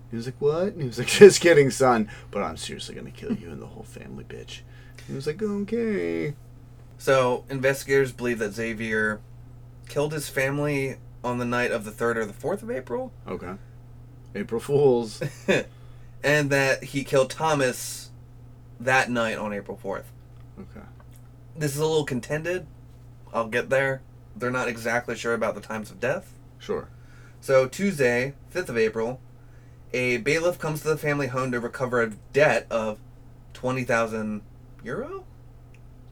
He 0.09 0.17
was 0.17 0.25
like, 0.25 0.39
What? 0.39 0.73
And 0.73 0.81
he 0.81 0.87
was 0.87 0.97
like, 0.99 1.07
Just 1.19 1.41
kidding, 1.41 1.71
son. 1.71 2.09
But 2.31 2.43
I'm 2.43 2.57
seriously 2.57 2.95
gonna 2.95 3.11
kill 3.11 3.33
you 3.33 3.51
and 3.51 3.61
the 3.61 3.67
whole 3.67 3.83
family, 3.83 4.23
bitch. 4.23 4.61
He 5.07 5.13
was 5.13 5.27
like, 5.27 5.41
Okay. 5.41 6.35
So, 6.97 7.43
investigators 7.49 8.11
believe 8.11 8.39
that 8.39 8.53
Xavier 8.53 9.19
killed 9.89 10.13
his 10.13 10.29
family 10.29 10.97
on 11.23 11.37
the 11.37 11.45
night 11.45 11.71
of 11.71 11.83
the 11.83 11.91
3rd 11.91 12.15
or 12.17 12.25
the 12.25 12.33
4th 12.33 12.63
of 12.63 12.71
April, 12.71 13.11
Okay. 13.27 13.53
April 14.35 14.61
Fools. 14.61 15.21
and 16.23 16.49
that 16.49 16.83
he 16.83 17.03
killed 17.03 17.29
Thomas 17.29 18.11
that 18.79 19.09
night 19.09 19.37
on 19.37 19.53
April 19.53 19.79
4th. 19.83 20.05
Okay. 20.59 20.85
This 21.55 21.73
is 21.73 21.79
a 21.79 21.85
little 21.85 22.05
contended. 22.05 22.65
I'll 23.33 23.47
get 23.47 23.69
there. 23.69 24.01
They're 24.35 24.51
not 24.51 24.67
exactly 24.67 25.15
sure 25.15 25.33
about 25.33 25.55
the 25.55 25.61
times 25.61 25.91
of 25.91 25.99
death. 25.99 26.33
Sure. 26.59 26.87
So 27.41 27.67
Tuesday, 27.67 28.33
5th 28.53 28.69
of 28.69 28.77
April, 28.77 29.19
a 29.93 30.17
bailiff 30.17 30.57
comes 30.57 30.81
to 30.81 30.87
the 30.87 30.97
family 30.97 31.27
home 31.27 31.51
to 31.51 31.59
recover 31.59 32.01
a 32.01 32.09
debt 32.31 32.65
of 32.71 32.99
20,000 33.53 34.41
euro? 34.83 35.23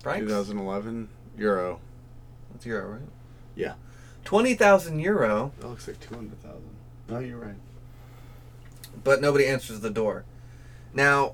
Francs? 0.02 0.22
2011 0.28 1.10
Euro. 1.38 1.80
That's 2.52 2.66
euro, 2.66 2.92
right? 2.94 3.02
Yeah. 3.56 3.74
20,000 4.26 5.00
euro, 5.00 5.52
That 5.60 5.68
looks 5.68 5.88
like 5.88 6.00
two 6.00 6.14
hundred 6.16 6.42
thousand. 6.44 6.70
No, 7.10 7.20
you're 7.20 7.38
right. 7.40 7.56
but 9.04 9.22
nobody 9.22 9.48
answers 9.48 9.80
the 9.80 9.90
door. 9.90 10.26
Now, 10.94 11.34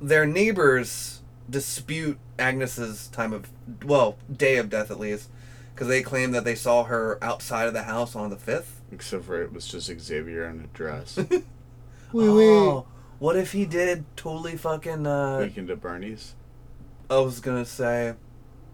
their 0.00 0.26
neighbors 0.26 1.20
dispute 1.48 2.18
Agnes's 2.38 3.08
time 3.08 3.32
of, 3.32 3.48
well, 3.84 4.16
day 4.34 4.56
of 4.56 4.68
death 4.70 4.90
at 4.90 4.98
least, 4.98 5.28
because 5.74 5.88
they 5.88 6.02
claim 6.02 6.30
that 6.32 6.44
they 6.44 6.54
saw 6.54 6.84
her 6.84 7.18
outside 7.22 7.66
of 7.66 7.74
the 7.74 7.84
house 7.84 8.14
on 8.16 8.30
the 8.30 8.36
5th. 8.36 8.66
Except 8.90 9.24
for 9.24 9.40
it 9.42 9.52
was 9.52 9.66
just 9.66 9.86
Xavier 10.00 10.44
in 10.44 10.60
a 10.60 10.66
dress. 10.76 11.18
oh, 12.14 12.86
what 13.18 13.36
if 13.36 13.52
he 13.52 13.64
did 13.64 14.04
totally 14.16 14.56
fucking, 14.56 15.06
uh, 15.06 15.38
Weekend 15.38 15.70
at 15.70 15.80
Bernie's. 15.80 16.34
I 17.10 17.18
was 17.18 17.40
gonna 17.40 17.64
say, 17.64 18.14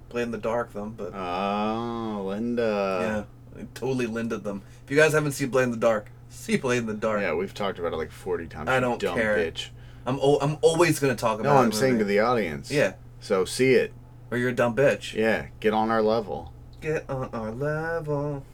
play 0.08 0.22
in 0.22 0.30
the 0.30 0.38
dark 0.38 0.72
them, 0.72 0.94
but 0.96 1.12
Oh, 1.14 2.24
Linda. 2.26 3.26
yeah, 3.56 3.64
totally 3.74 4.06
Linda 4.06 4.38
them. 4.38 4.62
If 4.84 4.90
you 4.90 4.96
guys 4.96 5.12
haven't 5.12 5.32
seen 5.32 5.50
Blade 5.50 5.64
in 5.64 5.70
the 5.72 5.76
Dark, 5.76 6.10
see 6.30 6.56
Blade 6.56 6.78
in 6.78 6.86
the 6.86 6.94
Dark. 6.94 7.20
Yeah, 7.20 7.34
we've 7.34 7.52
talked 7.54 7.78
about 7.78 7.92
it 7.92 7.96
like 7.96 8.10
forty 8.10 8.46
times. 8.46 8.68
I 8.68 8.76
you 8.76 8.80
don't 8.80 9.00
dumb 9.00 9.16
care. 9.18 9.36
bitch. 9.36 9.68
I'm 10.06 10.18
o- 10.20 10.38
I'm 10.40 10.56
always 10.62 10.98
gonna 10.98 11.14
talk 11.16 11.40
about. 11.40 11.50
It. 11.50 11.54
No, 11.54 11.58
that 11.60 11.64
I'm 11.66 11.72
saying 11.72 11.98
to 11.98 12.04
the 12.04 12.20
audience. 12.20 12.70
yeah, 12.70 12.94
So 13.20 13.44
see 13.44 13.74
it. 13.74 13.92
or 14.30 14.38
you're 14.38 14.50
a 14.50 14.54
dumb 14.54 14.74
bitch. 14.76 15.14
Yeah, 15.14 15.46
get 15.60 15.74
on 15.74 15.90
our 15.90 16.02
level. 16.02 16.52
Get 16.80 17.08
on 17.10 17.28
our 17.32 17.50
level. 17.50 18.44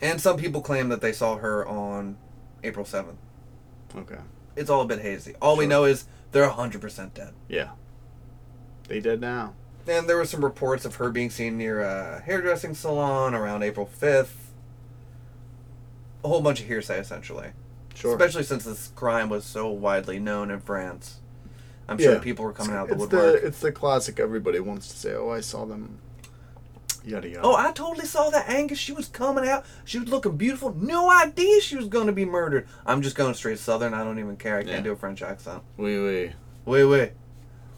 And 0.00 0.20
some 0.20 0.36
people 0.36 0.60
claim 0.60 0.88
that 0.90 1.00
they 1.00 1.12
saw 1.12 1.36
her 1.38 1.66
on 1.66 2.16
April 2.62 2.84
seventh. 2.84 3.18
Okay. 3.96 4.18
It's 4.54 4.70
all 4.70 4.82
a 4.82 4.86
bit 4.86 5.00
hazy. 5.00 5.34
All 5.42 5.56
we 5.56 5.66
know 5.66 5.84
is 5.84 6.04
they're 6.32 6.48
hundred 6.48 6.80
percent 6.80 7.14
dead. 7.14 7.32
Yeah. 7.48 7.70
They 8.86 9.00
did 9.00 9.20
now. 9.20 9.54
And 9.88 10.08
there 10.08 10.16
were 10.16 10.24
some 10.24 10.44
reports 10.44 10.84
of 10.84 10.96
her 10.96 11.10
being 11.10 11.30
seen 11.30 11.56
near 11.56 11.80
a 11.80 12.20
hairdressing 12.20 12.74
salon 12.74 13.34
around 13.34 13.62
April 13.62 13.86
fifth. 13.86 14.52
A 16.24 16.28
whole 16.28 16.40
bunch 16.42 16.60
of 16.60 16.66
hearsay, 16.66 16.98
essentially. 17.00 17.48
Sure. 17.94 18.12
Especially 18.12 18.42
since 18.42 18.64
this 18.64 18.92
crime 18.94 19.28
was 19.28 19.44
so 19.44 19.68
widely 19.70 20.18
known 20.20 20.50
in 20.50 20.60
France. 20.60 21.20
I'm 21.88 21.98
sure 21.98 22.14
Yeah. 22.14 22.18
people 22.20 22.44
were 22.44 22.52
coming 22.52 22.76
out 22.76 22.82
of 22.82 22.88
the 22.88 22.94
it's 22.94 23.00
woodwork. 23.12 23.40
the 23.40 23.46
it's 23.46 23.60
the 23.60 23.72
classic. 23.72 24.20
Everybody 24.20 24.60
wants 24.60 24.88
to 24.88 24.96
say, 24.96 25.14
"Oh, 25.14 25.30
I 25.30 25.40
saw 25.40 25.64
them." 25.64 25.98
Yada 27.04 27.28
yada. 27.28 27.40
Oh, 27.42 27.54
I 27.54 27.72
totally 27.72 28.06
saw 28.06 28.30
that 28.30 28.48
Angus. 28.48 28.78
She 28.78 28.92
was 28.92 29.08
coming 29.08 29.48
out. 29.48 29.64
She 29.84 29.98
was 29.98 30.08
looking 30.08 30.36
beautiful. 30.36 30.74
No 30.74 31.10
idea 31.10 31.60
she 31.60 31.76
was 31.76 31.86
going 31.88 32.06
to 32.06 32.12
be 32.12 32.24
murdered. 32.24 32.66
I'm 32.84 33.02
just 33.02 33.16
going 33.16 33.34
straight 33.34 33.58
Southern. 33.58 33.94
I 33.94 34.04
don't 34.04 34.18
even 34.18 34.36
care. 34.36 34.58
I 34.58 34.62
can't 34.64 34.76
Yeah. 34.76 34.80
do 34.82 34.92
a 34.92 34.96
French 34.96 35.22
accent. 35.22 35.62
Oui, 35.76 35.98
oui. 35.98 36.32
Wait, 36.64 36.84
wait. 36.84 37.12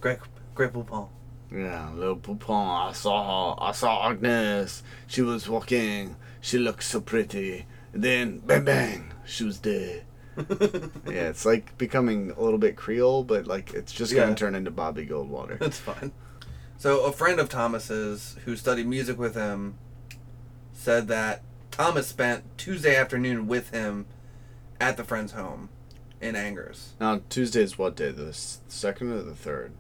Great, 0.01 0.19
great 0.55 0.73
poupon. 0.73 1.09
Yeah, 1.53 1.91
little 1.95 2.17
Poupon. 2.17 2.91
I 2.91 2.93
saw 2.93 3.57
her. 3.57 3.63
I 3.63 3.73
saw 3.73 4.09
Agnes. 4.11 4.83
She 5.07 5.21
was 5.23 5.49
walking. 5.49 6.17
She 6.41 6.59
looked 6.59 6.85
so 6.85 7.01
pretty. 7.01 7.67
Then, 7.93 8.39
bang, 8.39 8.65
bang, 8.65 9.13
she 9.27 9.43
was 9.45 9.59
dead. 9.59 10.05
yeah, 10.39 11.29
it's 11.29 11.45
like 11.45 11.77
becoming 11.77 12.31
a 12.37 12.41
little 12.41 12.59
bit 12.59 12.77
Creole, 12.77 13.25
but 13.25 13.47
like 13.49 13.75
it's 13.75 13.93
just 13.93 14.15
gonna 14.15 14.35
turn 14.37 14.55
into 14.55 14.71
Bobby 14.71 15.05
Goldwater. 15.07 15.59
That's 15.59 15.79
fine. 15.79 16.13
So, 16.81 17.05
a 17.05 17.13
friend 17.13 17.39
of 17.39 17.51
Thomas's 17.51 18.39
who 18.47 18.57
studied 18.57 18.87
music 18.87 19.19
with 19.19 19.35
him 19.35 19.77
said 20.73 21.09
that 21.09 21.43
Thomas 21.71 22.07
spent 22.07 22.57
Tuesday 22.57 22.97
afternoon 22.97 23.47
with 23.47 23.69
him 23.69 24.07
at 24.81 24.97
the 24.97 25.05
friend's 25.05 25.33
home 25.33 25.69
in 26.23 26.35
Angers, 26.35 26.95
now 26.99 27.21
Tuesday 27.29 27.61
is 27.61 27.77
what 27.77 27.97
day? 27.97 28.13
The 28.13 28.33
second 28.33 29.13
or 29.13 29.21
the 29.21 29.35
third? 29.35 29.73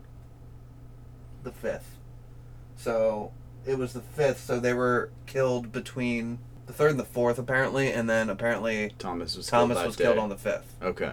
the 1.42 1.52
5th. 1.52 1.96
So, 2.76 3.32
it 3.64 3.78
was 3.78 3.94
the 3.94 4.02
5th, 4.02 4.36
so 4.36 4.60
they 4.60 4.74
were 4.74 5.08
killed 5.24 5.72
between 5.72 6.38
the 6.66 6.74
3rd 6.74 6.90
and 6.90 7.00
the 7.00 7.04
4th, 7.04 7.38
apparently, 7.38 7.90
and 7.90 8.10
then 8.10 8.28
apparently 8.28 8.92
Thomas 8.98 9.38
was 9.38 9.46
Thomas 9.46 9.78
killed 9.78 9.86
was 9.86 9.96
day. 9.96 10.04
killed 10.04 10.18
on 10.18 10.28
the 10.28 10.36
5th. 10.36 10.64
Okay, 10.82 11.12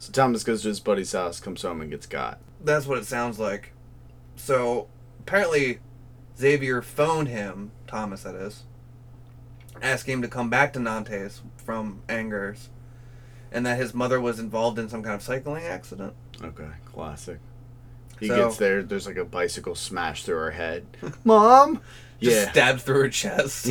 so 0.00 0.10
Thomas 0.10 0.42
goes 0.42 0.62
to 0.62 0.68
his 0.68 0.80
buddy's 0.80 1.12
house, 1.12 1.38
comes 1.38 1.62
home, 1.62 1.80
and 1.80 1.88
gets 1.88 2.06
got. 2.06 2.40
That's 2.60 2.84
what 2.84 2.98
it 2.98 3.06
sounds 3.06 3.38
like. 3.38 3.74
So 4.34 4.88
apparently, 5.30 5.78
Xavier 6.36 6.82
phoned 6.82 7.28
him, 7.28 7.70
Thomas 7.86 8.24
that 8.24 8.34
is, 8.34 8.64
asking 9.80 10.14
him 10.14 10.22
to 10.22 10.28
come 10.28 10.50
back 10.50 10.72
to 10.72 10.80
Nantes 10.80 11.40
from 11.56 12.02
Angers, 12.08 12.68
and 13.52 13.64
that 13.64 13.78
his 13.78 13.94
mother 13.94 14.20
was 14.20 14.40
involved 14.40 14.76
in 14.76 14.88
some 14.88 15.04
kind 15.04 15.14
of 15.14 15.22
cycling 15.22 15.62
accident. 15.62 16.14
Okay, 16.42 16.66
classic. 16.84 17.38
He 18.18 18.26
So- 18.26 18.46
gets 18.48 18.56
there. 18.56 18.82
There's 18.82 19.06
like 19.06 19.18
a 19.18 19.24
bicycle 19.24 19.76
smashed 19.76 20.26
through 20.26 20.38
her 20.38 20.50
head. 20.50 20.84
Mom. 21.24 21.80
Just 22.20 22.36
yeah. 22.36 22.50
stabbed 22.50 22.80
through 22.82 23.02
her 23.02 23.08
chest. 23.08 23.70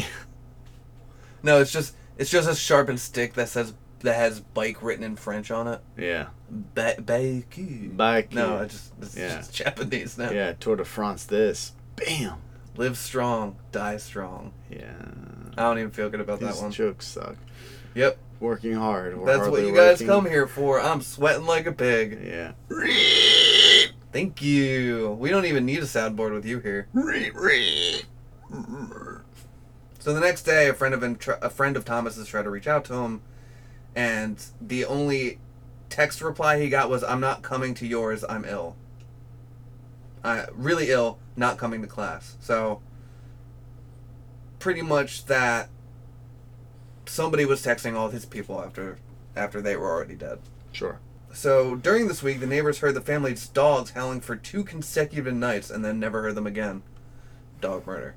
no, 1.44 1.60
it's 1.60 1.74
just 1.74 1.94
it's 2.18 2.32
just 2.32 2.50
a 2.50 2.56
sharpened 2.56 3.00
stick 3.02 3.34
that 3.34 3.50
says 3.50 3.74
that 4.00 4.16
has 4.16 4.40
bike 4.40 4.82
written 4.82 5.04
in 5.04 5.18
French 5.18 5.52
on 5.52 5.68
it. 5.68 5.82
Yeah. 5.98 6.28
Ba-. 6.50 6.96
Bike. 7.96 8.34
No, 8.34 8.58
I 8.60 8.66
just 8.66 8.92
it's 9.02 9.18
Yeah. 9.18 9.38
just 9.38 9.54
Japanese 9.54 10.18
now. 10.18 10.32
Yeah, 10.32 10.54
Tour 10.54 10.76
de 10.78 10.86
France. 10.86 11.26
This. 11.26 11.74
Bam. 11.96 12.36
Live 12.76 12.98
strong, 12.98 13.58
die 13.72 13.98
strong. 13.98 14.54
Yeah. 14.70 14.94
I 15.58 15.64
don't 15.64 15.80
even 15.80 15.92
feel 15.92 16.10
good 16.10 16.22
about 16.22 16.40
These 16.40 16.56
that 16.56 16.62
one. 16.62 16.72
jokes 16.72 17.08
suck. 17.08 17.36
Yep. 17.96 18.18
Working 18.40 18.76
hard. 18.76 19.18
That's 19.26 19.48
what 19.50 19.62
you 19.64 19.76
guys 19.76 19.96
working. 19.96 20.08
come 20.08 20.26
here 20.26 20.48
for. 20.48 20.80
I'm 20.80 21.02
sweating 21.02 21.46
like 21.46 21.66
a 21.66 21.74
pig. 21.74 22.20
Yeah. 22.26 22.52
Thank 24.14 24.42
you. 24.42 25.18
We 25.20 25.30
don't 25.30 25.46
even 25.46 25.66
need 25.66 25.80
a 25.80 25.84
soundboard 25.84 26.34
with 26.34 26.46
you 26.46 26.60
here. 26.60 26.88
So 30.00 30.14
the 30.14 30.22
next 30.22 30.44
day, 30.44 30.70
a 30.70 30.74
friend 30.74 30.94
of 30.94 31.04
him, 31.04 31.20
a 31.42 31.50
friend 31.50 31.76
of 31.76 31.84
Thomas's, 31.84 32.28
tried 32.28 32.44
to 32.44 32.50
reach 32.50 32.68
out 32.68 32.86
to 32.86 32.94
him, 32.94 33.22
and 33.96 34.42
the 34.62 34.86
only 34.86 35.40
text 35.90 36.22
reply 36.22 36.60
he 36.60 36.70
got 36.70 36.90
was, 36.90 37.04
"I'm 37.04 37.20
not 37.20 37.42
coming 37.42 37.74
to 37.76 37.88
yours. 37.88 38.24
I'm 38.28 38.46
ill. 38.46 38.76
I 40.24 40.46
really 40.54 40.90
ill. 40.90 41.20
Not 41.36 41.58
coming 41.58 41.82
to 41.82 41.88
class." 41.88 42.38
So 42.40 42.82
pretty 44.60 44.82
much 44.82 45.26
that 45.26 45.70
somebody 47.06 47.46
was 47.46 47.64
texting 47.64 47.96
all 47.96 48.10
his 48.10 48.26
people 48.26 48.62
after 48.62 48.98
after 49.36 49.62
they 49.62 49.76
were 49.76 49.90
already 49.90 50.16
dead. 50.16 50.40
Sure. 50.72 51.00
So 51.34 51.76
during 51.76 52.08
this 52.08 52.24
week, 52.24 52.40
the 52.40 52.48
neighbors 52.48 52.80
heard 52.80 52.96
the 52.96 53.02
family's 53.02 53.48
dogs 53.48 53.92
howling 53.92 54.22
for 54.22 54.36
two 54.36 54.64
consecutive 54.64 55.34
nights 55.34 55.70
and 55.70 55.86
then 55.86 56.00
never 56.00 56.22
heard 56.22 56.36
them 56.36 56.48
again. 56.48 56.82
Dog 57.62 57.86
murder. 57.86 58.16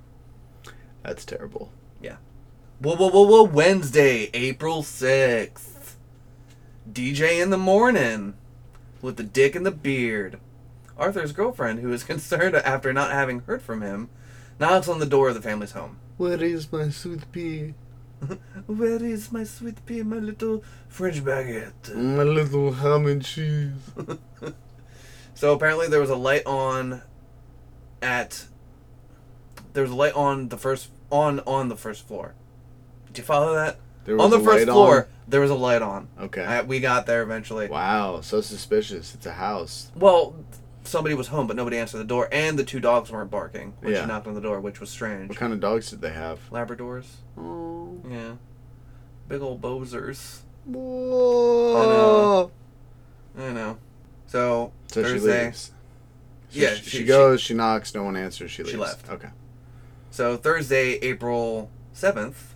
That's 1.02 1.24
terrible. 1.24 1.70
Yeah. 2.00 2.16
Whoa, 2.80 2.96
whoa, 2.96 3.10
whoa, 3.10 3.22
whoa, 3.22 3.42
Wednesday, 3.44 4.30
April 4.34 4.82
6th. 4.82 5.71
DJ 6.90 7.42
in 7.42 7.50
the 7.50 7.58
morning 7.58 8.34
with 9.00 9.16
the 9.16 9.22
dick 9.22 9.54
and 9.54 9.66
the 9.66 9.70
beard. 9.70 10.38
Arthur's 10.96 11.32
girlfriend, 11.32 11.80
who 11.80 11.92
is 11.92 12.04
concerned 12.12 12.56
after 12.56 12.92
not 12.92 13.12
having 13.12 13.40
heard 13.40 13.62
from 13.62 13.82
him, 13.82 14.08
knocks 14.58 14.88
on 14.88 14.98
the 14.98 15.06
door 15.06 15.28
of 15.28 15.34
the 15.34 15.42
family's 15.42 15.72
home. 15.72 15.98
Where 16.16 16.42
is 16.42 16.70
my 16.70 16.90
sweet 16.90 17.30
pea? 17.32 17.74
Where 18.66 19.02
is 19.02 19.32
my 19.32 19.44
sweet 19.44 19.84
pea, 19.86 20.02
my 20.02 20.18
little 20.18 20.62
French 20.88 21.24
baguette? 21.24 21.94
My 21.94 22.22
little 22.22 22.72
ham 22.72 23.06
and 23.06 23.24
cheese. 23.24 23.72
So 25.42 25.52
apparently 25.52 25.88
there 25.88 26.00
was 26.00 26.08
a 26.08 26.14
light 26.14 26.46
on 26.46 27.02
at 28.00 28.46
there 29.72 29.82
was 29.82 29.90
a 29.90 29.94
light 29.96 30.14
on 30.14 30.50
the 30.50 30.56
first 30.56 30.90
on 31.10 31.40
on 31.40 31.68
the 31.68 31.76
first 31.76 32.06
floor. 32.06 32.34
Did 33.06 33.18
you 33.18 33.24
follow 33.24 33.52
that? 33.54 33.78
There 34.04 34.20
On 34.20 34.30
the 34.30 34.36
a 34.38 34.40
first 34.40 34.66
light 34.66 34.72
floor, 34.72 35.08
there 35.28 35.40
was 35.40 35.50
a 35.50 35.54
light 35.54 35.82
on. 35.82 36.08
On? 36.18 36.24
Okay. 36.26 36.44
I, 36.44 36.62
we 36.62 36.80
got 36.80 37.06
there 37.06 37.22
eventually. 37.22 37.68
wow, 37.68 38.20
so 38.20 38.40
suspicious. 38.40 39.14
It's 39.14 39.26
a 39.26 39.32
house. 39.32 39.90
Well, 39.94 40.34
somebody 40.84 41.14
was 41.14 41.28
home, 41.28 41.46
but 41.46 41.54
nobody 41.56 41.76
answered 41.78 41.98
the 41.98 42.04
door, 42.04 42.28
and 42.32 42.58
the 42.58 42.64
two 42.64 42.80
dogs 42.80 43.10
weren't 43.12 43.30
barking 43.30 43.74
when 43.80 43.92
Yeah. 43.92 44.00
she 44.02 44.06
knocked 44.08 44.26
on 44.26 44.34
the 44.34 44.40
door, 44.40 44.60
which 44.60 44.80
was 44.80 44.90
strange. 44.90 45.28
What 45.28 45.38
kind 45.38 45.52
of 45.52 45.60
dogs 45.60 45.90
did 45.90 46.00
they 46.00 46.10
have? 46.12 46.40
Labradors, 46.50 47.04
Oh. 47.38 48.00
yeah, 48.10 48.32
big 49.28 49.40
old 49.40 49.60
bozers. 49.62 50.40
Whoa. 50.64 52.50
I 53.38 53.50
know. 53.52 53.78
So, 54.26 54.72
So 54.88 55.02
she 55.02 55.08
Thursday. 55.10 55.44
leaves. 55.46 55.72
So 56.50 56.60
Yeah, 56.60 56.74
she, 56.74 56.82
she- 56.82 56.98
she 56.98 57.04
goes. 57.04 57.40
She 57.40 57.54
knocks. 57.54 57.94
No 57.94 58.02
one 58.04 58.16
answers. 58.16 58.50
She 58.50 58.64
She 58.64 58.76
left. 58.76 59.08
Okay. 59.10 59.28
so 60.10 60.36
Thursday, 60.36 60.94
April 61.02 61.70
seventh. 61.92 62.51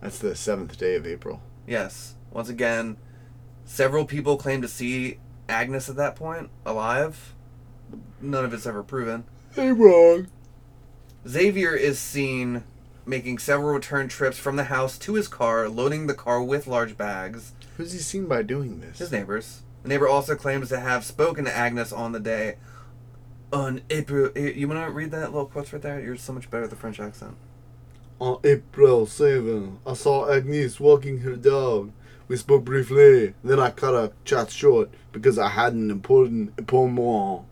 That's 0.00 0.18
the 0.18 0.34
seventh 0.34 0.78
day 0.78 0.94
of 0.94 1.06
April. 1.06 1.42
Yes. 1.66 2.14
Once 2.30 2.48
again, 2.48 2.96
several 3.64 4.04
people 4.04 4.36
claim 4.36 4.62
to 4.62 4.68
see 4.68 5.18
Agnes 5.48 5.88
at 5.88 5.96
that 5.96 6.16
point 6.16 6.50
alive. 6.64 7.34
None 8.20 8.44
of 8.44 8.52
it's 8.52 8.66
ever 8.66 8.82
proven. 8.82 9.24
Hey, 9.54 9.72
wrong. 9.72 10.28
Xavier 11.26 11.74
is 11.74 11.98
seen 11.98 12.64
making 13.06 13.38
several 13.38 13.72
return 13.72 14.08
trips 14.08 14.38
from 14.38 14.56
the 14.56 14.64
house 14.64 14.98
to 14.98 15.14
his 15.14 15.28
car, 15.28 15.68
loading 15.68 16.06
the 16.06 16.14
car 16.14 16.42
with 16.42 16.66
large 16.66 16.96
bags. 16.96 17.52
Who's 17.76 17.92
he 17.92 17.98
seen 17.98 18.26
by 18.26 18.42
doing 18.42 18.80
this? 18.80 18.98
His 18.98 19.10
neighbors. 19.10 19.62
The 19.82 19.88
neighbor 19.88 20.08
also 20.08 20.34
claims 20.34 20.68
to 20.68 20.80
have 20.80 21.04
spoken 21.04 21.44
to 21.46 21.56
Agnes 21.56 21.92
on 21.92 22.12
the 22.12 22.20
day. 22.20 22.56
On 23.52 23.80
April, 23.88 24.30
eh, 24.36 24.52
you 24.54 24.68
want 24.68 24.84
to 24.84 24.90
read 24.90 25.10
that 25.12 25.32
little 25.32 25.46
quote 25.46 25.72
right 25.72 25.80
there? 25.80 26.00
You're 26.00 26.16
so 26.16 26.34
much 26.34 26.50
better 26.50 26.64
at 26.64 26.70
the 26.70 26.76
French 26.76 27.00
accent. 27.00 27.36
On 28.20 28.40
April 28.42 29.06
7, 29.06 29.78
I 29.86 29.94
saw 29.94 30.30
Agnes 30.30 30.80
walking 30.80 31.20
her 31.20 31.36
dog. 31.36 31.92
We 32.26 32.36
spoke 32.36 32.64
briefly, 32.64 33.34
then 33.44 33.60
I 33.60 33.70
cut 33.70 33.94
our 33.94 34.10
chat 34.24 34.50
short 34.50 34.90
because 35.12 35.38
I 35.38 35.48
had 35.48 35.72
an 35.72 35.90
important 35.90 36.52
appointment. 36.58 37.44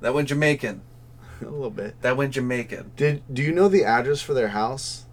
That 0.00 0.14
went 0.14 0.28
Jamaican. 0.28 0.82
A 1.42 1.44
little 1.44 1.70
bit. 1.70 2.00
That 2.02 2.16
went 2.16 2.34
Jamaican. 2.34 2.92
Did 2.96 3.22
do 3.32 3.42
you 3.42 3.52
know 3.52 3.68
the 3.68 3.84
address 3.84 4.22
for 4.22 4.34
their 4.34 4.48
house? 4.48 5.04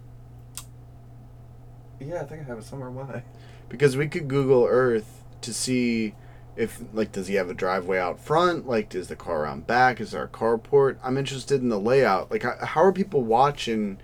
Yeah, 2.00 2.22
I 2.22 2.24
think 2.24 2.42
I 2.42 2.44
have 2.44 2.58
it 2.58 2.64
somewhere. 2.64 2.90
Why? 2.90 3.22
Because 3.68 3.96
we 3.96 4.08
could 4.08 4.28
Google 4.28 4.66
Earth 4.66 5.24
to 5.42 5.52
see 5.52 6.14
if 6.56 6.82
like 6.92 7.12
does 7.12 7.28
he 7.28 7.34
have 7.34 7.50
a 7.50 7.54
driveway 7.54 7.98
out 7.98 8.18
front? 8.18 8.66
Like 8.66 8.94
is 8.94 9.08
the 9.08 9.16
car 9.16 9.42
around 9.42 9.66
back? 9.66 10.00
Is 10.00 10.12
there 10.12 10.24
a 10.24 10.28
carport? 10.28 10.98
I'm 11.02 11.16
interested 11.16 11.60
in 11.60 11.68
the 11.68 11.78
layout. 11.78 12.30
Like 12.30 12.42
how, 12.42 12.56
how 12.64 12.82
are 12.82 12.92
people 12.92 13.22
watching? 13.22 13.98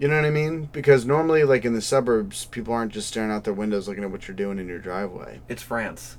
You 0.00 0.08
know 0.08 0.16
what 0.16 0.24
I 0.24 0.30
mean? 0.30 0.70
Because 0.72 1.04
normally 1.04 1.44
like 1.44 1.66
in 1.66 1.74
the 1.74 1.82
suburbs, 1.82 2.46
people 2.46 2.72
aren't 2.72 2.90
just 2.90 3.08
staring 3.08 3.30
out 3.30 3.44
their 3.44 3.52
windows 3.52 3.86
looking 3.86 4.02
at 4.02 4.10
what 4.10 4.26
you're 4.26 4.34
doing 4.34 4.58
in 4.58 4.66
your 4.66 4.78
driveway. 4.78 5.42
It's 5.46 5.62
France. 5.62 6.16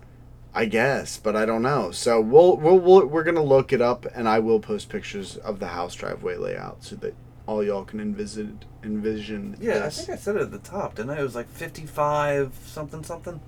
I 0.53 0.65
guess, 0.65 1.17
but 1.17 1.36
I 1.36 1.47
don't 1.47 1.63
know. 1.63 1.89
So 1.89 2.21
we'll, 2.21 2.57
we'll, 2.57 2.77
we'll 2.77 3.07
we're 3.07 3.23
gonna 3.23 3.43
look 3.43 3.73
it 3.73 3.82
up, 3.82 4.05
and 4.13 4.29
I 4.29 4.38
will 4.38 4.59
post 4.59 4.89
pictures 4.89 5.36
of 5.36 5.59
the 5.59 5.69
house 5.69 5.95
driveway 5.95 6.36
layout 6.36 6.84
so 6.84 6.95
that 6.97 7.15
all 7.47 7.63
y'all 7.63 7.84
can 7.84 7.99
envision 7.99 8.59
envision. 8.84 9.57
Yeah, 9.59 9.79
this. 9.79 9.97
I 9.97 10.03
think 10.03 10.19
I 10.19 10.21
said 10.21 10.36
it 10.36 10.43
at 10.43 10.51
the 10.51 10.59
top, 10.59 10.95
didn't 10.95 11.11
I? 11.11 11.19
It 11.19 11.23
was 11.23 11.36
like 11.36 11.49
55 11.49 12.53
something 12.63 13.03
something. 13.03 13.41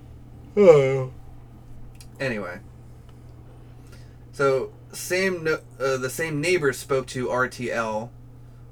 Oh. 0.57 1.11
Anyway. 2.19 2.59
So, 4.31 4.73
same 4.93 5.47
uh, 5.47 5.97
the 5.97 6.09
same 6.09 6.41
neighbor 6.41 6.73
spoke 6.73 7.05
to 7.07 7.27
RTL 7.27 8.09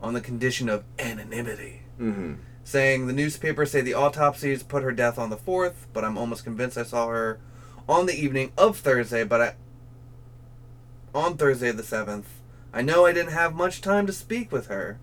on 0.02 0.14
the 0.14 0.22
condition 0.22 0.68
of 0.70 0.84
anonymity, 0.99 1.82
Mm-hmm. 1.99 2.34
saying 2.64 3.06
the 3.08 3.14
newspapers 3.14 3.70
say 3.72 3.82
the 3.82 3.93
autopsies 3.93 4.64
put 4.64 4.82
her 4.84 4.91
death 4.91 5.20
on 5.20 5.30
the 5.30 5.38
4th, 5.38 5.86
but 5.93 6.04
I'm 6.04 6.18
almost 6.18 6.43
convinced 6.43 6.78
I 6.78 6.84
saw 6.84 7.08
her 7.10 7.39
on 7.88 8.06
the 8.08 8.14
evening 8.16 8.52
of 8.58 8.78
Thursday, 8.78 9.24
but 9.24 9.41
I 9.41 9.56
on 11.14 11.38
Thursday 11.38 11.72
the 11.72 11.84
7th. 11.84 12.24
I 12.74 12.82
know 12.82 13.06
I 13.06 13.12
didn't 13.14 13.34
have 13.34 13.54
much 13.54 13.82
time 13.82 14.08
to 14.08 14.14
speak 14.14 14.52
with 14.52 14.68
her 14.68 14.97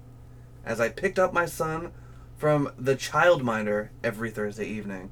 as 0.65 0.81
I 0.81 0.89
picked 0.89 1.19
up 1.19 1.33
my 1.33 1.47
son 1.47 1.93
from 2.37 2.73
the 2.79 2.97
childminder 2.97 3.89
every 4.03 4.31
Thursday 4.31 4.67
evening, 4.67 5.11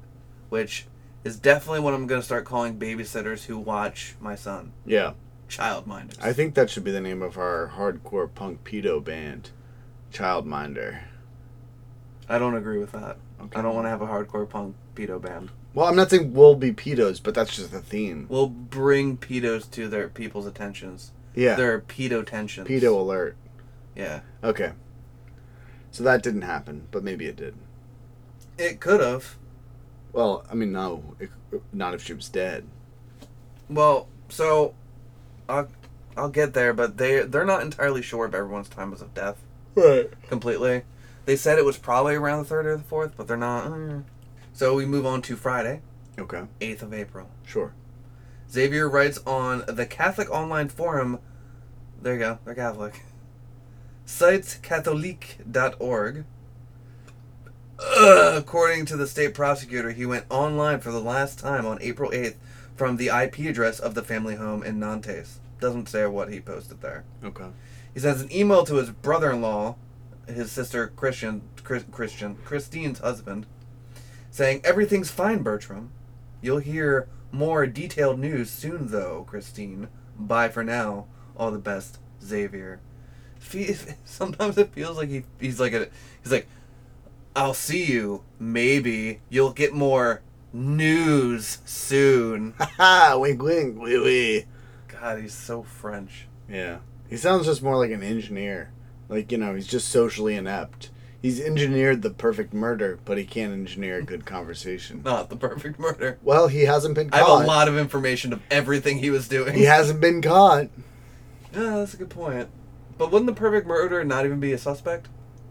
which 0.49 0.87
is 1.23 1.37
definitely 1.39 1.81
what 1.81 1.93
I'm 1.93 2.07
going 2.07 2.21
to 2.21 2.25
start 2.25 2.45
calling 2.45 2.79
babysitters 2.79 3.45
who 3.45 3.57
watch 3.59 4.15
my 4.19 4.35
son. 4.35 4.71
Yeah, 4.85 5.13
Childminders. 5.49 6.21
I 6.21 6.33
think 6.33 6.55
that 6.55 6.69
should 6.69 6.83
be 6.83 6.91
the 6.91 6.99
name 7.01 7.21
of 7.21 7.37
our 7.37 7.71
hardcore 7.75 8.33
punk 8.33 8.63
pedo 8.63 9.03
band, 9.03 9.51
Childminder. 10.13 10.99
I 12.29 12.37
don't 12.39 12.55
agree 12.55 12.77
with 12.77 12.91
that. 12.91 13.17
Okay. 13.41 13.59
I 13.59 13.61
don't 13.61 13.75
want 13.75 13.85
to 13.85 13.89
have 13.89 14.01
a 14.01 14.07
hardcore 14.07 14.49
punk 14.49 14.75
pedo 14.95 15.21
band. 15.21 15.49
Well, 15.73 15.85
I'm 15.87 15.95
not 15.95 16.09
saying 16.09 16.33
we'll 16.33 16.55
be 16.55 16.73
pedos, 16.73 17.21
but 17.21 17.35
that's 17.35 17.55
just 17.55 17.71
the 17.71 17.81
theme. 17.81 18.25
We'll 18.29 18.47
bring 18.49 19.17
pedos 19.17 19.69
to 19.71 19.87
their 19.87 20.09
people's 20.09 20.47
attentions. 20.47 21.11
Yeah, 21.35 21.55
Their 21.55 21.79
pedo 21.81 22.25
tensions. 22.25 22.67
pedo 22.67 22.99
alert. 22.99 23.37
Yeah. 23.95 24.21
Okay. 24.43 24.71
So 25.91 26.03
that 26.03 26.23
didn't 26.23 26.41
happen, 26.41 26.87
but 26.89 27.03
maybe 27.03 27.27
it 27.27 27.35
did. 27.35 27.55
It 28.57 28.79
could 28.79 29.01
have. 29.01 29.35
Well, 30.13 30.43
I 30.49 30.55
mean, 30.55 30.71
no, 30.71 31.15
it, 31.19 31.29
not 31.71 31.93
if 31.93 32.03
she 32.03 32.13
was 32.13 32.27
dead. 32.27 32.65
Well, 33.69 34.07
so 34.29 34.73
I'll 35.47 35.67
I'll 36.15 36.29
get 36.29 36.53
there, 36.53 36.73
but 36.73 36.97
they 36.97 37.21
they're 37.21 37.45
not 37.45 37.61
entirely 37.61 38.01
sure 38.01 38.25
of 38.25 38.33
everyone's 38.33 38.69
times 38.69 39.01
of 39.01 39.13
death 39.13 39.37
Right. 39.77 40.09
completely. 40.27 40.83
They 41.25 41.35
said 41.35 41.59
it 41.59 41.65
was 41.65 41.77
probably 41.77 42.15
around 42.15 42.39
the 42.39 42.45
third 42.45 42.65
or 42.65 42.77
the 42.77 42.83
fourth, 42.83 43.13
but 43.15 43.27
they're 43.27 43.37
not. 43.37 43.67
mm. 43.67 44.03
So 44.53 44.73
we 44.75 44.85
move 44.87 45.05
on 45.05 45.21
to 45.23 45.35
Friday, 45.35 45.81
Okay. 46.17 46.43
eighth 46.59 46.81
of 46.81 46.93
April. 46.93 47.29
Sure. 47.45 47.73
Xavier 48.49 48.89
writes 48.89 49.19
on 49.27 49.63
the 49.67 49.85
Catholic 49.85 50.31
Online 50.31 50.67
Forum. 50.69 51.19
There 52.01 52.13
you 52.13 52.19
go, 52.19 52.39
they're 52.43 52.55
Catholic. 52.55 53.03
Sitescatholique.org. 54.07 56.25
Ugh, 57.79 58.37
according 58.37 58.85
to 58.87 58.97
the 58.97 59.05
state 59.05 59.33
prosecutor, 59.35 59.91
he 59.91 60.05
went 60.05 60.25
online 60.29 60.79
for 60.79 60.91
the 60.91 61.01
last 61.01 61.37
time 61.39 61.65
on 61.65 61.77
April 61.81 62.09
8th 62.11 62.35
from 62.75 62.97
the 62.97 63.07
IP 63.09 63.39
address 63.47 63.79
of 63.79 63.93
the 63.93 64.01
family 64.03 64.35
home 64.35 64.63
in 64.63 64.79
Nantes. 64.79 65.39
Doesn't 65.59 65.89
say 65.89 66.05
what 66.07 66.31
he 66.31 66.39
posted 66.39 66.81
there. 66.81 67.03
Okay. 67.23 67.47
He 67.97 68.01
sends 68.01 68.21
an 68.21 68.31
email 68.31 68.63
to 68.63 68.75
his 68.75 68.91
brother-in-law, 68.91 69.75
his 70.27 70.51
sister 70.51 70.85
Christian, 70.95 71.41
Chris, 71.63 71.83
Christian, 71.89 72.35
Christine's 72.45 72.99
husband, 72.99 73.47
saying 74.29 74.61
everything's 74.63 75.09
fine, 75.09 75.41
Bertram. 75.41 75.89
You'll 76.39 76.59
hear 76.59 77.07
more 77.31 77.65
detailed 77.65 78.19
news 78.19 78.51
soon, 78.51 78.89
though, 78.91 79.25
Christine. 79.27 79.87
Bye 80.15 80.49
for 80.49 80.63
now. 80.63 81.07
All 81.35 81.49
the 81.49 81.57
best, 81.57 81.97
Xavier. 82.23 82.81
Sometimes 84.05 84.59
it 84.59 84.73
feels 84.73 84.95
like 84.95 85.09
he, 85.09 85.23
he's 85.39 85.59
like 85.59 85.73
a 85.73 85.87
he's 86.21 86.31
like, 86.31 86.45
I'll 87.35 87.55
see 87.55 87.83
you. 87.83 88.21
Maybe 88.37 89.21
you'll 89.27 89.53
get 89.53 89.73
more 89.73 90.21
news 90.53 91.57
soon. 91.65 92.53
Ha 92.59 92.71
Ha! 92.77 93.17
wink, 93.17 93.41
wink, 93.41 93.81
wee 93.81 93.97
wee. 93.97 94.45
God, 94.87 95.19
he's 95.19 95.33
so 95.33 95.63
French. 95.63 96.27
Yeah. 96.47 96.77
He 97.09 97.17
sounds 97.17 97.45
just 97.45 97.63
more 97.63 97.77
like 97.77 97.91
an 97.91 98.03
engineer. 98.03 98.71
Like, 99.09 99.31
you 99.31 99.37
know, 99.37 99.55
he's 99.55 99.67
just 99.67 99.89
socially 99.89 100.35
inept. 100.35 100.89
He's 101.21 101.41
engineered 101.41 102.03
the 102.03 102.11
perfect 102.11 102.53
murder, 102.53 102.99
but 103.03 103.17
he 103.17 103.25
can't 103.25 103.51
engineer 103.51 103.97
a 103.97 104.03
good 104.03 104.25
conversation. 104.25 105.01
Not 105.03 105.29
the 105.29 105.35
perfect 105.35 105.79
murder. 105.79 106.19
Well, 106.21 106.47
he 106.47 106.61
hasn't 106.61 106.95
been 106.95 107.09
caught. 107.09 107.21
I 107.21 107.27
have 107.27 107.43
a 107.43 107.47
lot 107.47 107.67
of 107.67 107.77
information 107.77 108.33
of 108.33 108.41
everything 108.51 108.99
he 108.99 109.09
was 109.09 109.27
doing. 109.27 109.55
He 109.55 109.63
hasn't 109.63 109.99
been 109.99 110.21
caught. 110.21 110.67
Yeah, 111.53 111.77
that's 111.77 111.93
a 111.93 111.97
good 111.97 112.09
point. 112.09 112.49
But 112.97 113.11
wouldn't 113.11 113.27
the 113.27 113.39
perfect 113.39 113.65
murder 113.65 114.03
not 114.03 114.25
even 114.25 114.39
be 114.39 114.51
a 114.53 114.57
suspect? 114.57 115.07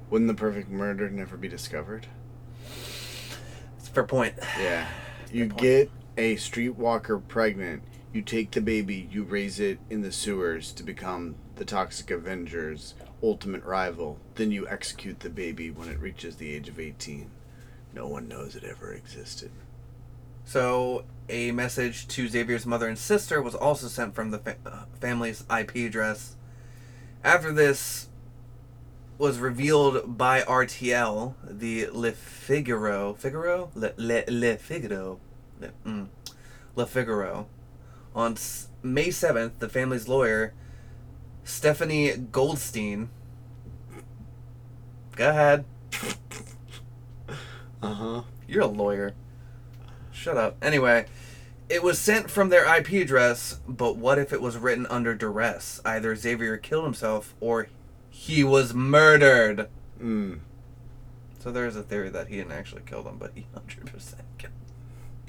Wouldn't 0.08 0.28
the 0.28 0.34
perfect 0.34 0.68
murder 0.68 1.10
never 1.10 1.36
be 1.36 1.48
discovered? 1.48 2.06
It's 3.78 3.88
a 3.88 3.90
fair 3.90 4.04
point. 4.04 4.34
Yeah. 4.60 4.86
You 5.32 5.48
point. 5.48 5.60
get 5.60 5.90
a 6.16 6.36
streetwalker 6.36 7.26
pregnant, 7.26 7.82
you 8.16 8.22
take 8.22 8.52
the 8.52 8.62
baby, 8.62 9.08
you 9.12 9.22
raise 9.22 9.60
it 9.60 9.78
in 9.90 10.00
the 10.00 10.10
sewers 10.10 10.72
to 10.72 10.82
become 10.82 11.34
the 11.56 11.66
Toxic 11.66 12.10
Avenger's 12.10 12.94
ultimate 13.22 13.62
rival. 13.62 14.18
Then 14.36 14.50
you 14.50 14.66
execute 14.66 15.20
the 15.20 15.28
baby 15.28 15.70
when 15.70 15.88
it 15.90 16.00
reaches 16.00 16.36
the 16.36 16.54
age 16.54 16.68
of 16.68 16.80
18. 16.80 17.30
No 17.92 18.08
one 18.08 18.26
knows 18.26 18.56
it 18.56 18.64
ever 18.64 18.92
existed. 18.92 19.50
So, 20.46 21.04
a 21.28 21.52
message 21.52 22.08
to 22.08 22.26
Xavier's 22.28 22.64
mother 22.64 22.88
and 22.88 22.98
sister 22.98 23.42
was 23.42 23.54
also 23.54 23.88
sent 23.88 24.14
from 24.14 24.30
the 24.30 24.38
fa- 24.38 24.56
uh, 24.64 24.84
family's 24.98 25.44
IP 25.50 25.76
address. 25.76 26.36
After 27.22 27.52
this 27.52 28.08
was 29.18 29.38
revealed 29.38 30.16
by 30.16 30.40
RTL, 30.40 31.34
the 31.42 31.88
Le 31.92 32.12
Figaro, 32.12 33.14
Figaro, 33.14 33.70
Le 33.74 33.92
Le, 33.96 34.24
Le 34.28 34.56
Figaro, 34.56 35.18
Le, 35.60 35.70
mm, 35.84 36.06
Le 36.76 36.86
Figaro, 36.86 37.48
on 38.16 38.36
May 38.82 39.10
seventh, 39.10 39.60
the 39.60 39.68
family's 39.68 40.08
lawyer, 40.08 40.54
Stephanie 41.44 42.16
Goldstein. 42.16 43.10
Go 45.14 45.30
ahead. 45.30 45.64
Uh 47.82 47.92
huh. 47.92 48.22
You're 48.48 48.62
a 48.62 48.66
lawyer. 48.66 49.12
Shut 50.10 50.36
up. 50.38 50.56
Anyway, 50.62 51.06
it 51.68 51.82
was 51.82 51.98
sent 51.98 52.30
from 52.30 52.48
their 52.48 52.64
IP 52.74 52.92
address, 52.92 53.60
but 53.68 53.96
what 53.96 54.18
if 54.18 54.32
it 54.32 54.40
was 54.40 54.56
written 54.56 54.86
under 54.86 55.14
duress? 55.14 55.80
Either 55.84 56.16
Xavier 56.16 56.56
killed 56.56 56.84
himself 56.84 57.34
or 57.38 57.68
he 58.08 58.42
was 58.42 58.72
murdered. 58.72 59.68
Mm. 60.00 60.40
So 61.38 61.52
there 61.52 61.66
is 61.66 61.76
a 61.76 61.82
theory 61.82 62.08
that 62.08 62.28
he 62.28 62.36
didn't 62.36 62.52
actually 62.52 62.82
kill 62.86 63.02
them, 63.02 63.18
but 63.18 63.32
he 63.34 63.46
100% 63.54 64.14
killed 64.38 64.52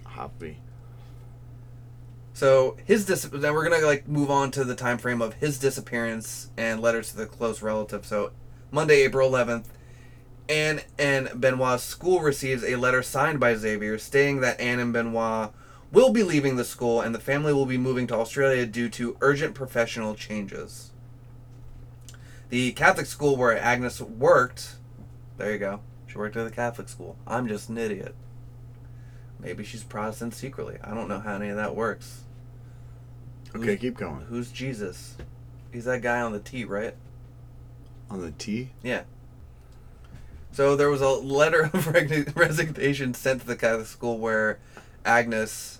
Happy. 0.05 0.57
So 2.37 2.77
his 2.85 3.03
dis- 3.03 3.23
then 3.23 3.55
we're 3.55 3.67
gonna 3.67 3.83
like 3.83 4.07
move 4.07 4.29
on 4.29 4.51
to 4.51 4.63
the 4.63 4.75
time 4.75 4.99
frame 4.99 5.23
of 5.23 5.33
his 5.33 5.57
disappearance 5.57 6.51
and 6.55 6.79
letters 6.79 7.09
to 7.09 7.17
the 7.17 7.25
close 7.25 7.63
relative. 7.63 8.05
So 8.05 8.29
Monday, 8.69 9.01
April 9.01 9.27
11th, 9.27 9.65
Anne 10.47 10.81
and 10.99 11.31
Benoit's 11.33 11.83
school 11.83 12.19
receives 12.19 12.63
a 12.63 12.75
letter 12.75 13.01
signed 13.01 13.39
by 13.39 13.55
Xavier 13.55 13.97
stating 13.97 14.41
that 14.41 14.59
Anne 14.59 14.77
and 14.77 14.93
Benoit 14.93 15.51
will 15.91 16.11
be 16.11 16.21
leaving 16.21 16.57
the 16.57 16.63
school 16.63 17.01
and 17.01 17.15
the 17.15 17.19
family 17.19 17.53
will 17.53 17.65
be 17.65 17.75
moving 17.75 18.05
to 18.05 18.15
Australia 18.15 18.67
due 18.67 18.89
to 18.89 19.17
urgent 19.19 19.55
professional 19.55 20.13
changes. 20.13 20.91
The 22.49 22.71
Catholic 22.73 23.07
school 23.07 23.35
where 23.35 23.57
Agnes 23.57 23.99
worked, 23.99 24.75
there 25.37 25.51
you 25.53 25.57
go. 25.57 25.79
She 26.05 26.19
worked 26.19 26.37
at 26.37 26.43
the 26.43 26.55
Catholic 26.55 26.87
school. 26.87 27.17
I'm 27.25 27.47
just 27.47 27.69
an 27.69 27.79
idiot. 27.79 28.13
Maybe 29.39 29.63
she's 29.63 29.83
Protestant 29.83 30.35
secretly. 30.35 30.77
I 30.83 30.93
don't 30.93 31.07
know 31.07 31.19
how 31.19 31.33
any 31.33 31.49
of 31.49 31.55
that 31.55 31.75
works. 31.75 32.25
Okay, 33.57 33.65
Who's- 33.71 33.79
keep 33.81 33.97
going. 33.97 34.21
Who's 34.29 34.51
Jesus? 34.51 35.15
He's 35.71 35.85
that 35.85 36.01
guy 36.01 36.21
on 36.21 36.31
the 36.31 36.39
T, 36.39 36.65
right? 36.65 36.95
On 38.09 38.21
the 38.21 38.31
T? 38.31 38.69
Yeah. 38.83 39.03
So 40.51 40.75
there 40.75 40.89
was 40.89 41.01
a 41.01 41.09
letter 41.09 41.69
of 41.73 41.87
resignation 42.35 43.13
sent 43.13 43.41
to 43.41 43.47
the 43.47 43.55
Catholic 43.55 43.87
school 43.87 44.17
where 44.17 44.59
Agnes 45.05 45.79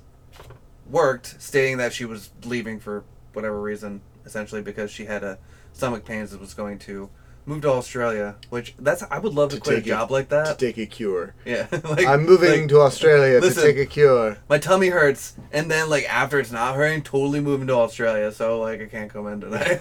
worked, 0.90 1.42
stating 1.42 1.78
that 1.78 1.94
she 1.94 2.06
was 2.06 2.30
leaving 2.44 2.80
for 2.80 3.04
whatever 3.34 3.60
reason, 3.62 4.02
essentially 4.26 4.62
because 4.62 4.92
she 4.92 5.06
had 5.06 5.24
a 5.24 5.38
stomach 5.74 6.06
pains 6.06 6.32
and 6.32 6.42
was 6.42 6.54
going 6.54 6.80
to 6.80 7.10
move 7.48 7.62
to 7.62 7.70
Australia. 7.72 8.36
Which 8.52 8.76
that's 8.78 9.02
I 9.10 9.18
would 9.18 9.34
love 9.34 9.50
to, 9.50 9.56
To 9.56 9.62
quit 9.62 9.74
a 9.74 9.78
take 9.80 9.86
a- 9.88 9.90
job 9.90 10.12
like 10.12 10.30
that. 10.30 10.60
to 10.60 10.66
take 10.66 10.78
a 10.78 10.86
cure. 10.86 11.34
yeah, 11.46 11.66
like, 11.84 12.06
I'm 12.06 12.26
moving 12.26 12.62
like, 12.62 12.70
to 12.70 12.82
Australia 12.82 13.40
listen. 13.40 13.64
to 13.64 13.74
take 13.74 13.78
a 13.82 13.86
cure. 13.86 14.38
My 14.50 14.60
tummy 14.60 14.90
hurts, 14.90 15.36
and 15.52 15.72
then 15.72 15.90
like 15.90 16.08
after 16.14 16.40
it's 16.40 16.52
not 16.52 16.76
hurting, 16.76 17.02
totally 17.04 17.40
moving 17.40 17.68
to 17.68 17.74
Australia. 17.74 18.32
So 18.32 18.60
like 18.60 18.82
I 18.82 18.86
can't 18.86 19.12
come 19.12 19.26
in 19.28 19.42
tonight. 19.42 19.80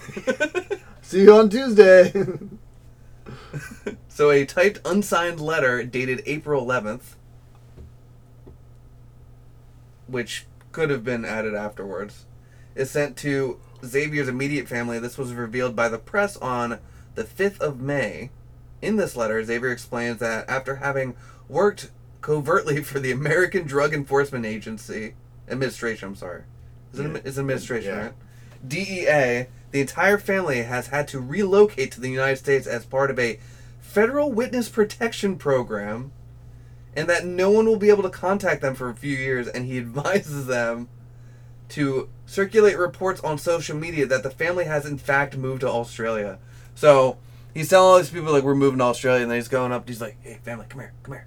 See 1.03 1.23
you 1.23 1.35
on 1.35 1.51
Tuesday. 1.51 2.13
So 4.09 4.31
a 4.31 4.47
typed 4.47 4.79
unsigned 4.87 5.41
letter 5.41 5.83
dated 5.85 6.23
April 6.25 6.65
11th, 6.65 7.17
which 10.07 10.47
could 10.73 10.91
have 10.91 11.05
been 11.05 11.25
added 11.25 11.55
afterwards, 11.55 12.25
is 12.75 12.91
sent 12.91 13.17
to 13.19 13.61
Xavier's 13.85 14.29
immediate 14.29 14.69
family. 14.69 14.99
This 14.99 15.19
was 15.19 15.35
revealed 15.35 15.75
by 15.77 15.89
the 15.89 15.99
press 15.99 16.37
on 16.39 16.79
the 17.17 17.25
5th 17.25 17.59
of 17.61 17.81
May. 17.81 18.31
In 18.81 18.97
this 18.97 19.17
letter, 19.17 19.43
Xavier 19.43 19.73
explains 19.73 20.19
that 20.21 20.49
after 20.49 20.77
having 20.77 21.17
worked 21.49 21.91
covertly 22.21 22.83
for 22.85 23.01
the 23.01 23.11
American 23.11 23.67
Drug 23.67 23.93
Enforcement 23.93 24.47
Agency 24.47 25.15
administration, 25.49 26.09
I'm 26.09 26.15
sorry, 26.17 26.43
is 26.93 27.01
it 27.01 27.11
Yeah. 27.11 27.19
it's 27.25 27.39
administration, 27.39 27.91
Yeah. 27.95 28.03
right? 28.03 28.13
DEA, 28.67 29.47
the 29.73 29.81
entire 29.81 30.19
family 30.19 30.63
has 30.63 30.89
had 30.89 31.09
to 31.09 31.21
relocate 31.21 31.91
to 31.93 32.01
the 32.01 32.09
United 32.11 32.37
States 32.37 32.67
as 32.67 32.85
part 32.85 33.11
of 33.11 33.19
a 33.19 33.39
federal 33.81 34.31
witness 34.33 34.69
protection 34.69 35.37
program, 35.37 36.13
and 36.95 37.09
that 37.09 37.25
no 37.27 37.51
one 37.51 37.67
will 37.67 37.77
be 37.77 37.91
able 37.91 38.03
to 38.03 38.11
contact 38.11 38.61
them 38.63 38.75
for 38.75 38.89
a 38.89 38.95
few 38.95 39.17
years. 39.17 39.49
And 39.49 39.67
he 39.67 39.79
advises 39.87 40.47
them 40.47 40.89
to 41.71 42.09
circulate 42.27 42.79
reports 42.79 43.21
on 43.23 43.39
social 43.39 43.77
media 43.77 44.07
that 44.07 44.23
the 44.23 44.31
family 44.31 44.65
has 44.65 44.85
in 44.87 44.99
fact 44.99 45.37
moved 45.37 45.61
to 45.63 45.69
Australia. 45.69 46.39
So 46.77 47.17
he's 47.55 47.69
telling 47.69 47.91
all 47.91 47.99
these 47.99 48.11
people 48.11 48.33
like 48.33 48.45
we're 48.45 48.55
moving 48.55 48.79
to 48.79 48.85
Australia, 48.85 49.23
and 49.23 49.31
then 49.31 49.39
he's 49.39 49.49
going 49.49 49.73
up. 49.73 49.89
He's 49.89 50.01
like, 50.01 50.19
"Hey, 50.21 50.39
family, 50.45 50.67
come 50.69 50.83
here, 50.83 50.93
come 51.03 51.15
here. 51.15 51.27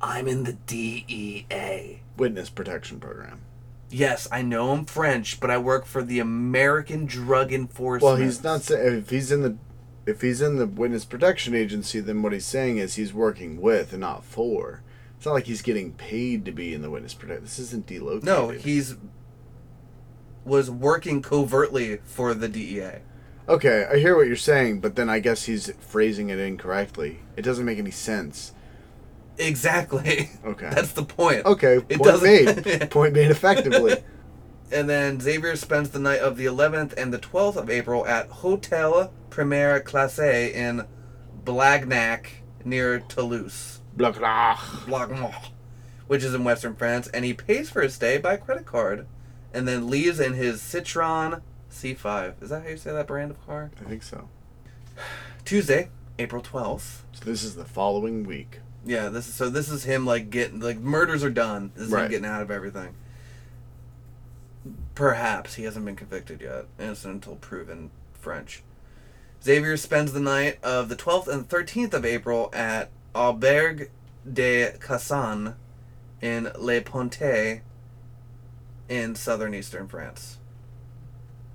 I'm 0.00 0.26
in 0.26 0.42
the 0.42 0.54
DEA." 0.54 2.00
Witness 2.16 2.50
protection 2.50 2.98
program. 2.98 3.42
Yes, 3.90 4.26
I 4.32 4.42
know 4.42 4.72
I'm 4.72 4.84
French, 4.84 5.38
but 5.38 5.50
I 5.50 5.58
work 5.58 5.86
for 5.86 6.02
the 6.02 6.18
American 6.18 7.06
Drug 7.06 7.52
Enforcement. 7.52 8.02
Well, 8.02 8.16
he's 8.16 8.42
not 8.42 8.62
saying 8.62 8.98
if 8.98 9.10
he's 9.10 9.30
in 9.30 9.42
the 9.42 9.56
if 10.06 10.22
he's 10.22 10.40
in 10.40 10.56
the 10.56 10.66
witness 10.66 11.04
protection 11.04 11.54
agency, 11.54 12.00
then 12.00 12.22
what 12.22 12.32
he's 12.32 12.46
saying 12.46 12.78
is 12.78 12.94
he's 12.94 13.12
working 13.12 13.60
with 13.60 13.92
and 13.92 14.00
not 14.00 14.24
for. 14.24 14.82
It's 15.18 15.26
not 15.26 15.32
like 15.32 15.46
he's 15.46 15.62
getting 15.62 15.92
paid 15.92 16.44
to 16.46 16.52
be 16.52 16.72
in 16.72 16.80
the 16.80 16.90
witness 16.90 17.12
protection. 17.12 17.44
This 17.44 17.58
isn't 17.58 17.86
delocated. 17.86 18.24
No, 18.24 18.48
he's 18.48 18.96
was 20.44 20.70
working 20.70 21.20
covertly 21.20 21.98
for 22.04 22.32
the 22.32 22.48
DEA. 22.48 23.02
Okay, 23.48 23.86
I 23.90 23.98
hear 23.98 24.14
what 24.16 24.26
you're 24.26 24.36
saying, 24.36 24.80
but 24.80 24.94
then 24.96 25.08
I 25.08 25.20
guess 25.20 25.44
he's 25.44 25.70
phrasing 25.80 26.28
it 26.28 26.38
incorrectly. 26.38 27.20
It 27.36 27.42
doesn't 27.42 27.64
make 27.64 27.78
any 27.78 27.90
sense. 27.90 28.52
Exactly. 29.38 30.30
Okay. 30.44 30.70
That's 30.70 30.92
the 30.92 31.02
point. 31.04 31.44
Okay, 31.46 31.76
It 31.76 31.88
point 31.98 32.02
doesn't- 32.02 32.66
made. 32.66 32.90
point 32.90 33.12
made 33.14 33.30
effectively. 33.30 33.96
And 34.70 34.86
then 34.86 35.18
Xavier 35.18 35.56
spends 35.56 35.88
the 35.88 35.98
night 35.98 36.20
of 36.20 36.36
the 36.36 36.44
11th 36.44 36.92
and 36.98 37.10
the 37.10 37.18
12th 37.18 37.56
of 37.56 37.70
April 37.70 38.06
at 38.06 38.28
Hotel 38.28 39.10
Première 39.30 39.82
Classe 39.82 40.18
in 40.52 40.84
Blagnac 41.42 42.26
near 42.66 42.98
Toulouse, 43.00 43.80
blah. 43.96 44.12
Blagnac, 44.12 45.52
which 46.06 46.22
is 46.22 46.34
in 46.34 46.44
western 46.44 46.76
France, 46.76 47.08
and 47.08 47.24
he 47.24 47.32
pays 47.32 47.70
for 47.70 47.80
his 47.80 47.94
stay 47.94 48.18
by 48.18 48.36
credit 48.36 48.66
card 48.66 49.06
and 49.54 49.66
then 49.66 49.88
leaves 49.88 50.20
in 50.20 50.34
his 50.34 50.60
Citroen 50.60 51.40
C5. 51.78 52.42
Is 52.42 52.50
that 52.50 52.62
how 52.62 52.68
you 52.68 52.76
say 52.76 52.92
that 52.92 53.06
brand 53.06 53.30
of 53.30 53.46
car? 53.46 53.70
I 53.80 53.88
think 53.88 54.02
so. 54.02 54.28
Tuesday, 55.44 55.90
April 56.18 56.42
12th. 56.42 57.02
So 57.12 57.24
this 57.24 57.42
is 57.42 57.54
the 57.54 57.64
following 57.64 58.24
week. 58.24 58.60
Yeah, 58.84 59.08
this 59.08 59.28
is 59.28 59.34
so 59.34 59.50
this 59.50 59.70
is 59.70 59.84
him 59.84 60.06
like 60.06 60.30
getting 60.30 60.60
like 60.60 60.78
murders 60.78 61.22
are 61.22 61.30
done. 61.30 61.72
This 61.74 61.88
is 61.88 61.92
him 61.92 62.08
getting 62.08 62.26
out 62.26 62.42
of 62.42 62.50
everything. 62.50 62.94
Perhaps 64.94 65.54
he 65.54 65.64
hasn't 65.64 65.84
been 65.84 65.96
convicted 65.96 66.40
yet, 66.40 66.66
innocent 66.78 67.14
until 67.14 67.36
proven 67.36 67.90
French. 68.12 68.62
Xavier 69.42 69.76
spends 69.76 70.12
the 70.12 70.20
night 70.20 70.58
of 70.64 70.88
the 70.88 70.96
12th 70.96 71.28
and 71.28 71.48
13th 71.48 71.94
of 71.94 72.04
April 72.04 72.50
at 72.52 72.90
Auberge 73.14 73.88
de 74.30 74.72
Cassan 74.80 75.54
in 76.20 76.50
Le 76.58 76.80
Pontet 76.80 77.60
in 78.88 79.14
southern 79.14 79.54
eastern 79.54 79.86
France. 79.86 80.37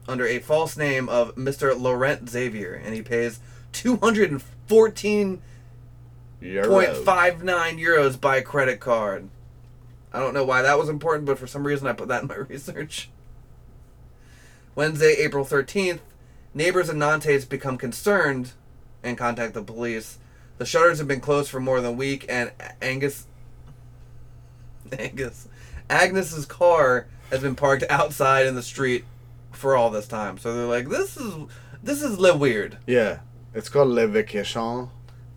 Under 0.08 0.28
a 0.28 0.40
false 0.40 0.76
name 0.76 1.08
of 1.08 1.36
Mr. 1.36 1.80
Laurent 1.80 2.30
Xavier, 2.30 2.74
and 2.74 2.94
he 2.94 3.02
pays 3.02 3.40
214 3.72 5.42
Euro. 6.42 6.68
0.59 6.68 7.80
euros 7.80 8.20
by 8.20 8.42
credit 8.42 8.80
card. 8.82 9.30
I 10.12 10.20
don't 10.20 10.34
know 10.34 10.44
why 10.44 10.62
that 10.62 10.78
was 10.78 10.90
important, 10.90 11.26
but 11.26 11.40
for 11.40 11.48
some 11.48 11.66
reason 11.66 11.88
I 11.88 11.94
put 11.94 12.10
that 12.10 12.22
in 12.22 12.28
my 12.28 12.36
research. 12.50 13.10
Wednesday, 14.76 15.16
April 15.20 15.46
13th, 15.46 16.00
neighbors 16.54 16.90
in 16.90 17.00
Nantes 17.00 17.46
become 17.46 17.78
concerned 17.78 18.52
and 19.04 19.18
contact 19.18 19.54
the 19.54 19.64
police. 19.64 20.18
The 20.58 20.66
shutters 20.66 20.98
have 21.00 21.08
been 21.08 21.22
closed 21.22 21.50
for 21.50 21.60
more 21.60 21.80
than 21.80 21.92
a 21.92 21.96
week, 21.96 22.26
and 22.28 22.52
Angus. 22.82 23.26
Angus. 24.98 25.48
Agnes's 25.90 26.46
car 26.46 27.08
has 27.30 27.42
been 27.42 27.56
parked 27.56 27.84
outside 27.90 28.46
in 28.46 28.56
the 28.56 28.62
street 28.62 29.06
for 29.54 29.76
all 29.76 29.90
this 29.90 30.08
time. 30.08 30.38
So 30.38 30.54
they're 30.54 30.66
like, 30.66 30.90
this 30.90 31.18
is. 31.18 31.34
This 31.84 32.02
is 32.02 32.18
le 32.18 32.38
weird. 32.38 32.78
Yeah, 32.88 33.20
it's 33.54 33.68
called 33.68 33.90
Le 33.90 34.08
Vacation. 34.08 34.90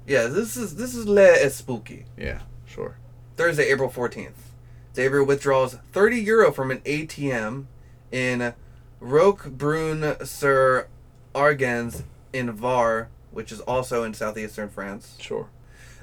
Yeah, 0.06 0.28
this 0.28 0.56
is 0.56 0.76
this 0.76 0.94
is 0.94 1.08
le 1.08 1.50
spooky. 1.50 2.04
Yeah, 2.16 2.42
sure. 2.64 2.98
Thursday, 3.36 3.68
April 3.68 3.90
14th. 3.90 4.30
Xavier 4.94 5.24
withdraws 5.24 5.74
30 5.92 6.18
euro 6.18 6.52
from 6.52 6.70
an 6.70 6.78
ATM 6.82 7.66
in 8.12 8.54
Roquebrune 9.02 10.24
sur 10.24 10.86
Argens 11.34 12.04
in 12.32 12.52
Var, 12.52 13.08
which 13.32 13.50
is 13.50 13.60
also 13.62 14.04
in 14.04 14.14
southeastern 14.14 14.68
France. 14.68 15.16
Sure. 15.20 15.48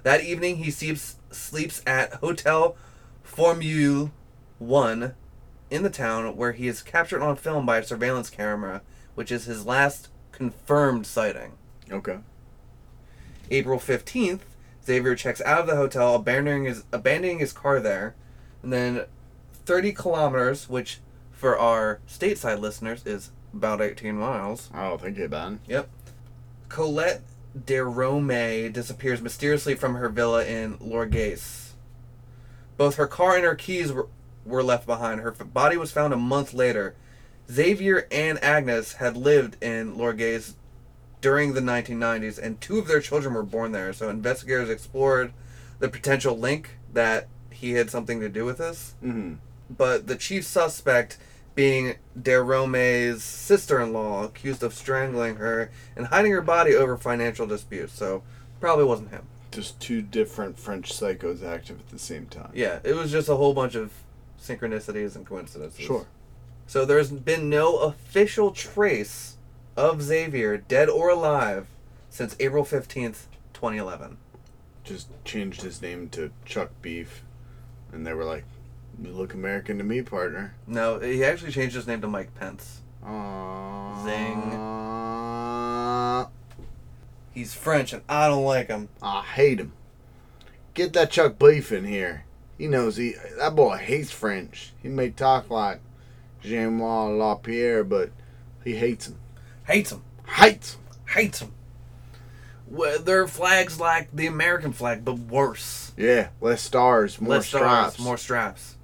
That 0.04 0.26
evening, 0.26 0.58
he 0.58 0.70
sleeps, 0.70 1.16
sleeps 1.32 1.82
at 1.88 2.16
Hotel 2.16 2.76
Formule 3.24 4.12
1 4.60 5.16
in 5.74 5.82
the 5.84 5.90
town 5.90 6.38
where 6.38 6.52
he 6.52 6.68
is 6.68 6.84
captured 6.84 7.22
on 7.22 7.36
film 7.36 7.66
by 7.66 7.80
a 7.80 7.84
surveillance 7.84 8.30
camera, 8.30 8.82
which 9.16 9.32
is 9.32 9.46
his 9.46 9.66
last 9.66 10.10
confirmed 10.32 11.08
sighting. 11.08 11.54
Okay. 11.92 12.20
April 13.50 13.80
15th, 13.80 14.42
Xavier 14.86 15.16
checks 15.16 15.42
out 15.42 15.62
of 15.62 15.68
the 15.68 15.76
hotel, 15.76 16.16
abandoning 16.16 16.66
his 16.66 16.84
abandoning 16.92 17.40
his 17.40 17.54
car 17.54 17.80
there, 17.80 18.16
and 18.62 18.72
then 18.72 19.06
30 19.66 19.94
kilometers, 19.94 20.70
which 20.70 21.00
for 21.32 21.58
our 21.58 22.00
stateside 22.08 22.60
listeners 22.60 23.06
is 23.06 23.32
about 23.54 23.82
18 23.82 24.16
miles. 24.16 24.70
Oh, 24.74 24.98
thank 24.98 25.18
you, 25.18 25.28
Ben. 25.28 25.60
Yep. 25.68 25.90
Colette 26.70 27.22
de 27.66 27.80
Rome 27.84 28.72
disappears 28.72 29.22
mysteriously 29.22 29.76
from 29.76 29.96
her 29.96 30.10
villa 30.10 30.46
in 30.46 30.78
Lorgais. 30.78 31.72
Both 32.78 32.96
her 32.96 33.08
car 33.08 33.36
and 33.36 33.46
her 33.46 33.56
keys 33.56 33.92
were, 33.92 34.08
were 34.46 34.64
left 34.64 34.86
behind. 34.86 35.22
Her 35.22 35.32
body 35.32 35.78
was 35.78 35.92
found 35.92 36.14
a 36.14 36.18
month 36.18 36.54
later. 36.54 36.96
Xavier 37.52 38.08
and 38.12 38.42
Agnes 38.44 38.94
had 38.94 39.18
lived 39.18 39.62
in 39.64 39.96
Lorgais 39.96 40.56
during 41.22 41.54
the 41.54 41.62
1990s, 41.62 42.38
and 42.38 42.60
two 42.60 42.78
of 42.80 42.88
their 42.88 43.00
children 43.00 43.34
were 43.34 43.44
born 43.44 43.72
there. 43.72 43.94
So 43.94 44.10
investigators 44.10 44.70
explored 44.70 45.34
the 45.80 45.90
potential 45.90 46.38
link 46.38 46.78
that 46.92 47.28
he 47.50 47.74
had 47.74 47.90
something 47.90 48.20
to 48.20 48.30
do 48.30 48.46
with 48.46 48.58
this. 48.58 48.96
Mm-hmm. 49.04 49.36
But 49.70 50.08
the 50.08 50.16
chief 50.16 50.46
suspect 50.46 51.18
being 51.56 51.96
Derome's 52.20 53.24
sister-in-law, 53.24 54.26
accused 54.26 54.64
of 54.64 54.74
strangling 54.74 55.36
her 55.36 55.72
and 55.96 56.08
hiding 56.08 56.32
her 56.32 56.42
body 56.42 56.76
over 56.76 56.98
financial 56.98 57.46
disputes. 57.46 57.94
So 57.94 58.24
probably 58.60 58.86
wasn't 58.86 59.12
him. 59.12 59.24
Just 59.52 59.80
two 59.80 60.02
different 60.02 60.60
French 60.60 60.92
psychos 60.92 61.44
active 61.44 61.80
at 61.80 61.90
the 61.90 62.00
same 62.00 62.26
time. 62.26 62.52
Yeah, 62.54 62.80
it 62.84 62.96
was 62.96 63.12
just 63.12 63.30
a 63.30 63.36
whole 63.36 63.54
bunch 63.54 63.76
of 63.76 63.92
synchronicities 64.44 65.16
and 65.16 65.26
coincidences. 65.26 65.86
Sure. 65.86 66.06
So 66.68 66.86
there's 66.86 67.12
been 67.12 67.50
no 67.50 67.78
official 67.78 68.52
trace 68.52 69.38
of 69.76 70.02
Xavier, 70.02 70.58
dead 70.58 70.90
or 70.90 71.10
alive, 71.10 71.68
since 72.10 72.36
April 72.40 72.64
15th, 72.64 73.28
2011. 73.54 74.18
Just 74.84 75.08
changed 75.24 75.62
his 75.62 75.82
name 75.82 76.10
to 76.10 76.32
Chuck 76.46 76.70
Beef, 76.82 77.24
and 77.92 78.06
they 78.06 78.14
were 78.14 78.26
like, 78.26 78.44
"You 79.02 79.12
look 79.12 79.34
American 79.34 79.78
to 79.78 79.84
me, 79.84 80.02
partner." 80.02 80.56
No, 80.68 81.00
he 81.00 81.24
actually 81.24 81.52
changed 81.52 81.76
his 81.76 81.88
name 81.88 82.02
to 82.02 82.08
Mike 82.08 82.36
Pence. 82.36 82.82
Aww. 83.04 84.04
Zing. 84.04 84.60
He's 87.32 87.54
French 87.54 87.94
and 87.94 88.04
I 88.08 88.28
don't 88.28 88.44
like 88.44 88.68
him. 88.68 88.90
I 89.02 89.24
hate 89.24 89.60
him. 89.60 89.74
Get 90.74 90.94
that 90.94 91.12
Chuck 91.12 91.40
Beef 91.40 91.72
in 91.72 91.86
here. 91.86 92.26
He 92.58 92.68
knows 92.68 92.98
he 92.98 93.16
that 93.38 93.56
boy 93.56 93.78
hates 93.78 94.12
French. 94.12 94.74
He 94.82 94.90
may 94.90 95.10
talk 95.10 95.50
like 95.50 95.80
Jean 96.42 96.80
Lapierre, 96.80 97.84
but 97.84 98.12
he 98.64 98.76
hates 98.76 99.08
him. 99.08 99.18
Hates 99.66 99.92
him. 99.92 100.04
Hates 100.28 100.76
him. 100.76 100.82
Hates 101.10 101.40
him. 101.42 101.52
Well, 102.68 103.00
their 103.00 103.28
flag's 103.28 103.80
like 103.80 104.10
the 104.16 104.26
American 104.28 104.72
flag, 104.74 105.04
but 105.06 105.18
worse. 105.20 105.92
Yeah, 105.98 106.30
less 106.42 106.62
stars, 106.62 107.20
more 107.22 107.36
Less 107.36 107.48
straps. 107.48 107.96
stars, 107.96 108.06
more 108.06 108.18
straps. 108.18 108.78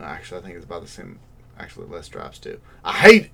Actually, 0.00 0.40
I 0.40 0.44
think 0.44 0.56
it's 0.56 0.64
about 0.64 0.82
the 0.82 0.88
same. 0.88 1.18
Actually, 1.58 1.86
less 1.88 2.06
straps 2.06 2.38
too. 2.38 2.60
I 2.84 2.92
hate 2.92 3.24
it. 3.24 3.30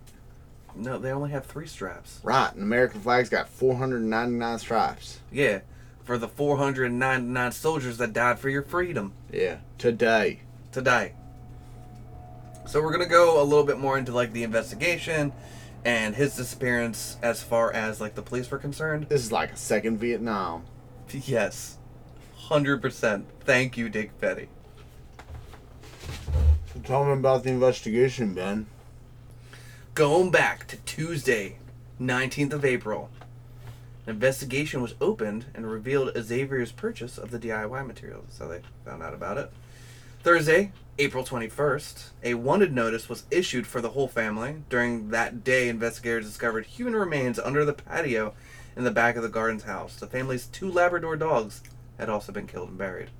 No, 0.74 0.98
they 0.98 1.10
only 1.10 1.30
have 1.30 1.46
three 1.46 1.66
straps. 1.66 2.20
Right, 2.22 2.52
an 2.54 2.62
American 2.62 3.00
flag's 3.00 3.28
got 3.30 3.48
499 3.48 4.58
stripes. 4.58 5.20
Yeah, 5.32 5.60
for 6.06 6.16
the 6.16 6.28
499 6.28 7.52
soldiers 7.52 7.98
that 7.98 8.12
died 8.14 8.38
for 8.38 8.48
your 8.48 8.62
freedom 8.62 9.12
Yeah, 9.30 9.56
today. 9.76 10.40
today. 10.72 11.12
So 12.66 12.80
we're 12.80 12.92
gonna 12.92 13.06
go 13.06 13.42
a 13.42 13.44
little 13.44 13.64
bit 13.64 13.78
more 13.78 13.98
into 13.98 14.12
like 14.12 14.32
the 14.32 14.44
investigation 14.44 15.32
and 15.84 16.14
his 16.14 16.36
disappearance 16.36 17.16
as 17.22 17.42
far 17.42 17.72
as 17.72 18.00
like 18.00 18.14
the 18.14 18.22
police 18.22 18.50
were 18.50 18.58
concerned. 18.58 19.06
This 19.08 19.22
is 19.22 19.32
like 19.32 19.52
a 19.52 19.56
second 19.56 19.98
Vietnam. 19.98 20.64
Yes, 21.10 21.76
hundred 22.36 22.80
percent. 22.82 23.26
Thank 23.40 23.76
you, 23.76 23.88
Dick 23.88 24.18
Petty. 24.20 24.48
So 26.72 26.80
Tell 26.84 27.04
me 27.04 27.12
about 27.12 27.42
the 27.44 27.50
investigation, 27.50 28.34
Ben. 28.34 28.66
Going 29.94 30.30
back 30.30 30.66
to 30.68 30.76
Tuesday, 30.78 31.56
19th 32.00 32.52
of 32.52 32.64
April, 32.64 33.08
an 34.06 34.14
investigation 34.14 34.80
was 34.80 34.94
opened 35.00 35.46
and 35.54 35.68
revealed 35.68 36.16
Xavier's 36.16 36.72
purchase 36.72 37.18
of 37.18 37.30
the 37.30 37.38
DIY 37.38 37.86
materials. 37.86 38.38
How 38.38 38.46
they 38.46 38.60
found 38.84 39.02
out 39.02 39.14
about 39.14 39.36
it. 39.36 39.50
Thursday, 40.22 40.72
April 40.98 41.24
21st, 41.24 42.10
a 42.22 42.34
wanted 42.34 42.72
notice 42.72 43.08
was 43.08 43.24
issued 43.30 43.66
for 43.66 43.80
the 43.80 43.90
whole 43.90 44.08
family. 44.08 44.62
During 44.68 45.10
that 45.10 45.44
day, 45.44 45.68
investigators 45.68 46.26
discovered 46.26 46.66
human 46.66 46.94
remains 46.94 47.38
under 47.38 47.64
the 47.64 47.72
patio 47.72 48.32
in 48.76 48.84
the 48.84 48.90
back 48.90 49.16
of 49.16 49.22
the 49.22 49.28
Gardens 49.28 49.64
house. 49.64 49.96
The 49.96 50.06
family's 50.06 50.46
two 50.46 50.70
Labrador 50.70 51.16
dogs 51.16 51.62
had 51.98 52.08
also 52.08 52.32
been 52.32 52.46
killed 52.46 52.70
and 52.70 52.78
buried. 52.78 53.10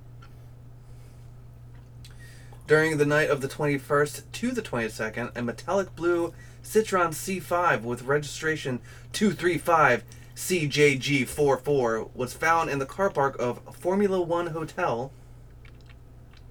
During 2.67 2.97
the 2.97 3.05
night 3.05 3.29
of 3.29 3.41
the 3.41 3.47
21st 3.47 4.23
to 4.33 4.51
the 4.51 4.61
22nd, 4.61 5.35
a 5.35 5.41
metallic 5.41 5.95
blue 5.95 6.33
Citroen 6.63 7.11
C5 7.11 7.83
with 7.83 8.03
registration 8.03 8.79
235 9.13 10.03
CJG44 10.37 12.15
was 12.15 12.33
found 12.33 12.69
in 12.69 12.77
the 12.77 12.85
car 12.85 13.09
park 13.09 13.35
of 13.39 13.59
Formula 13.75 14.21
One 14.21 14.47
Hotel 14.47 15.11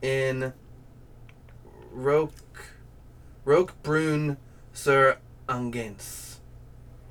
in 0.02 0.52
Roque, 1.92 2.66
Roquebrune 3.46 4.38
sur 4.72 5.18
Angers. 5.48 6.40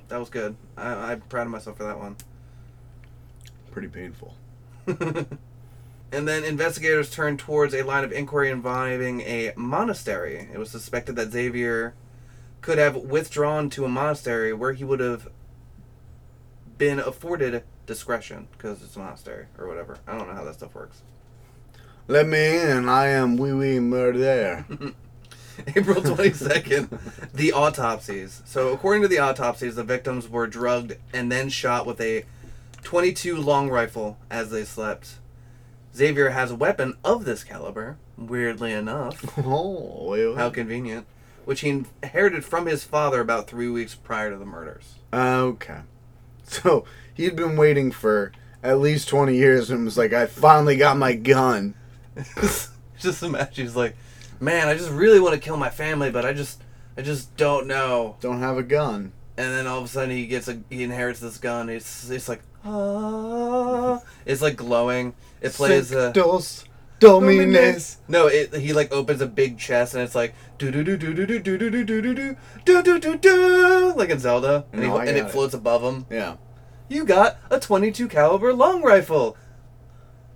That 0.08 0.20
was 0.20 0.28
good. 0.28 0.54
I, 0.76 1.12
I'm 1.12 1.22
proud 1.22 1.46
of 1.46 1.52
myself 1.52 1.78
for 1.78 1.84
that 1.84 1.98
one. 1.98 2.16
Pretty 3.72 3.88
painful. 3.88 4.34
And 6.12 6.28
then 6.28 6.44
investigators 6.44 7.10
turned 7.10 7.40
towards 7.40 7.74
a 7.74 7.82
line 7.82 8.04
of 8.04 8.12
inquiry 8.12 8.50
involving 8.50 9.22
a 9.22 9.52
monastery. 9.56 10.48
It 10.52 10.58
was 10.58 10.70
suspected 10.70 11.16
that 11.16 11.32
Xavier 11.32 11.94
could 12.60 12.78
have 12.78 12.96
withdrawn 12.96 13.68
to 13.70 13.84
a 13.84 13.88
monastery 13.88 14.52
where 14.52 14.72
he 14.72 14.84
would 14.84 15.00
have 15.00 15.28
been 16.78 16.98
afforded 16.98 17.62
discretion 17.86 18.48
because 18.52 18.82
it's 18.82 18.96
a 18.96 18.98
monastery 18.98 19.46
or 19.58 19.68
whatever. 19.68 19.98
I 20.06 20.16
don't 20.16 20.28
know 20.28 20.34
how 20.34 20.44
that 20.44 20.54
stuff 20.54 20.74
works. 20.74 21.02
Let 22.08 22.26
me 22.26 22.60
in. 22.60 22.88
I 22.88 23.08
am 23.08 23.36
wee 23.36 23.52
wee 23.52 23.80
murder. 23.80 24.64
April 25.68 26.02
22nd, 26.02 27.32
the 27.32 27.52
autopsies. 27.52 28.42
So, 28.44 28.72
according 28.72 29.02
to 29.02 29.08
the 29.08 29.18
autopsies, 29.18 29.74
the 29.74 29.84
victims 29.84 30.28
were 30.28 30.46
drugged 30.46 30.96
and 31.12 31.32
then 31.32 31.48
shot 31.48 31.86
with 31.86 32.00
a 32.00 32.24
22 32.82 33.36
long 33.36 33.70
rifle 33.70 34.18
as 34.30 34.50
they 34.50 34.64
slept. 34.64 35.16
Xavier 35.94 36.30
has 36.30 36.50
a 36.50 36.56
weapon 36.56 36.96
of 37.02 37.24
this 37.24 37.42
caliber, 37.42 37.96
weirdly 38.18 38.72
enough. 38.72 39.38
oh, 39.44 40.10
wait, 40.10 40.26
wait. 40.28 40.36
How 40.36 40.50
convenient. 40.50 41.06
Which 41.46 41.60
he 41.60 41.84
inherited 42.02 42.44
from 42.44 42.66
his 42.66 42.84
father 42.84 43.20
about 43.20 43.48
three 43.48 43.68
weeks 43.68 43.94
prior 43.94 44.30
to 44.30 44.36
the 44.36 44.44
murders. 44.44 44.96
Okay. 45.12 45.80
So 46.62 46.84
he'd 47.14 47.34
been 47.34 47.56
waiting 47.56 47.90
for 47.90 48.32
at 48.62 48.78
least 48.78 49.08
20 49.08 49.36
years 49.36 49.70
and 49.70 49.84
was 49.84 49.98
like, 49.98 50.12
I 50.12 50.26
finally 50.26 50.76
got 50.76 50.96
my 50.96 51.14
gun. 51.14 51.74
just 52.98 53.22
imagine 53.22 53.66
he's 53.66 53.76
like, 53.76 53.96
man, 54.40 54.68
I 54.68 54.74
just 54.74 54.90
really 54.90 55.20
want 55.20 55.34
to 55.34 55.40
kill 55.40 55.56
my 55.56 55.70
family, 55.70 56.10
but 56.10 56.24
I 56.24 56.32
just, 56.32 56.62
I 56.96 57.02
just 57.02 57.36
don't 57.36 57.66
know. 57.66 58.16
Don't 58.20 58.40
have 58.40 58.58
a 58.58 58.62
gun. 58.62 59.12
And 59.36 59.52
then 59.52 59.66
all 59.66 59.78
of 59.78 59.84
a 59.84 59.88
sudden 59.88 60.10
he 60.10 60.26
gets 60.26 60.48
a, 60.48 60.60
he 60.70 60.84
inherits 60.84 61.20
this 61.20 61.38
gun. 61.38 61.68
It's, 61.68 62.08
it's 62.08 62.28
like, 62.28 62.42
ah, 62.64 64.00
it's 64.24 64.40
like 64.40 64.56
glowing. 64.56 65.14
It 65.40 65.52
plays 65.52 65.92
a. 65.92 66.12
Dos 66.12 66.64
Domines. 66.98 67.98
No, 68.08 68.26
it 68.26 68.54
he 68.54 68.72
like 68.72 68.92
opens 68.92 69.20
a 69.20 69.26
big 69.26 69.58
chest 69.58 69.94
and 69.94 70.02
it's 70.02 70.14
like 70.14 70.34
do 70.58 70.70
do 70.70 70.82
do 70.82 70.96
do 70.96 71.12
do 71.12 71.26
do 71.26 71.38
do 71.42 71.58
do 71.58 71.70
do 71.70 71.84
do 71.84 72.02
do 72.02 72.36
do 72.64 72.82
do 72.82 72.98
do 72.98 73.16
do 73.18 73.92
like 73.94 74.10
in 74.10 74.18
Zelda, 74.18 74.64
and, 74.72 74.82
he, 74.82 74.88
No, 74.88 74.96
I 74.96 75.06
and 75.06 75.16
it 75.16 75.26
it. 75.26 75.30
floats 75.30 75.54
above 75.54 75.82
him. 75.82 76.06
Yeah. 76.10 76.36
You 76.88 77.04
got 77.04 77.38
a 77.50 77.58
22 77.60 78.08
caliber 78.08 78.52
long 78.54 78.82
rifle. 78.82 79.36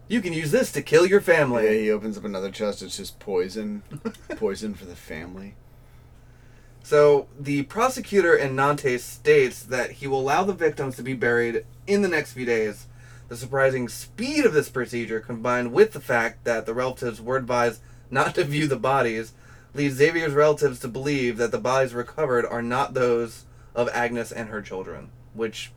You 0.08 0.20
can 0.20 0.32
use 0.32 0.50
this 0.50 0.72
to 0.72 0.82
kill 0.82 1.06
your 1.06 1.20
family. 1.20 1.64
Yeah, 1.64 1.82
he 1.82 1.90
opens 1.90 2.18
up 2.18 2.24
another 2.24 2.50
chest. 2.50 2.82
It's 2.82 2.96
just 2.96 3.20
poison. 3.20 3.82
poison 4.36 4.74
for 4.74 4.84
the 4.84 4.96
family. 4.96 5.54
So 6.82 7.28
the 7.38 7.62
prosecutor 7.62 8.34
in 8.34 8.56
Nantes 8.56 9.04
states 9.04 9.62
that 9.62 9.92
he 9.92 10.06
will 10.08 10.20
allow 10.20 10.42
the 10.42 10.52
victims 10.52 10.96
to 10.96 11.02
be 11.04 11.14
buried 11.14 11.64
in 11.86 12.02
the 12.02 12.08
next 12.08 12.32
few 12.32 12.44
days. 12.44 12.86
The 13.30 13.36
surprising 13.36 13.88
speed 13.88 14.44
of 14.44 14.52
this 14.52 14.68
procedure, 14.68 15.20
combined 15.20 15.72
with 15.72 15.92
the 15.92 16.00
fact 16.00 16.42
that 16.44 16.66
the 16.66 16.74
relatives 16.74 17.20
were 17.22 17.36
advised 17.36 17.80
not 18.10 18.34
to 18.34 18.42
view 18.44 18.66
the 18.66 18.74
bodies, 18.76 19.34
leads 19.72 19.94
Xavier's 19.94 20.32
relatives 20.34 20.80
to 20.80 20.88
believe 20.88 21.36
that 21.36 21.52
the 21.52 21.58
bodies 21.58 21.94
recovered 21.94 22.44
are 22.44 22.60
not 22.60 22.92
those 22.94 23.44
of 23.72 23.88
Agnes 23.90 24.32
and 24.32 24.48
her 24.48 24.60
children, 24.60 25.10
which 25.32 25.70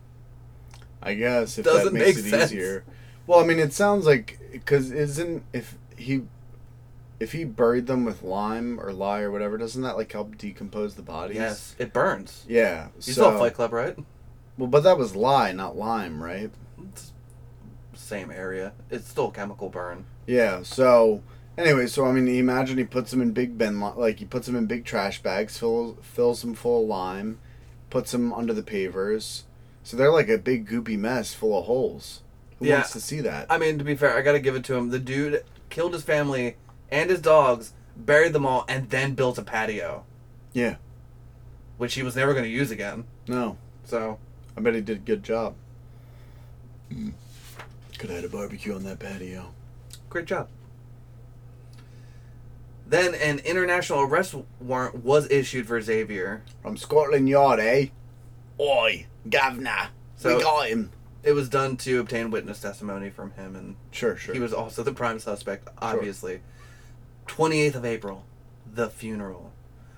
I 1.00 1.14
guess 1.14 1.56
if 1.56 1.64
Doesn't 1.64 1.94
makes 1.94 2.16
make 2.16 2.26
it 2.26 2.30
sense. 2.30 2.50
easier. 2.50 2.84
Well, 3.28 3.38
I 3.38 3.46
mean, 3.46 3.60
it 3.60 3.72
sounds 3.72 4.04
like 4.04 4.40
because 4.50 4.90
isn't 4.90 5.44
if 5.52 5.78
he 5.96 6.22
if 7.20 7.30
he 7.30 7.44
buried 7.44 7.86
them 7.86 8.04
with 8.04 8.24
lime 8.24 8.80
or 8.80 8.92
lye 8.92 9.20
or 9.20 9.30
whatever, 9.30 9.56
doesn't 9.58 9.82
that 9.82 9.96
like 9.96 10.10
help 10.10 10.36
decompose 10.36 10.96
the 10.96 11.02
bodies? 11.02 11.36
yes, 11.36 11.76
it 11.78 11.92
burns. 11.92 12.44
Yeah. 12.48 12.88
You 12.96 13.12
so, 13.12 13.30
saw 13.30 13.38
Fight 13.38 13.54
Club, 13.54 13.72
right? 13.72 13.96
Well, 14.58 14.66
but 14.66 14.82
that 14.82 14.98
was 14.98 15.14
lye, 15.14 15.52
not 15.52 15.76
lime, 15.76 16.20
right? 16.20 16.50
Same 18.04 18.30
area. 18.30 18.72
It's 18.90 19.08
still 19.08 19.28
a 19.28 19.32
chemical 19.32 19.70
burn. 19.70 20.04
Yeah. 20.26 20.62
So 20.62 21.22
anyway, 21.56 21.86
so 21.86 22.04
I 22.04 22.12
mean, 22.12 22.28
imagine 22.28 22.76
he 22.76 22.84
puts 22.84 23.10
them 23.10 23.22
in 23.22 23.32
big 23.32 23.56
bin, 23.56 23.80
like 23.80 24.18
he 24.18 24.26
puts 24.26 24.46
them 24.46 24.56
in 24.56 24.66
big 24.66 24.84
trash 24.84 25.22
bags, 25.22 25.56
fills 25.58 25.96
fills 26.02 26.42
them 26.42 26.54
full 26.54 26.82
of 26.82 26.88
lime, 26.88 27.38
puts 27.88 28.12
them 28.12 28.30
under 28.32 28.52
the 28.52 28.62
pavers. 28.62 29.44
So 29.82 29.96
they're 29.96 30.12
like 30.12 30.28
a 30.28 30.36
big 30.36 30.68
goopy 30.68 30.98
mess 30.98 31.32
full 31.32 31.58
of 31.58 31.64
holes. 31.64 32.20
Who 32.58 32.66
Yeah. 32.66 32.74
wants 32.76 32.92
to 32.92 33.00
see 33.00 33.20
that? 33.22 33.46
I 33.48 33.56
mean, 33.56 33.78
to 33.78 33.84
be 33.84 33.96
fair, 33.96 34.14
I 34.16 34.20
gotta 34.20 34.38
give 34.38 34.54
it 34.54 34.64
to 34.64 34.74
him. 34.74 34.90
The 34.90 34.98
dude 34.98 35.42
killed 35.70 35.94
his 35.94 36.02
family 36.02 36.56
and 36.90 37.08
his 37.08 37.20
dogs, 37.22 37.72
buried 37.96 38.34
them 38.34 38.44
all, 38.44 38.66
and 38.68 38.90
then 38.90 39.14
built 39.14 39.38
a 39.38 39.42
patio, 39.42 40.04
yeah. 40.52 40.76
which 41.78 41.94
he 41.94 42.02
was 42.02 42.16
never 42.16 42.34
gonna 42.34 42.46
use 42.48 42.70
again. 42.70 43.04
No. 43.26 43.56
So, 43.84 44.18
I 44.56 44.60
bet 44.60 44.74
he 44.74 44.82
did 44.82 44.98
a 44.98 45.00
good 45.00 45.22
job. 45.22 45.54
Could 47.98 48.10
have 48.10 48.22
had 48.22 48.24
a 48.24 48.28
barbecue 48.28 48.74
on 48.74 48.82
that 48.84 48.98
patio. 48.98 49.52
great 50.10 50.26
job. 50.26 50.48
Then 52.86 53.14
an 53.14 53.38
international 53.40 54.02
arrest 54.02 54.34
warrant 54.60 54.96
was 55.02 55.28
issued 55.30 55.66
for 55.66 55.80
Xavier. 55.80 56.42
From 56.62 56.76
Scotland 56.76 57.28
Yard, 57.28 57.58
eh? 57.60 57.86
Oi, 58.60 59.06
governor. 59.28 59.88
So- 60.16 60.36
we 60.36 60.42
got 60.42 60.68
him. 60.68 60.90
It 61.22 61.32
was 61.32 61.48
done 61.48 61.78
to 61.78 62.00
obtain 62.00 62.30
witness 62.30 62.60
testimony 62.60 63.08
from 63.08 63.30
him, 63.32 63.56
and 63.56 63.76
Sure, 63.90 64.14
sure. 64.14 64.34
he 64.34 64.40
was 64.40 64.52
also 64.52 64.82
the 64.82 64.92
prime 64.92 65.18
suspect, 65.18 65.68
obviously. 65.78 66.40
28th 67.26 67.74
of 67.76 67.84
April, 67.86 68.26
the 68.70 68.90
funeral. 68.90 69.50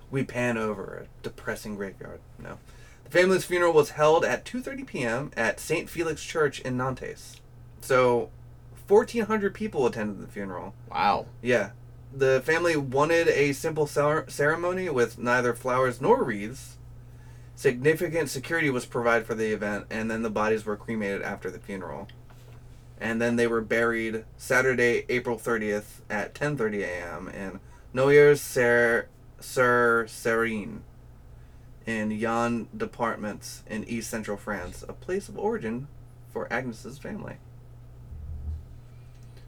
We 0.09 0.23
pan 0.23 0.57
over 0.57 1.03
a 1.05 1.23
depressing 1.25 1.75
graveyard. 1.75 2.21
No. 2.39 2.59
The 3.05 3.11
family's 3.11 3.45
funeral 3.45 3.73
was 3.73 3.91
held 3.91 4.25
at 4.25 4.45
2:30 4.45 4.85
p.m. 4.87 5.33
at 5.37 5.59
St. 5.59 5.91
Felix 5.91 6.23
Church 6.23 6.61
in 6.61 6.77
Nantes. 6.77 7.41
So, 7.87 8.31
1400 8.89 9.55
people 9.55 9.87
attended 9.87 10.21
the 10.21 10.27
funeral. 10.27 10.75
wow. 10.91 11.27
Yeah. 11.41 11.71
The 12.13 12.43
family 12.45 12.77
wanted 12.77 13.29
a 13.29 13.53
simple 13.53 13.87
cer- 13.87 14.25
ceremony 14.29 14.89
with 14.89 15.19
neither 15.19 15.55
flowers 15.55 16.01
nor 16.01 16.25
wreaths. 16.25 16.79
Significant 17.55 18.29
security 18.29 18.71
was 18.71 18.87
provided 18.87 19.27
for 19.27 19.35
the 19.35 19.53
event, 19.53 19.87
and 19.91 20.11
then 20.11 20.23
the 20.23 20.31
bodies 20.31 20.65
were 20.65 20.77
cremated 20.77 21.23
after 21.23 21.49
the 21.51 21.59
funeral. 21.61 22.09
And 23.01 23.21
then 23.21 23.37
they 23.37 23.47
were 23.47 23.61
buried 23.61 24.25
Saturday, 24.37 25.05
April 25.09 25.37
30th 25.37 26.01
at 26.11 26.35
10:30 26.35 26.83
a.m. 26.83 27.29
in 27.29 27.61
Noyers 27.95 28.39
sur 28.39 29.07
sur 29.39 30.07
in 31.87 32.11
Yonne 32.11 32.69
Departments 32.77 33.63
in 33.69 33.85
East 33.85 34.11
Central 34.11 34.37
France, 34.37 34.85
a 34.89 34.93
place 34.93 35.29
of 35.29 35.39
origin 35.39 35.87
for 36.33 36.53
Agnes's 36.53 36.99
family. 36.99 37.37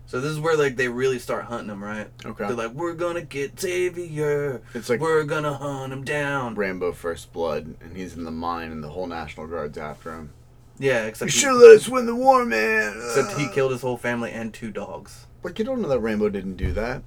So 0.09 0.23
this 0.23 0.31
is 0.31 0.41
where 0.41 0.57
like 0.57 0.77
they 0.77 0.89
really 0.89 1.19
start 1.19 1.45
hunting 1.45 1.69
him, 1.69 1.85
right? 1.85 2.09
Okay. 2.25 2.47
They're 2.47 2.57
like, 2.57 2.73
we're 2.73 2.95
gonna 2.95 3.21
get 3.21 3.61
Xavier. 3.61 4.63
It's 4.73 4.89
like 4.89 5.01
we're 5.01 5.23
gonna 5.25 5.53
hunt 5.53 5.93
him 5.93 6.03
down. 6.03 6.55
Rambo 6.55 6.93
First 6.93 7.31
Blood, 7.35 7.75
and 7.83 7.95
he's 7.95 8.17
in 8.17 8.25
the 8.25 8.31
mine, 8.31 8.73
and 8.73 8.83
the 8.83 8.89
whole 8.89 9.07
National 9.07 9.47
Guard's 9.47 9.77
after 9.77 10.15
him. 10.15 10.33
Yeah, 10.79 11.05
except 11.05 11.33
he, 11.33 11.47
let 11.47 11.77
us 11.77 11.91
win 11.91 12.07
the 12.07 12.15
war, 12.15 12.47
man. 12.47 12.95
except 12.97 13.39
he 13.39 13.49
killed 13.49 13.71
his 13.71 13.83
whole 13.83 13.99
family 13.99 14.33
and 14.33 14.55
two 14.55 14.71
dogs. 14.71 15.27
Like 15.43 15.59
you 15.59 15.65
don't 15.67 15.83
know 15.83 15.89
that 15.89 16.01
Rambo 16.01 16.31
didn't 16.31 16.57
do 16.57 16.73
that. 16.73 17.03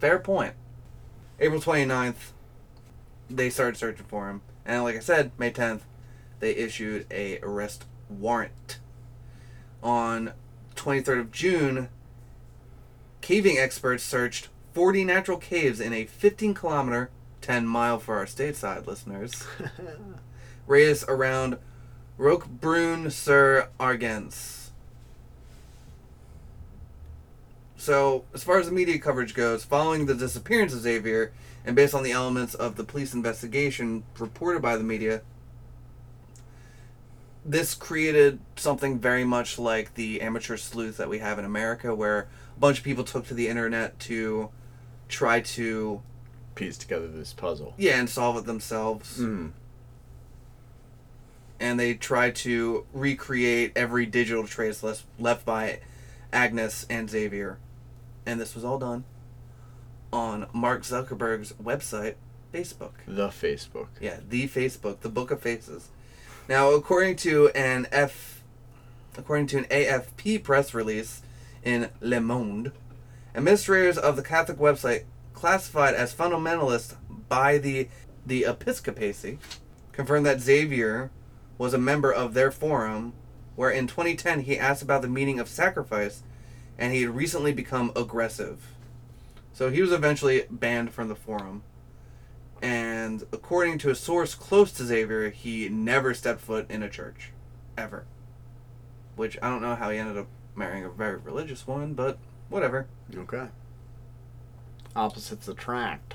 Fair 0.00 0.18
point. 0.18 0.54
April 1.38 1.60
29th, 1.60 2.32
they 3.30 3.48
started 3.48 3.76
searching 3.76 4.06
for 4.06 4.28
him. 4.28 4.42
And 4.66 4.82
like 4.82 4.96
I 4.96 5.00
said, 5.00 5.30
May 5.38 5.52
10th, 5.52 5.82
they 6.40 6.50
issued 6.50 7.06
a 7.12 7.38
arrest 7.42 7.84
warrant. 8.08 8.80
On 9.84 10.32
23rd 10.78 11.20
of 11.20 11.32
June, 11.32 11.88
caving 13.20 13.58
experts 13.58 14.02
searched 14.02 14.48
40 14.72 15.04
natural 15.04 15.38
caves 15.38 15.80
in 15.80 15.92
a 15.92 16.06
15 16.06 16.54
kilometer, 16.54 17.10
10 17.40 17.66
mile 17.66 17.98
for 17.98 18.16
our 18.16 18.26
stateside 18.26 18.86
listeners, 18.86 19.44
radius 20.66 21.04
around 21.08 21.58
Roquebrune 22.18 23.10
sur 23.10 23.68
Argens. 23.78 24.70
So, 27.76 28.24
as 28.34 28.42
far 28.42 28.58
as 28.58 28.66
the 28.66 28.72
media 28.72 28.98
coverage 28.98 29.34
goes, 29.34 29.64
following 29.64 30.06
the 30.06 30.14
disappearance 30.14 30.74
of 30.74 30.80
Xavier, 30.80 31.32
and 31.64 31.76
based 31.76 31.94
on 31.94 32.02
the 32.02 32.12
elements 32.12 32.54
of 32.54 32.76
the 32.76 32.84
police 32.84 33.14
investigation 33.14 34.02
reported 34.18 34.60
by 34.60 34.76
the 34.76 34.84
media, 34.84 35.22
this 37.48 37.74
created 37.74 38.38
something 38.56 38.98
very 38.98 39.24
much 39.24 39.58
like 39.58 39.94
the 39.94 40.20
amateur 40.20 40.56
sleuth 40.56 40.98
that 40.98 41.08
we 41.08 41.18
have 41.18 41.38
in 41.38 41.44
America, 41.44 41.94
where 41.94 42.28
a 42.56 42.60
bunch 42.60 42.78
of 42.78 42.84
people 42.84 43.04
took 43.04 43.26
to 43.28 43.34
the 43.34 43.48
internet 43.48 43.98
to 44.00 44.50
try 45.08 45.40
to, 45.40 46.02
Piece 46.54 46.76
together 46.76 47.06
this 47.08 47.32
puzzle. 47.32 47.72
yeah, 47.78 47.98
and 47.98 48.10
solve 48.10 48.36
it 48.36 48.44
themselves. 48.44 49.18
Mm. 49.18 49.52
and 51.60 51.78
they 51.80 51.94
try 51.94 52.30
to 52.30 52.84
recreate 52.92 53.72
every 53.76 54.06
digital 54.06 54.46
trace 54.46 54.82
left, 54.82 55.04
left 55.18 55.44
by 55.44 55.80
Agnes 56.32 56.84
and 56.90 57.08
Xavier. 57.08 57.58
And 58.26 58.40
this 58.40 58.54
was 58.54 58.64
all 58.64 58.78
done 58.78 59.04
on 60.12 60.46
Mark 60.52 60.82
Zuckerberg's 60.82 61.52
website, 61.54 62.14
Facebook. 62.52 62.92
The 63.06 63.28
Facebook. 63.28 63.88
Yeah, 64.00 64.18
the 64.28 64.48
Facebook, 64.48 65.00
the 65.00 65.08
Book 65.08 65.30
of 65.30 65.40
Faces. 65.40 65.88
Now, 66.48 66.70
according 66.70 67.16
to 67.16 67.50
an 67.50 67.86
F, 67.92 68.42
according 69.18 69.48
to 69.48 69.58
an 69.58 69.64
AFP 69.64 70.42
press 70.42 70.72
release 70.72 71.20
in 71.62 71.90
Le 72.00 72.22
Monde, 72.22 72.72
administrators 73.34 73.98
of 73.98 74.16
the 74.16 74.22
Catholic 74.22 74.56
website, 74.56 75.04
classified 75.34 75.94
as 75.94 76.14
fundamentalist 76.14 76.96
by 77.28 77.58
the 77.58 77.88
the 78.24 78.44
Episcopacy, 78.44 79.38
confirmed 79.92 80.24
that 80.24 80.40
Xavier 80.40 81.10
was 81.58 81.74
a 81.74 81.78
member 81.78 82.10
of 82.10 82.32
their 82.32 82.50
forum, 82.50 83.12
where 83.54 83.70
in 83.70 83.86
2010 83.86 84.40
he 84.40 84.58
asked 84.58 84.82
about 84.82 85.02
the 85.02 85.08
meaning 85.08 85.38
of 85.38 85.48
sacrifice, 85.48 86.22
and 86.78 86.94
he 86.94 87.02
had 87.02 87.14
recently 87.14 87.52
become 87.52 87.92
aggressive. 87.94 88.72
So 89.52 89.68
he 89.68 89.82
was 89.82 89.92
eventually 89.92 90.44
banned 90.50 90.92
from 90.92 91.08
the 91.08 91.14
forum. 91.14 91.62
And 92.60 93.24
according 93.32 93.78
to 93.78 93.90
a 93.90 93.94
source 93.94 94.34
close 94.34 94.72
to 94.72 94.84
Xavier, 94.84 95.30
he 95.30 95.68
never 95.68 96.14
stepped 96.14 96.40
foot 96.40 96.70
in 96.70 96.82
a 96.82 96.88
church. 96.88 97.32
Ever. 97.76 98.04
Which 99.16 99.38
I 99.40 99.48
don't 99.48 99.62
know 99.62 99.76
how 99.76 99.90
he 99.90 99.98
ended 99.98 100.18
up 100.18 100.26
marrying 100.56 100.84
a 100.84 100.90
very 100.90 101.16
religious 101.16 101.66
woman, 101.66 101.94
but 101.94 102.18
whatever. 102.48 102.86
Okay. 103.14 103.48
Opposites 104.96 105.46
attract. 105.46 106.14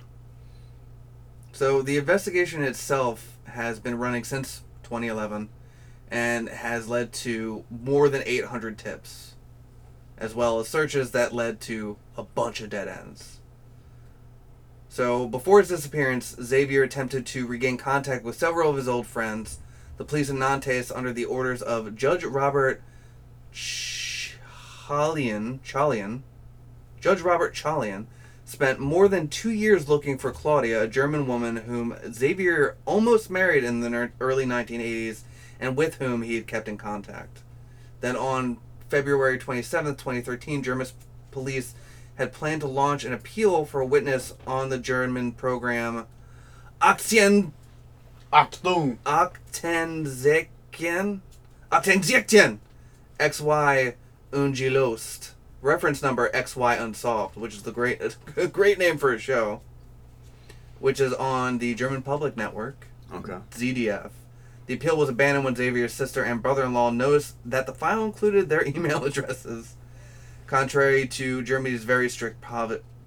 So 1.54 1.82
the 1.82 1.98
investigation 1.98 2.64
itself 2.64 3.38
has 3.46 3.80
been 3.80 3.98
running 3.98 4.24
since 4.24 4.64
2011 4.84 5.50
and 6.10 6.50
has 6.50 6.90
led 6.90 7.14
to 7.14 7.64
more 7.70 8.10
than 8.10 8.24
800 8.26 8.78
tips, 8.78 9.36
as 10.18 10.36
well 10.36 10.60
as 10.60 10.68
searches 10.68 11.12
that 11.12 11.34
led 11.34 11.62
to 11.62 11.98
a 12.18 12.24
bunch 12.24 12.60
of 12.62 12.70
dead 12.70 12.88
ends. 12.88 13.40
So 14.94 15.26
before 15.28 15.58
his 15.58 15.70
disappearance, 15.70 16.36
Xavier 16.40 16.84
attempted 16.84 17.26
to 17.26 17.48
regain 17.48 17.78
contact 17.78 18.24
with 18.24 18.38
several 18.38 18.70
of 18.70 18.76
his 18.78 18.88
old 18.88 19.08
friends. 19.08 19.58
The 19.98 20.06
police 20.06 20.30
in 20.30 20.38
Nantes, 20.38 20.92
under 20.92 21.12
the 21.12 21.26
orders 21.26 21.64
of 21.64 21.96
Judge 21.96 22.24
Robert 22.24 22.80
Tchalian, 23.52 24.38
Tchalian, 25.62 26.22
Judge 27.02 27.22
Robert 27.22 27.56
Tchalian, 27.56 28.06
spent 28.46 28.80
more 28.80 29.08
than 29.08 29.30
two 29.30 29.50
years 29.50 29.90
looking 29.90 30.20
for 30.20 30.32
Claudia, 30.32 30.84
a 30.84 30.88
German 30.88 31.26
woman 31.26 31.56
whom 31.56 31.96
Xavier 32.14 32.76
almost 32.86 33.32
married 33.32 33.64
in 33.64 33.80
the 33.80 34.12
early 34.20 34.46
1980s 34.46 35.22
and 35.60 35.76
with 35.76 35.96
whom 35.96 36.22
he 36.22 36.36
had 36.36 36.46
kept 36.46 36.68
in 36.68 36.78
contact. 36.78 37.40
Then 38.02 38.16
on 38.16 38.58
February 38.90 39.40
27, 39.40 39.96
2013, 39.96 40.62
German 40.62 40.86
police 41.32 41.74
had 42.16 42.34
planned 42.34 42.62
to 42.62 42.68
launch 42.68 43.04
an 43.04 43.14
appeal 43.14 43.66
for 43.66 43.82
a 43.82 43.86
witness 43.86 44.34
on 44.46 44.70
the 44.70 44.78
German 44.78 45.32
program 45.32 46.06
Aktien 46.82 47.52
Achtung! 48.32 48.98
Aktenzeichen 51.72 52.58
XY 53.20 53.94
Ungelost. 54.32 55.32
Reference 55.62 56.02
number 56.02 56.30
XY 56.32 56.82
Unsolved, 56.82 57.38
which 57.38 57.54
is 57.56 57.64
the 57.64 57.72
great 57.72 58.02
a 58.36 58.48
great 58.48 58.78
name 58.78 58.98
for 58.98 59.14
a 59.14 59.20
show. 59.20 59.62
Which 60.80 61.00
is 61.00 61.14
on 61.14 61.60
the 61.60 61.74
German 61.76 62.02
Public 62.02 62.36
Network, 62.36 62.88
Okay. 63.14 63.38
ZDF. 63.52 64.10
The 64.66 64.74
appeal 64.74 64.98
was 64.98 65.10
abandoned 65.10 65.46
when 65.46 65.56
Xavier's 65.56 65.94
sister 65.94 66.24
and 66.24 66.42
brother 66.42 66.64
in 66.64 66.74
law 66.74 66.90
noticed 66.90 67.36
that 67.46 67.66
the 67.66 67.74
file 67.74 68.04
included 68.04 68.50
their 68.50 68.68
email 68.68 69.04
addresses, 69.06 69.76
contrary 70.54 71.08
to 71.08 71.42
Germany's 71.42 71.84
very 71.84 72.08
strict 72.08 72.40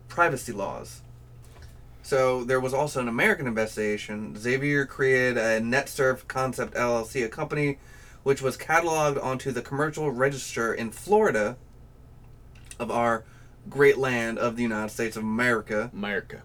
privacy 0.08 0.50
laws. 0.50 1.02
So 2.02 2.42
there 2.42 2.58
was 2.58 2.74
also 2.74 3.00
an 3.00 3.06
American 3.06 3.46
investigation. 3.46 4.36
Xavier 4.36 4.84
created 4.84 5.36
a 5.36 5.60
NetSurf 5.60 6.26
Concept 6.26 6.74
LLC, 6.74 7.24
a 7.24 7.28
company 7.28 7.78
which 8.24 8.42
was 8.42 8.56
cataloged 8.56 9.22
onto 9.22 9.52
the 9.52 9.62
commercial 9.62 10.10
register 10.10 10.74
in 10.74 10.90
Florida 10.90 11.56
of 12.80 12.90
our 12.90 13.22
great 13.70 13.96
land 13.96 14.40
of 14.40 14.56
the 14.56 14.62
United 14.62 14.90
States 14.90 15.16
of 15.16 15.22
America. 15.22 15.92
America. 15.92 16.42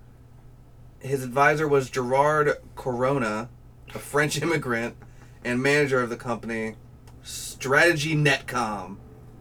His 0.99 1.23
advisor 1.23 1.67
was 1.67 1.89
Gerard 1.89 2.57
Corona, 2.75 3.49
a 3.95 3.97
French 3.97 4.39
immigrant 4.43 4.95
and 5.43 5.63
manager 5.63 5.99
of 5.99 6.11
the 6.11 6.15
company 6.15 6.75
Strategy 7.23 8.15
Netcom. 8.15 8.97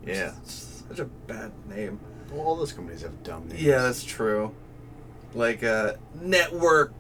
Yeah. 0.07 0.33
Such 0.91 1.01
a 1.01 1.05
bad 1.05 1.53
name. 1.69 2.01
Well, 2.33 2.43
all 2.43 2.57
those 2.57 2.73
companies 2.73 3.03
have 3.03 3.23
dumb 3.23 3.49
names. 3.49 3.63
Yeah, 3.63 3.83
that's 3.83 4.05
true. 4.05 4.53
Like 5.35 5.63
uh, 5.63 5.95
Network 6.21 6.93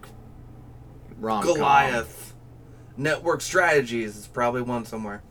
Rom-com. 1.18 1.54
Goliath. 1.54 2.34
Network 2.96 3.40
Strategies 3.40 4.16
is 4.16 4.26
probably 4.28 4.62
one 4.62 4.84
somewhere. 4.84 5.22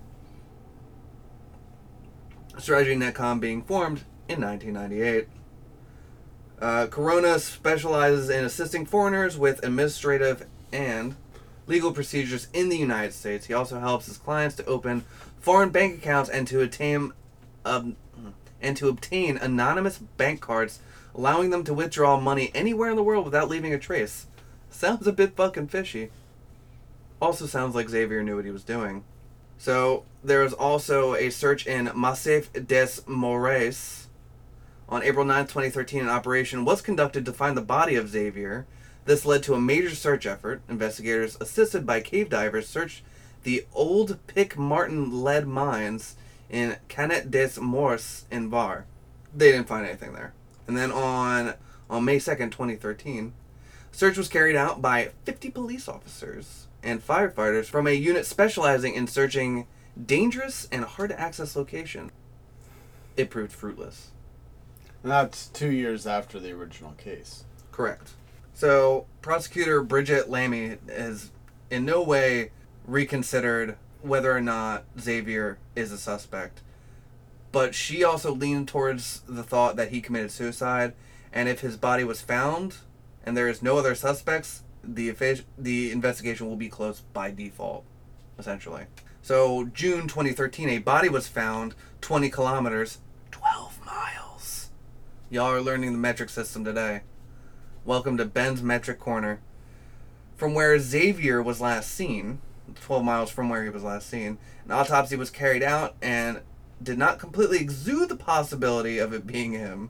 Strategy 2.57 2.95
Netcom 2.95 3.39
being 3.39 3.61
formed 3.61 4.03
in 4.27 4.41
1998. 4.41 5.27
Uh, 6.61 6.87
Corona 6.87 7.39
specializes 7.39 8.29
in 8.29 8.43
assisting 8.43 8.85
foreigners 8.85 9.37
with 9.37 9.63
administrative 9.63 10.45
and 10.73 11.15
legal 11.67 11.93
procedures 11.93 12.49
in 12.53 12.67
the 12.67 12.77
United 12.77 13.13
States. 13.13 13.45
He 13.45 13.53
also 13.53 13.79
helps 13.79 14.07
his 14.07 14.17
clients 14.17 14.57
to 14.57 14.65
open 14.65 15.05
foreign 15.39 15.69
bank 15.69 15.99
accounts 15.99 16.29
and 16.29 16.45
to 16.47 16.59
attain 16.59 17.13
um, 17.63 17.95
and 18.61 18.75
to 18.77 18.89
obtain 18.89 19.37
anonymous 19.37 19.97
bank 19.97 20.41
cards, 20.41 20.79
allowing 21.15 21.49
them 21.49 21.63
to 21.63 21.73
withdraw 21.73 22.19
money 22.19 22.51
anywhere 22.53 22.89
in 22.89 22.95
the 22.95 23.03
world 23.03 23.25
without 23.25 23.49
leaving 23.49 23.73
a 23.73 23.79
trace. 23.79 24.27
Sounds 24.69 25.07
a 25.07 25.13
bit 25.13 25.35
fucking 25.35 25.67
fishy. 25.67 26.11
Also 27.21 27.45
sounds 27.45 27.75
like 27.75 27.89
Xavier 27.89 28.23
knew 28.23 28.35
what 28.35 28.45
he 28.45 28.51
was 28.51 28.63
doing. 28.63 29.03
So 29.57 30.05
there 30.23 30.41
was 30.41 30.53
also 30.53 31.15
a 31.15 31.29
search 31.29 31.67
in 31.67 31.91
Massif 31.95 32.51
des 32.53 33.01
Maures. 33.05 34.07
On 34.87 35.03
April 35.03 35.25
9, 35.25 35.43
2013, 35.43 36.01
an 36.01 36.09
operation 36.09 36.65
was 36.65 36.81
conducted 36.81 37.25
to 37.25 37.33
find 37.33 37.57
the 37.57 37.61
body 37.61 37.95
of 37.95 38.09
Xavier. 38.09 38.65
This 39.05 39.25
led 39.25 39.43
to 39.43 39.53
a 39.53 39.59
major 39.59 39.93
search 39.93 40.25
effort. 40.25 40.61
Investigators, 40.69 41.37
assisted 41.41 41.85
by 41.85 41.99
cave 41.99 42.29
divers, 42.29 42.67
searched 42.67 43.03
the 43.43 43.65
old 43.73 44.17
Pick 44.27 44.57
Martin 44.57 45.23
lead 45.23 45.47
mines 45.47 46.15
in 46.49 46.77
Canet 46.87 47.29
des 47.31 47.59
Maures 47.59 48.25
in 48.31 48.49
Var. 48.49 48.85
They 49.35 49.51
didn't 49.51 49.67
find 49.67 49.85
anything 49.85 50.13
there. 50.13 50.33
And 50.67 50.77
then 50.77 50.91
on 50.91 51.55
on 51.89 52.05
May 52.05 52.17
2nd, 52.17 52.51
2013, 52.51 53.33
search 53.91 54.17
was 54.17 54.27
carried 54.27 54.55
out 54.55 54.81
by 54.81 55.11
50 55.25 55.49
police 55.49 55.87
officers 55.87 56.67
and 56.83 57.05
firefighters 57.05 57.65
from 57.65 57.87
a 57.87 57.91
unit 57.91 58.25
specializing 58.25 58.93
in 58.93 59.07
searching 59.07 59.65
dangerous 60.05 60.67
and 60.71 60.85
hard 60.85 61.09
to 61.09 61.19
access 61.19 61.55
locations. 61.55 62.11
It 63.17 63.29
proved 63.29 63.51
fruitless. 63.51 64.11
And 65.03 65.11
that's 65.11 65.47
two 65.47 65.71
years 65.71 66.05
after 66.05 66.39
the 66.39 66.51
original 66.51 66.91
case. 66.93 67.43
Correct. 67.71 68.11
So, 68.53 69.05
prosecutor 69.21 69.81
Bridget 69.81 70.29
Lamy 70.29 70.77
has 70.89 71.31
in 71.69 71.85
no 71.85 72.01
way 72.01 72.51
reconsidered 72.85 73.77
whether 74.01 74.35
or 74.35 74.41
not 74.41 74.85
Xavier 74.99 75.57
is 75.75 75.91
a 75.91 75.97
suspect. 75.97 76.61
But 77.51 77.73
she 77.73 78.03
also 78.03 78.33
leaned 78.33 78.67
towards 78.67 79.21
the 79.27 79.43
thought 79.43 79.75
that 79.75 79.89
he 79.89 80.01
committed 80.01 80.31
suicide, 80.31 80.93
and 81.33 81.49
if 81.49 81.61
his 81.61 81.77
body 81.77 82.03
was 82.03 82.21
found 82.21 82.77
and 83.25 83.35
there 83.35 83.47
is 83.47 83.61
no 83.61 83.77
other 83.77 83.95
suspects, 83.95 84.63
the 84.83 85.11
the 85.57 85.91
investigation 85.91 86.47
will 86.47 86.55
be 86.55 86.69
closed 86.69 87.11
by 87.13 87.31
default, 87.31 87.83
essentially. 88.37 88.85
So, 89.21 89.65
June 89.65 90.07
2013, 90.07 90.69
a 90.69 90.77
body 90.77 91.09
was 91.09 91.27
found 91.27 91.75
20 92.01 92.29
kilometers, 92.29 92.99
12 93.31 93.85
miles. 93.85 94.69
Y'all 95.29 95.51
are 95.51 95.61
learning 95.61 95.91
the 95.91 95.97
metric 95.97 96.29
system 96.29 96.63
today. 96.63 97.01
Welcome 97.83 98.17
to 98.17 98.25
Ben's 98.25 98.63
Metric 98.63 98.99
Corner. 98.99 99.41
From 100.37 100.53
where 100.53 100.79
Xavier 100.79 101.41
was 101.41 101.59
last 101.59 101.91
seen, 101.91 102.39
12 102.75 103.03
miles 103.03 103.31
from 103.31 103.49
where 103.49 103.63
he 103.63 103.69
was 103.69 103.83
last 103.83 104.09
seen, 104.09 104.37
an 104.65 104.71
autopsy 104.71 105.15
was 105.15 105.29
carried 105.29 105.63
out 105.63 105.95
and 106.01 106.41
did 106.81 106.97
not 106.97 107.19
completely 107.19 107.59
exude 107.59 108.09
the 108.09 108.15
possibility 108.15 108.97
of 108.97 109.13
it 109.13 109.27
being 109.27 109.51
him, 109.51 109.89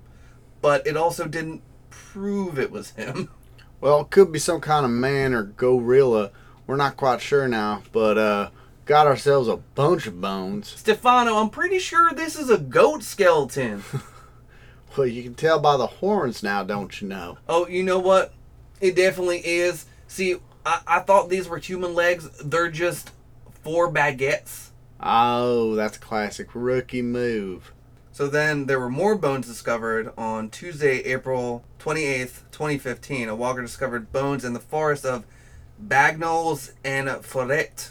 but 0.61 0.85
it 0.87 0.97
also 0.97 1.27
didn't 1.27 1.61
prove 1.89 2.57
it 2.59 2.71
was 2.71 2.91
him. 2.91 3.29
Well, 3.81 4.01
it 4.01 4.09
could 4.09 4.33
be 4.33 4.39
some 4.39 4.59
kind 4.59 4.83
of 4.83 4.91
man 4.91 5.33
or 5.33 5.43
gorilla. 5.43 6.31
We're 6.67 6.75
not 6.75 6.97
quite 6.97 7.21
sure 7.21 7.47
now, 7.47 7.83
but 7.93 8.17
uh, 8.17 8.49
got 8.83 9.07
ourselves 9.07 9.47
a 9.47 9.55
bunch 9.55 10.05
of 10.05 10.19
bones. 10.19 10.67
Stefano, 10.67 11.37
I'm 11.37 11.49
pretty 11.49 11.79
sure 11.79 12.11
this 12.11 12.37
is 12.37 12.49
a 12.49 12.57
goat 12.57 13.03
skeleton. 13.03 13.83
Well, 14.97 15.07
you 15.07 15.23
can 15.23 15.35
tell 15.35 15.59
by 15.59 15.77
the 15.77 15.87
horns 15.87 16.43
now, 16.43 16.63
don't 16.63 16.99
you 17.01 17.07
know? 17.07 17.37
oh, 17.47 17.67
you 17.67 17.83
know 17.83 17.99
what? 17.99 18.33
It 18.81 18.95
definitely 18.95 19.39
is. 19.45 19.85
See, 20.07 20.37
I, 20.69 20.81
I 20.85 20.99
thought 20.99 21.29
these 21.29 21.49
were 21.49 21.57
human 21.57 21.95
legs. 21.95 22.29
They're 22.43 22.69
just 22.69 23.11
four 23.63 23.91
baguettes. 23.91 24.69
Oh, 24.99 25.73
that's 25.73 25.97
a 25.97 25.99
classic 25.99 26.49
rookie 26.53 27.01
move. 27.01 27.73
So 28.11 28.27
then 28.27 28.67
there 28.67 28.79
were 28.79 28.89
more 28.89 29.15
bones 29.15 29.47
discovered 29.47 30.11
on 30.15 30.51
Tuesday, 30.51 30.99
April 30.99 31.63
28th, 31.79 32.43
2015. 32.51 33.29
A 33.29 33.35
walker 33.35 33.61
discovered 33.61 34.11
bones 34.11 34.45
in 34.45 34.53
the 34.53 34.59
forest 34.59 35.05
of 35.05 35.25
Bagnols 35.83 36.73
and 36.83 37.07
Forêt 37.07 37.89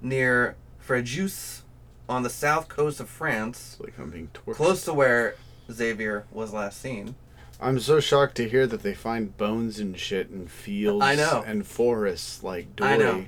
near 0.00 0.56
Fréjus 0.84 1.62
on 2.08 2.24
the 2.24 2.30
south 2.30 2.68
coast 2.68 2.98
of 2.98 3.08
France, 3.08 3.76
like 3.78 3.96
I'm 3.96 4.10
being 4.10 4.28
tortured. 4.32 4.56
close 4.56 4.84
to 4.86 4.94
where 4.94 5.36
Xavier 5.70 6.24
was 6.32 6.52
last 6.52 6.80
seen. 6.80 7.14
I'm 7.62 7.78
so 7.78 8.00
shocked 8.00 8.34
to 8.36 8.48
hear 8.48 8.66
that 8.66 8.82
they 8.82 8.94
find 8.94 9.36
bones 9.36 9.78
and 9.78 9.96
shit 9.98 10.30
in 10.30 10.48
fields 10.48 11.04
I 11.04 11.14
know. 11.14 11.42
and 11.46 11.66
forests 11.66 12.42
like 12.42 12.74
Dory. 12.76 12.92
I 12.92 12.96
know. 12.96 13.24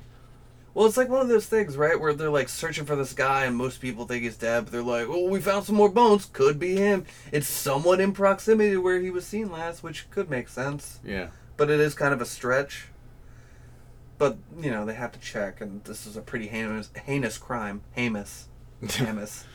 Well, 0.73 0.85
it's 0.87 0.97
like 0.97 1.07
one 1.07 1.21
of 1.21 1.29
those 1.29 1.45
things, 1.45 1.77
right, 1.77 1.97
where 1.97 2.13
they're 2.13 2.29
like 2.29 2.49
searching 2.49 2.83
for 2.85 2.97
this 2.97 3.13
guy, 3.13 3.45
and 3.45 3.55
most 3.55 3.79
people 3.79 4.05
think 4.05 4.23
he's 4.23 4.35
dead, 4.35 4.65
but 4.65 4.73
they're 4.73 4.83
like, 4.83 5.07
"Oh, 5.09 5.29
we 5.29 5.39
found 5.39 5.63
some 5.65 5.75
more 5.77 5.87
bones. 5.89 6.25
Could 6.33 6.59
be 6.59 6.75
him." 6.75 7.05
It's 7.31 7.47
somewhat 7.47 8.01
in 8.01 8.11
proximity 8.11 8.71
to 8.71 8.81
where 8.81 8.99
he 8.99 9.09
was 9.09 9.25
seen 9.25 9.49
last, 9.51 9.83
which 9.83 10.09
could 10.11 10.29
make 10.29 10.49
sense. 10.49 10.99
Yeah. 11.03 11.27
but 11.55 11.69
it 11.69 11.79
is 11.79 11.93
kind 11.95 12.13
of 12.13 12.19
a 12.21 12.25
stretch. 12.25 12.87
But 14.17 14.37
you 14.59 14.69
know 14.69 14.85
they 14.85 14.95
have 14.95 15.13
to 15.13 15.19
check, 15.19 15.61
and 15.61 15.81
this 15.85 16.05
is 16.05 16.17
a 16.17 16.21
pretty 16.21 16.47
heinous, 16.47 16.89
heinous 17.05 17.37
crime. 17.37 17.81
Heinous, 17.95 18.47
heinous. 18.89 19.45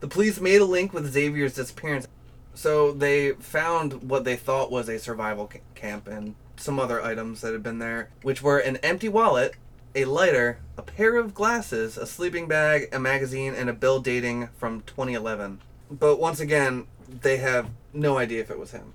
the 0.00 0.08
police 0.08 0.40
made 0.40 0.60
a 0.60 0.64
link 0.64 0.92
with 0.92 1.12
Xavier's 1.12 1.54
disappearance, 1.54 2.08
so 2.54 2.92
they 2.92 3.32
found 3.32 4.08
what 4.08 4.24
they 4.24 4.36
thought 4.36 4.70
was 4.70 4.88
a 4.88 4.98
survival 4.98 5.46
ca- 5.46 5.58
camp 5.74 6.06
and 6.08 6.34
some 6.56 6.78
other 6.78 7.02
items 7.02 7.40
that 7.40 7.52
had 7.52 7.62
been 7.62 7.78
there, 7.78 8.10
which 8.22 8.42
were 8.42 8.58
an 8.58 8.76
empty 8.78 9.08
wallet, 9.08 9.54
a 9.94 10.04
lighter, 10.04 10.58
a 10.78 10.82
pair 10.82 11.16
of 11.16 11.34
glasses, 11.34 11.96
a 11.96 12.06
sleeping 12.06 12.46
bag, 12.48 12.88
a 12.92 12.98
magazine, 12.98 13.54
and 13.54 13.68
a 13.68 13.72
bill 13.72 14.00
dating 14.00 14.48
from 14.56 14.80
2011. 14.82 15.60
But 15.90 16.18
once 16.20 16.40
again, 16.40 16.86
they 17.08 17.36
have 17.38 17.68
no 17.92 18.16
idea 18.18 18.40
if 18.40 18.50
it 18.50 18.58
was 18.58 18.72
him 18.72 18.92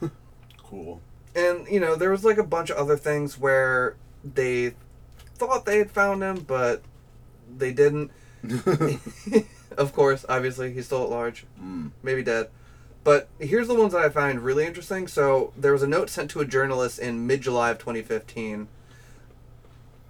Cool. 0.58 1.00
and 1.36 1.66
you 1.68 1.78
know 1.78 1.94
there 1.94 2.10
was 2.10 2.24
like 2.24 2.38
a 2.38 2.42
bunch 2.42 2.70
of 2.70 2.76
other 2.76 2.96
things 2.96 3.38
where 3.38 3.94
they 4.24 4.74
thought 5.36 5.64
they 5.64 5.78
had 5.78 5.90
found 5.90 6.22
him 6.22 6.40
but 6.40 6.82
they 7.56 7.72
didn't 7.72 8.10
of 9.76 9.92
course 9.92 10.24
obviously 10.28 10.72
he's 10.72 10.86
still 10.86 11.04
at 11.04 11.10
large 11.10 11.44
Mm. 11.62 11.90
maybe 12.02 12.22
dead 12.22 12.48
but 13.04 13.28
here's 13.38 13.68
the 13.68 13.74
ones 13.74 13.92
that 13.92 14.02
i 14.02 14.08
find 14.08 14.40
really 14.40 14.66
interesting 14.66 15.06
so 15.06 15.52
there 15.56 15.72
was 15.72 15.82
a 15.82 15.86
note 15.86 16.10
sent 16.10 16.30
to 16.30 16.40
a 16.40 16.44
journalist 16.44 16.98
in 16.98 17.26
mid-july 17.26 17.70
of 17.70 17.78
2015 17.78 18.68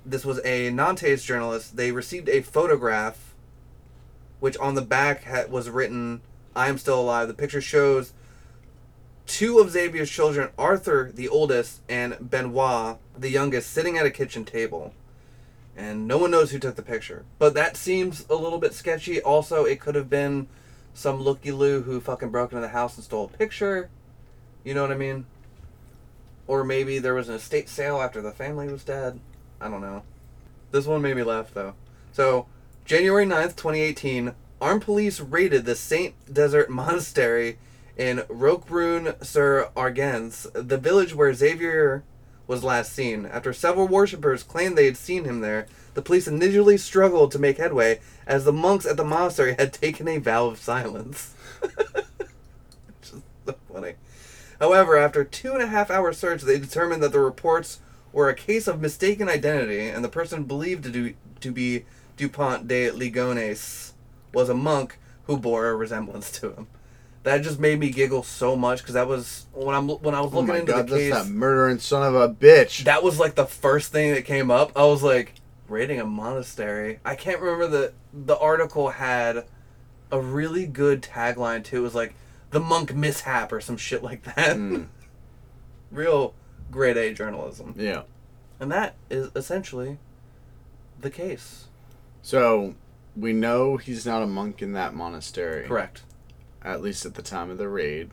this 0.05 0.25
was 0.25 0.41
a 0.45 0.71
nantes 0.71 1.25
journalist 1.25 1.77
they 1.77 1.93
received 1.93 2.29
a 2.29 2.43
photograph 2.43 3.35
which 4.41 4.57
on 4.59 4.75
the 4.75 4.83
back 4.83 5.25
ha- 5.25 5.45
was 5.49 5.71
written 5.71 6.21
i'm 6.55 6.79
still 6.79 7.01
alive 7.01 7.29
the 7.29 7.35
picture 7.35 7.61
shows 7.61 8.13
two 9.27 9.59
of 9.59 9.71
Xavier's 9.71 10.11
children, 10.11 10.51
Arthur, 10.59 11.11
the 11.13 11.29
oldest, 11.29 11.81
and 11.89 12.17
Benoit, 12.21 12.99
the 13.17 13.31
youngest, 13.31 13.71
sitting 13.71 13.97
at 13.97 14.07
a 14.07 14.11
kitchen 14.11 14.45
table. 14.45 14.95
And 15.77 16.07
no 16.07 16.19
one 16.19 16.31
knows 16.31 16.51
who 16.51 16.59
took 16.59 16.77
the 16.77 16.83
picture. 16.83 17.25
But 17.39 17.55
that 17.55 17.77
seems 17.77 18.27
a 18.29 18.35
little 18.35 18.59
bit 18.59 18.75
sketchy. 18.75 19.23
Also, 19.23 19.65
it 19.65 19.81
could 19.81 19.95
have 19.95 20.11
been 20.11 20.49
some 20.95 21.21
looky 21.21 21.53
loo 21.53 21.83
who 21.83 22.01
fucking 22.01 22.31
broke 22.31 22.53
into 22.53 22.61
the 22.61 22.69
house 22.69 22.97
and 22.97 23.05
stole 23.05 23.27
a 23.27 23.37
picture. 23.37 23.91
You 24.65 24.75
know 24.75 24.83
what 24.83 24.93
I 24.93 24.97
mean? 24.97 25.27
Or 26.47 26.65
maybe 26.65 26.99
there 26.99 27.15
was 27.15 27.29
an 27.29 27.37
estate 27.37 27.69
sale 27.69 28.01
after 28.01 28.21
the 28.21 28.33
family 28.33 28.71
was 28.71 28.85
dead. 28.85 29.21
I 29.61 29.69
don't 29.69 29.81
know. 29.81 30.03
This 30.71 30.87
one 30.87 31.03
made 31.03 31.17
me 31.17 31.23
laugh 31.23 31.53
though. 31.53 31.75
So, 32.13 32.47
January 32.85 33.25
9th, 33.25 33.57
2018, 33.57 34.35
armed 34.61 34.83
police 34.83 35.21
raided 35.21 35.65
the 35.65 35.75
Saint 35.75 36.15
Desert 36.33 36.71
Monastery 36.71 37.59
in 37.97 38.19
Roquebrune 38.29 39.23
sur 39.25 39.71
Argens, 39.77 40.51
the 40.55 40.79
village 40.79 41.15
where 41.15 41.33
Xavier 41.33 42.05
was 42.53 42.63
last 42.63 42.93
seen. 42.93 43.25
After 43.25 43.55
several 43.55 43.89
worshippers 43.89 44.43
claimed 44.43 44.77
they 44.77 44.85
had 44.85 44.99
seen 44.99 45.25
him 45.25 45.41
there, 45.41 45.67
the 45.95 46.03
police 46.03 46.29
initially 46.29 46.77
struggled 46.77 47.33
to 47.33 47.39
make 47.39 47.57
headway 47.57 47.99
as 48.27 48.45
the 48.45 48.53
monks 48.53 48.85
at 48.85 48.99
the 48.99 49.05
monastery 49.05 49.55
had 49.59 49.73
taken 49.73 50.07
a 50.07 50.19
vow 50.19 50.49
of 50.49 50.59
silence. 50.59 51.35
Is 53.03 53.23
so 53.47 53.55
funny. 53.73 53.95
However, 54.61 54.99
after 54.99 55.25
two 55.25 55.55
and 55.55 55.63
a 55.63 55.67
half 55.67 55.91
hour 55.91 56.13
search, 56.13 56.43
they 56.43 56.59
determined 56.59 57.03
that 57.03 57.13
the 57.13 57.21
reports 57.21 57.81
were 58.13 58.29
a 58.29 58.35
case 58.35 58.69
of 58.69 58.83
mistaken 58.83 59.31
identity, 59.31 59.89
and 59.89 60.05
the 60.05 60.11
person 60.11 60.45
believed 60.45 60.85
to, 60.85 60.91
do, 60.91 61.15
to 61.41 61.53
be 61.53 61.87
Dupont 62.19 62.69
de 62.69 62.91
Ligonnès 62.91 63.93
was 64.35 64.51
a 64.51 64.55
monk 64.55 64.99
who 65.25 65.39
bore 65.39 65.69
a 65.69 65.75
resemblance 65.75 66.31
to 66.33 66.53
him. 66.53 66.67
That 67.25 67.43
just 67.43 67.61
made 67.61 67.79
me 67.79 67.91
giggle 67.91 68.25
so 68.25 68.57
much 68.57 68.79
because 68.79 68.95
that 68.95 69.07
was 69.07 69.47
when 69.53 69.75
I'm 69.77 69.89
when 69.89 70.15
I 70.15 70.21
was 70.21 70.33
Oh 70.33 70.37
looking 70.41 70.49
my 70.55 70.59
into 70.61 70.73
god, 70.73 70.89
the 70.89 70.97
case. 70.97 71.13
that 71.15 71.29
murdering 71.29 71.79
son 71.79 72.03
of 72.03 72.15
a 72.17 72.29
bitch. 72.29 72.85
That 72.85 73.03
was 73.05 73.21
like 73.21 73.37
the 73.37 73.47
first 73.47 73.93
thing 73.93 74.13
that 74.15 74.25
came 74.25 74.51
up. 74.51 74.73
I 74.75 74.85
was 74.87 75.03
like, 75.05 75.35
raiding 75.69 76.01
a 76.01 76.05
monastery. 76.05 76.99
I 77.05 77.15
can't 77.15 77.41
remember 77.41 77.69
the 77.69 77.93
the 78.13 78.37
article 78.37 78.91
had 78.91 79.45
a 80.11 80.21
really 80.21 80.67
good 80.67 81.01
tagline 81.03 81.63
too. 81.63 81.77
It 81.79 81.81
was 81.81 81.95
like 81.95 82.15
the 82.51 82.59
monk 82.61 82.93
mishap 82.95 83.53
or 83.53 83.61
some 83.61 83.77
shit 83.77 84.03
like 84.03 84.25
that. 84.25 84.57
Mm. 84.57 84.89
Real 85.91 86.35
grade 86.71 86.97
A 86.97 87.13
journalism. 87.15 87.75
yeah. 87.79 88.03
And 88.59 88.71
that 88.73 88.95
is 89.11 89.31
essentially 89.37 89.99
the 91.01 91.11
case. 91.11 91.67
So 92.23 92.75
we 93.17 93.33
know 93.33 93.77
he's 93.77 94.07
not 94.07 94.23
a 94.23 94.27
monk 94.27 94.63
in 94.63 94.73
that 94.73 94.95
monastery. 94.95 95.67
Correct. 95.67 96.03
At 96.65 96.81
least 96.83 97.05
at 97.07 97.15
the 97.15 97.23
time 97.23 97.51
of 97.51 97.59
the 97.59 97.69
raid. 97.69 98.11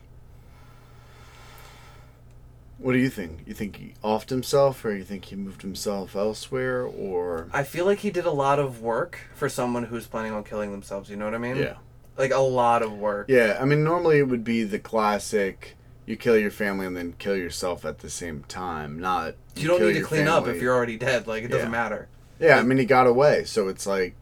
What 2.78 2.92
do 2.92 2.98
you 2.98 3.10
think? 3.10 3.40
You 3.46 3.52
think 3.52 3.76
he 3.76 3.94
offed 4.02 4.30
himself, 4.30 4.82
or 4.84 4.92
you 4.96 5.04
think 5.04 5.26
he 5.26 5.36
moved 5.36 5.60
himself 5.62 6.16
elsewhere, 6.16 6.82
or 6.82 7.48
I 7.52 7.62
feel 7.62 7.84
like 7.84 7.98
he 7.98 8.10
did 8.10 8.24
a 8.24 8.30
lot 8.30 8.58
of 8.58 8.80
work 8.80 9.20
for 9.34 9.50
someone 9.50 9.84
who's 9.84 10.06
planning 10.06 10.32
on 10.32 10.44
killing 10.44 10.70
themselves. 10.72 11.10
You 11.10 11.16
know 11.16 11.26
what 11.26 11.34
I 11.34 11.38
mean? 11.38 11.56
yeah, 11.58 11.74
Like 12.16 12.32
a 12.32 12.38
lot 12.38 12.82
of 12.82 12.92
work. 12.96 13.26
yeah. 13.28 13.58
I 13.60 13.66
mean, 13.66 13.84
normally 13.84 14.18
it 14.18 14.28
would 14.28 14.44
be 14.44 14.64
the 14.64 14.78
classic. 14.78 15.76
you 16.06 16.16
kill 16.16 16.36
your 16.38 16.50
family 16.50 16.86
and 16.86 16.96
then 16.96 17.14
kill 17.18 17.36
yourself 17.36 17.84
at 17.84 17.98
the 17.98 18.10
same 18.10 18.42
time. 18.48 18.98
Not 18.98 19.34
You 19.54 19.68
don't 19.68 19.78
kill 19.78 19.88
need 19.88 19.94
to 19.98 20.02
clean 20.02 20.26
up 20.26 20.48
if 20.48 20.60
you're 20.60 20.74
already 20.74 20.96
dead. 20.96 21.26
Like 21.28 21.44
it 21.44 21.48
doesn't 21.48 21.66
Yeah. 21.66 21.70
matter. 21.70 22.08
Yeah, 22.40 22.56
I 22.58 22.62
mean 22.62 22.78
he 22.78 22.86
got 22.86 23.06
away, 23.06 23.44
so 23.44 23.68
it's 23.68 23.86
like, 23.86 24.14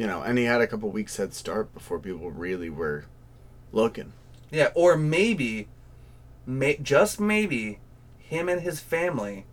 you 0.00 0.06
know, 0.06 0.22
and 0.22 0.38
he 0.38 0.44
had 0.44 0.62
a 0.62 0.66
couple 0.66 0.88
weeks 0.88 1.18
head 1.18 1.34
start 1.34 1.74
before 1.74 1.98
people 1.98 2.30
really 2.30 2.70
were 2.70 3.04
looking. 3.70 4.14
Yeah, 4.50 4.70
or 4.74 4.96
maybe, 4.96 5.68
may, 6.46 6.78
just 6.78 7.20
maybe, 7.20 7.80
him 8.16 8.48
and 8.48 8.62
his 8.62 8.80
family 8.80 9.44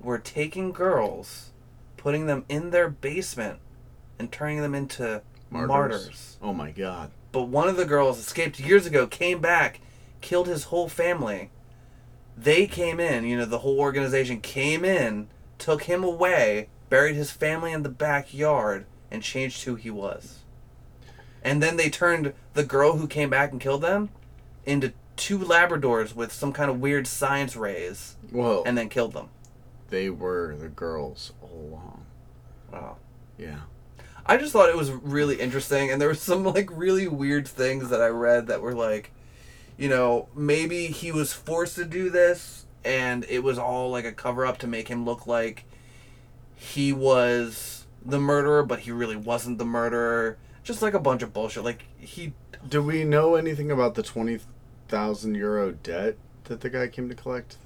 were 0.00 0.18
taking 0.18 0.72
girls, 0.72 1.52
putting 1.96 2.26
them 2.26 2.46
in 2.48 2.70
their 2.70 2.90
basement, 2.90 3.60
and 4.18 4.32
turning 4.32 4.60
them 4.60 4.74
into 4.74 5.22
martyrs. 5.50 6.36
Oh 6.42 6.52
my 6.52 6.72
god. 6.72 7.12
But 7.30 7.44
one 7.44 7.68
of 7.68 7.76
the 7.76 7.84
girls 7.84 8.18
escaped 8.18 8.58
years 8.58 8.86
ago, 8.86 9.06
came 9.06 9.40
back, 9.40 9.78
killed 10.20 10.48
his 10.48 10.64
whole 10.64 10.88
family. 10.88 11.52
They 12.36 12.66
came 12.66 12.98
in, 12.98 13.24
you 13.24 13.36
know, 13.36 13.44
the 13.44 13.58
whole 13.58 13.78
organization 13.78 14.40
came 14.40 14.84
in, 14.84 15.28
took 15.58 15.84
him 15.84 16.02
away, 16.02 16.70
buried 16.90 17.14
his 17.14 17.30
family 17.30 17.70
in 17.70 17.84
the 17.84 17.88
backyard, 17.88 18.84
and 19.10 19.22
changed 19.22 19.64
who 19.64 19.74
he 19.74 19.90
was. 19.90 20.38
And 21.42 21.62
then 21.62 21.76
they 21.76 21.88
turned 21.90 22.32
the 22.54 22.64
girl 22.64 22.96
who 22.96 23.06
came 23.06 23.30
back 23.30 23.52
and 23.52 23.60
killed 23.60 23.82
them 23.82 24.10
into 24.66 24.92
two 25.16 25.38
Labradors 25.38 26.14
with 26.14 26.32
some 26.32 26.52
kind 26.52 26.70
of 26.70 26.80
weird 26.80 27.06
science 27.06 27.56
rays, 27.56 28.16
Well, 28.32 28.62
and 28.66 28.76
then 28.76 28.88
killed 28.88 29.12
them. 29.12 29.28
they 29.90 30.10
were 30.10 30.54
the 30.58 30.68
girls 30.68 31.32
all 31.42 31.68
along. 31.70 32.04
Wow. 32.72 32.96
Yeah. 33.38 33.60
I 34.26 34.36
just 34.36 34.52
thought 34.52 34.68
it 34.68 34.76
was 34.76 34.90
really 34.90 35.40
interesting, 35.40 35.90
and 35.90 36.00
there 36.00 36.08
were 36.08 36.14
some 36.14 36.44
like 36.44 36.68
really 36.72 37.08
weird 37.08 37.48
things 37.48 37.88
that 37.88 38.02
I 38.02 38.08
read 38.08 38.46
that 38.48 38.60
were 38.60 38.74
like, 38.74 39.10
you 39.78 39.88
know, 39.88 40.28
maybe 40.34 40.88
he 40.88 41.10
was 41.12 41.32
forced 41.32 41.76
to 41.76 41.84
do 41.84 42.10
this, 42.10 42.66
and 42.84 43.24
it 43.28 43.42
was 43.42 43.58
all 43.58 43.90
like 43.90 44.04
a 44.04 44.12
cover 44.12 44.44
up 44.44 44.58
to 44.58 44.66
make 44.66 44.88
him 44.88 45.04
look 45.06 45.26
like 45.26 45.64
he 46.54 46.92
was 46.92 47.86
the 48.04 48.18
murderer, 48.20 48.62
but 48.64 48.80
he 48.80 48.92
really 48.92 49.16
wasn't 49.16 49.58
the 49.58 49.64
murderer. 49.64 50.38
Just 50.62 50.82
like 50.82 50.94
a 50.94 51.00
bunch 51.00 51.22
of 51.22 51.32
bullshit. 51.32 51.64
Like 51.64 51.84
he, 51.96 52.34
Do 52.68 52.82
we 52.82 53.02
know 53.02 53.34
anything 53.34 53.68
about 53.70 53.96
the 53.96 54.02
twenty 54.04 54.38
thousand 54.86 55.34
euro 55.34 55.72
debt 55.72 56.18
that 56.44 56.60
the 56.60 56.70
guy 56.70 56.86
came 56.86 57.08
to 57.08 57.14
collect? 57.16 57.58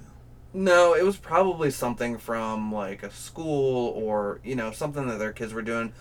no, 0.53 0.93
it 0.93 1.03
was 1.03 1.17
probably 1.17 1.71
something 1.71 2.17
from 2.17 2.71
like 2.71 3.03
a 3.03 3.11
school 3.11 3.89
or 3.95 4.39
you 4.43 4.55
know 4.55 4.71
something 4.71 5.07
that 5.07 5.19
their 5.19 5.33
kids 5.33 5.53
were 5.53 5.61
doing. 5.61 5.93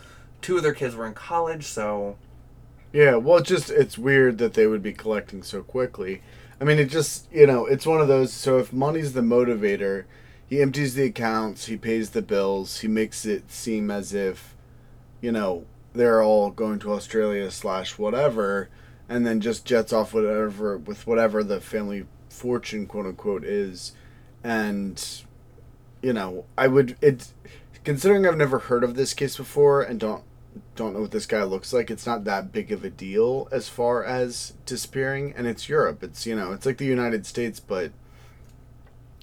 Two 0.43 0.57
of 0.59 0.62
their 0.62 0.74
kids 0.74 0.95
were 0.95 1.07
in 1.07 1.14
college, 1.14 1.64
so 1.66 2.18
Yeah, 2.93 3.16
well, 3.16 3.39
it's 3.39 3.49
just 3.49 3.70
it's 3.70 3.97
weird 3.99 4.39
that 4.39 4.55
they 4.55 4.66
would 4.66 4.83
be 4.83 4.93
collecting 4.93 5.43
so 5.43 5.62
quickly. 5.62 6.22
I 6.61 6.64
mean, 6.64 6.78
it 6.78 6.87
just 6.87 7.26
you 7.33 7.47
know, 7.47 7.66
it's 7.66 7.87
one 7.87 8.01
of 8.01 8.09
those. 8.09 8.33
So 8.33 8.59
if 8.59 8.72
money's 8.72 9.12
the 9.14 9.20
motivator, 9.22 10.05
he 10.53 10.61
empties 10.61 10.94
the 10.94 11.05
accounts, 11.05 11.64
he 11.64 11.78
pays 11.78 12.11
the 12.11 12.20
bills, 12.20 12.80
he 12.80 12.86
makes 12.86 13.24
it 13.24 13.50
seem 13.50 13.90
as 13.90 14.12
if, 14.12 14.55
you 15.22 15.32
know, 15.32 15.64
they're 15.94 16.22
all 16.22 16.50
going 16.50 16.78
to 16.78 16.92
Australia 16.92 17.50
slash 17.50 17.96
whatever, 17.96 18.68
and 19.09 19.26
then 19.26 19.40
just 19.40 19.64
jets 19.64 19.94
off 19.94 20.12
whatever 20.12 20.76
with 20.76 21.07
whatever 21.07 21.42
the 21.42 21.59
family 21.59 22.05
fortune 22.28 22.86
quote 22.86 23.07
unquote 23.07 23.44
is, 23.44 23.92
and, 24.44 25.22
you 26.03 26.12
know, 26.12 26.44
I 26.59 26.68
would 26.68 26.98
it, 27.00 27.32
considering 27.82 28.26
I've 28.26 28.36
never 28.36 28.59
heard 28.59 28.84
of 28.84 28.94
this 28.94 29.14
case 29.14 29.38
before 29.38 29.80
and 29.80 29.98
don't 29.98 30.22
don't 30.76 30.92
know 30.92 31.00
what 31.00 31.12
this 31.12 31.24
guy 31.24 31.44
looks 31.44 31.72
like. 31.72 31.90
It's 31.90 32.05
not 32.05 32.24
that 32.24 32.53
big 32.53 32.70
of 32.70 32.84
a 32.84 32.90
deal 32.90 33.48
as 33.50 33.70
far 33.70 34.05
as 34.05 34.53
disappearing, 34.66 35.32
and 35.34 35.46
it's 35.46 35.70
Europe. 35.70 36.03
It's 36.03 36.26
you 36.26 36.36
know, 36.36 36.53
it's 36.53 36.66
like 36.66 36.76
the 36.76 36.84
United 36.84 37.24
States, 37.24 37.59
but 37.59 37.92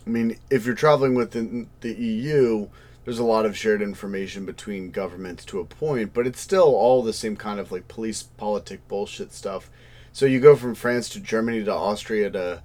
I 0.09 0.11
mean, 0.11 0.39
if 0.49 0.65
you're 0.65 0.73
traveling 0.73 1.13
within 1.13 1.69
the 1.81 1.93
EU, 1.93 2.67
there's 3.05 3.19
a 3.19 3.23
lot 3.23 3.45
of 3.45 3.55
shared 3.55 3.79
information 3.79 4.43
between 4.43 4.89
governments 4.89 5.45
to 5.45 5.59
a 5.59 5.65
point, 5.65 6.15
but 6.15 6.25
it's 6.25 6.41
still 6.41 6.73
all 6.75 7.03
the 7.03 7.13
same 7.13 7.35
kind 7.35 7.59
of 7.59 7.71
like 7.71 7.87
police 7.87 8.23
politic 8.23 8.87
bullshit 8.87 9.31
stuff. 9.33 9.69
So 10.11 10.25
you 10.25 10.39
go 10.39 10.55
from 10.55 10.73
France 10.73 11.09
to 11.09 11.19
Germany 11.19 11.63
to 11.63 11.71
Austria 11.71 12.31
to 12.31 12.63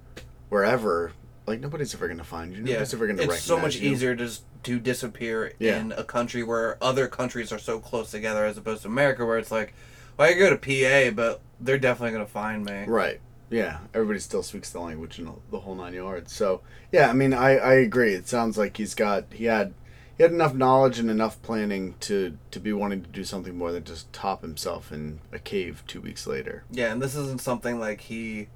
wherever, 0.49 1.11
like 1.45 1.59
nobody's 1.59 1.93
ever 1.93 2.07
gonna 2.07 2.23
find 2.23 2.51
you. 2.51 2.63
yeah, 2.63 2.73
Nobody's 2.73 2.93
ever 2.95 3.05
gonna 3.07 3.21
it's 3.21 3.41
so 3.43 3.59
much 3.59 3.75
you. 3.75 3.91
easier 3.91 4.15
to 4.15 4.25
just 4.25 4.41
to 4.63 4.79
disappear 4.79 5.53
Yeah. 5.59 5.79
in 5.79 5.91
a 5.91 6.03
country 6.03 6.41
where 6.41 6.83
other 6.83 7.07
countries 7.07 7.51
are 7.51 7.59
so 7.59 7.77
close 7.77 8.09
together 8.09 8.43
as 8.43 8.57
opposed 8.57 8.81
to 8.81 8.87
America, 8.87 9.23
where 9.23 9.37
it's 9.37 9.51
like, 9.51 9.75
well, 10.17 10.27
I 10.27 10.33
go 10.33 10.49
to 10.49 10.57
PA, 10.57 11.11
but 11.15 11.41
they're 11.61 11.77
definitely 11.77 12.13
gonna 12.13 12.25
find 12.25 12.65
me. 12.65 12.85
Right. 12.87 13.19
Yeah. 13.49 13.79
Everybody 13.93 14.19
still 14.19 14.43
speaks 14.43 14.71
the 14.71 14.79
language 14.79 15.19
and 15.19 15.31
the 15.51 15.59
whole 15.59 15.75
nine 15.75 15.93
yards. 15.93 16.33
So 16.33 16.61
yeah, 16.91 17.09
I 17.09 17.13
mean, 17.13 17.33
I, 17.33 17.57
I 17.57 17.73
agree. 17.75 18.13
It 18.13 18.27
sounds 18.27 18.57
like 18.57 18.77
he's 18.77 18.95
got 18.95 19.25
he 19.31 19.45
had 19.45 19.73
he 20.17 20.23
had 20.23 20.31
enough 20.31 20.53
knowledge 20.53 20.99
and 20.99 21.09
enough 21.09 21.41
planning 21.41 21.95
to 22.01 22.37
to 22.51 22.59
be 22.59 22.73
wanting 22.73 23.03
to 23.03 23.09
do 23.09 23.23
something 23.23 23.57
more 23.57 23.71
than 23.71 23.83
just 23.83 24.11
top 24.13 24.41
himself 24.41 24.91
in 24.91 25.19
a 25.31 25.39
cave 25.39 25.83
two 25.87 26.01
weeks 26.01 26.25
later. 26.25 26.63
Yeah, 26.71 26.91
and 26.91 27.01
this 27.01 27.15
isn't 27.15 27.41
something 27.41 27.79
like 27.79 28.01
he, 28.01 28.47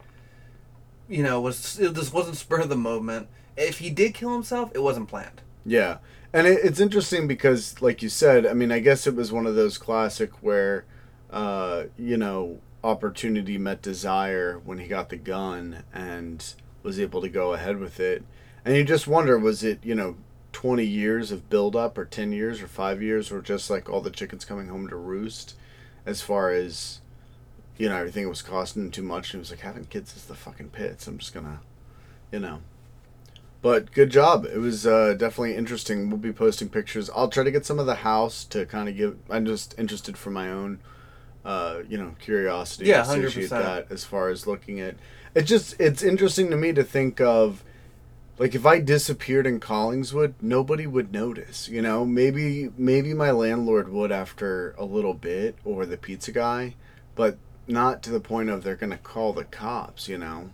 you 1.08 1.24
know, 1.24 1.42
was 1.42 1.76
this 1.76 2.14
wasn't 2.14 2.38
spur 2.38 2.62
of 2.62 2.70
the 2.70 2.76
moment. 2.76 3.28
If 3.58 3.80
he 3.80 3.90
did 3.90 4.14
kill 4.14 4.34
himself, 4.34 4.72
it 4.74 4.80
wasn't 4.80 5.10
planned. 5.10 5.42
Yeah. 5.66 5.98
And 6.32 6.48
it, 6.48 6.60
it's 6.64 6.80
interesting 6.80 7.28
because, 7.28 7.82
like 7.82 8.02
you 8.02 8.10
said, 8.10 8.46
I 8.46 8.54
mean, 8.54 8.72
I 8.72 8.80
guess 8.80 9.08
it 9.08 9.16
was 9.16 9.32
one 9.32 9.46
of 9.46 9.56
those 9.56 9.78
classic 9.78 10.32
where, 10.42 10.86
uh, 11.32 11.86
you 11.98 12.18
know, 12.18 12.60
opportunity 12.84 13.58
met 13.58 13.82
desire 13.82 14.60
when 14.64 14.78
he 14.78 14.88
got 14.88 15.10
the 15.10 15.18
gun 15.18 15.84
and 15.94 16.54
was 16.84 17.00
able 17.00 17.22
to 17.22 17.30
go 17.30 17.54
ahead 17.54 17.78
with 17.78 18.00
it. 18.00 18.24
And 18.64 18.76
you 18.76 18.84
just 18.84 19.08
wonder, 19.08 19.38
was 19.38 19.64
it, 19.64 19.80
you 19.84 19.96
know, 19.96 20.18
20 20.54 20.84
years 20.84 21.32
of 21.32 21.50
build 21.50 21.76
up 21.76 21.98
or 21.98 22.06
10 22.06 22.32
years 22.32 22.62
or 22.62 22.68
5 22.68 23.02
years 23.02 23.32
or 23.32 23.42
just 23.42 23.70
like 23.70 23.90
all 23.90 24.02
the 24.02 24.10
chickens 24.10 24.46
coming 24.46 24.68
home 24.68 24.88
to 24.88 24.96
roost 24.96 25.56
as 26.06 26.22
far 26.22 26.52
as, 26.52 27.02
you 27.78 27.90
know, 27.90 27.96
everything 27.96 28.28
was 28.28 28.42
costing 28.42 28.92
too 28.92 29.04
much. 29.04 29.34
And 29.34 29.40
he 29.40 29.40
was 29.40 29.52
like, 29.52 29.62
having 29.62 29.86
kids 29.86 30.16
is 30.16 30.26
the 30.26 30.36
fucking 30.36 30.70
pits. 30.70 31.08
I'm 31.08 31.18
just 31.18 31.34
going 31.34 31.46
to, 31.46 31.60
you 32.32 32.40
know. 32.40 32.62
But 33.62 33.92
good 33.92 34.10
job. 34.10 34.46
It 34.46 34.60
was 34.60 34.88
uh, 34.88 35.16
definitely 35.18 35.56
interesting. 35.56 36.10
We'll 36.10 36.18
be 36.18 36.32
posting 36.32 36.70
pictures. 36.70 37.10
I'll 37.14 37.28
try 37.28 37.44
to 37.44 37.52
get 37.52 37.66
some 37.66 37.78
of 37.78 37.86
the 37.86 37.96
house 37.96 38.46
to 38.46 38.66
kind 38.66 38.88
of 38.88 38.96
give. 38.96 39.18
I'm 39.30 39.46
just 39.46 39.78
interested 39.78 40.18
for 40.18 40.32
my 40.32 40.50
own, 40.50 40.80
uh, 41.46 41.80
you 41.88 41.98
know, 41.98 42.16
curiosity. 42.20 42.86
Yeah, 42.86 43.04
to 43.04 43.26
associate 43.26 43.50
100%. 43.50 43.50
That 43.50 43.92
as 43.92 44.04
far 44.04 44.30
as 44.30 44.46
looking 44.46 44.80
at 44.80 44.96
it, 45.36 45.44
just 45.44 45.80
it's 45.80 46.04
interesting 46.04 46.50
to 46.50 46.58
me 46.58 46.74
to 46.74 46.84
think 46.84 47.22
of, 47.22 47.64
like 48.38 48.56
if 48.56 48.66
I 48.66 48.80
disappeared 48.80 49.46
in 49.46 49.60
Collingswood, 49.60 50.34
nobody 50.42 50.88
would 50.88 51.12
notice. 51.12 51.70
You 51.70 51.82
know, 51.82 52.06
maybe 52.06 52.72
maybe 52.78 53.14
my 53.14 53.32
landlord 53.32 53.90
would 53.90 54.12
after 54.12 54.76
a 54.78 54.86
little 54.86 55.14
bit, 55.14 55.56
or 55.64 55.86
the 55.86 55.98
pizza 55.98 56.32
guy, 56.32 56.76
but 57.16 57.38
not 57.68 58.02
to 58.04 58.12
the 58.12 58.20
point 58.20 58.50
of 58.50 58.64
they're 58.64 58.76
gonna 58.76 58.98
call 58.98 59.34
the 59.34 59.46
cops. 59.46 60.08
You 60.08 60.18
know. 60.18 60.50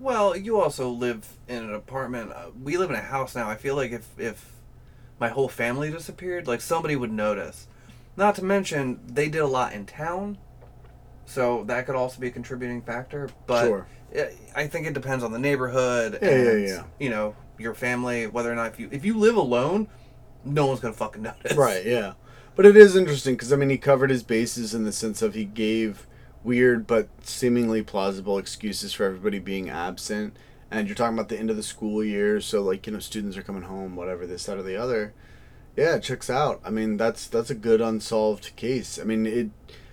Well, 0.00 0.36
you 0.36 0.60
also 0.60 0.88
live 0.90 1.26
in 1.48 1.64
an 1.64 1.74
apartment. 1.74 2.30
Uh, 2.32 2.50
we 2.62 2.76
live 2.76 2.90
in 2.90 2.96
a 2.96 3.02
house 3.02 3.34
now. 3.34 3.48
I 3.48 3.56
feel 3.56 3.74
like 3.74 3.92
if 3.92 4.06
if 4.18 4.52
my 5.18 5.28
whole 5.28 5.48
family 5.48 5.90
disappeared, 5.90 6.46
like 6.46 6.60
somebody 6.60 6.96
would 6.96 7.12
notice. 7.12 7.66
Not 8.18 8.34
to 8.34 8.44
mention 8.44 8.98
they 9.06 9.28
did 9.28 9.38
a 9.42 9.46
lot 9.46 9.72
in 9.72 9.86
town, 9.86 10.38
so 11.24 11.62
that 11.68 11.86
could 11.86 11.94
also 11.94 12.20
be 12.20 12.26
a 12.26 12.30
contributing 12.32 12.82
factor. 12.82 13.30
But 13.46 13.66
Sure. 13.66 13.86
I- 14.14 14.32
I 14.56 14.66
think 14.66 14.88
it 14.88 14.92
depends 14.92 15.22
on 15.22 15.30
the 15.30 15.38
neighborhood. 15.38 16.18
Yeah, 16.20 16.28
yeah, 16.30 16.50
and, 16.50 16.66
yeah. 16.68 16.82
You 16.98 17.10
know 17.10 17.36
your 17.58 17.74
family, 17.74 18.26
whether 18.26 18.50
or 18.50 18.56
not 18.56 18.72
if 18.72 18.80
you 18.80 18.88
if 18.90 19.04
you 19.04 19.16
live 19.16 19.36
alone, 19.36 19.86
no 20.44 20.66
one's 20.66 20.80
gonna 20.80 20.94
fucking 20.94 21.22
notice. 21.30 21.56
Right, 21.56 21.86
yeah. 21.86 22.14
But 22.56 22.66
it 22.66 22.76
is 22.76 22.96
interesting 22.96 23.34
because 23.34 23.52
I 23.52 23.56
mean 23.56 23.70
he 23.70 23.78
covered 23.78 24.10
his 24.10 24.24
bases 24.24 24.74
in 24.74 24.82
the 24.84 24.90
sense 24.92 25.22
of 25.22 25.34
he 25.34 25.44
gave 25.44 26.06
weird 26.42 26.88
but 26.88 27.08
seemingly 27.22 27.82
plausible 27.82 28.36
excuses 28.36 28.92
for 28.92 29.04
everybody 29.04 29.38
being 29.38 29.70
absent. 29.70 30.36
And 30.72 30.88
you're 30.88 30.96
talking 30.96 31.16
about 31.16 31.28
the 31.28 31.38
end 31.38 31.50
of 31.50 31.56
the 31.56 31.62
school 31.62 32.02
year, 32.02 32.40
so 32.40 32.62
like 32.62 32.84
you 32.88 32.92
know 32.92 32.98
students 32.98 33.36
are 33.36 33.42
coming 33.44 33.62
home, 33.62 33.94
whatever 33.94 34.26
this, 34.26 34.44
that, 34.46 34.58
or 34.58 34.62
the 34.64 34.76
other. 34.76 35.14
Yeah, 35.78 35.94
it 35.94 36.02
checks 36.02 36.28
out. 36.28 36.60
I 36.64 36.70
mean 36.70 36.96
that's 36.96 37.28
that's 37.28 37.50
a 37.50 37.54
good 37.54 37.80
unsolved 37.80 38.54
case. 38.56 38.98
I 38.98 39.04
mean 39.04 39.26
it 39.26 39.50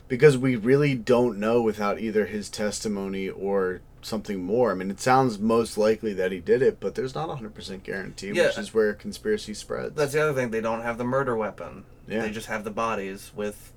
because 0.07 0.36
we 0.36 0.56
really 0.56 0.95
don't 0.95 1.38
know 1.40 1.62
without 1.62 1.99
either 1.99 2.26
his 2.26 2.49
testimony 2.49 3.30
or 3.30 3.82
something 4.02 4.44
more. 4.44 4.72
I 4.72 4.74
mean 4.74 4.90
it 4.90 4.99
sounds 4.99 5.38
most 5.38 5.78
likely 5.78 6.12
that 6.14 6.32
he 6.32 6.40
did 6.40 6.64
it, 6.64 6.80
but 6.80 6.95
there's 6.95 7.14
not 7.14 7.30
a 7.30 7.36
hundred 7.36 7.53
percent 7.53 7.84
guarantee, 7.84 8.32
which 8.32 8.57
is 8.57 8.74
where 8.74 8.95
conspiracy 8.95 9.53
spreads. 9.53 9.95
That's 9.95 10.14
the 10.14 10.24
other 10.24 10.34
thing. 10.34 10.49
They 10.49 10.60
don't 10.60 10.82
have 10.82 10.98
the 10.98 11.03
murder 11.03 11.36
weapon. 11.36 11.86
Yeah. 12.07 12.22
They 12.22 12.32
just 12.32 12.48
have 12.48 12.64
the 12.64 12.72
bodies 12.72 13.32
with 13.36 13.72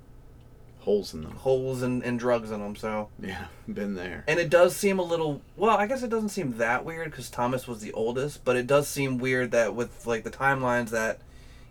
holes 0.80 1.12
in 1.12 1.20
them. 1.20 1.32
holes 1.32 1.82
and, 1.82 2.02
and 2.02 2.18
drugs 2.18 2.50
in 2.50 2.60
them. 2.60 2.74
So. 2.74 3.10
Yeah, 3.20 3.48
been 3.70 3.94
there. 3.94 4.24
And 4.26 4.40
it 4.40 4.48
does 4.48 4.74
seem 4.74 4.98
a 4.98 5.02
little 5.02 5.42
well, 5.58 5.76
I 5.76 5.86
guess 5.86 6.02
it 6.02 6.08
doesn't 6.08 6.30
seem 6.30 6.56
that 6.56 6.86
weird 6.86 7.10
because 7.10 7.28
Thomas 7.28 7.68
was 7.68 7.82
the 7.82 7.92
oldest, 7.92 8.46
but 8.46 8.56
it 8.56 8.66
does 8.66 8.88
seem 8.88 9.18
weird 9.18 9.50
that 9.50 9.74
with 9.74 10.06
like 10.06 10.24
the 10.24 10.30
timelines 10.30 10.88
that 10.88 11.20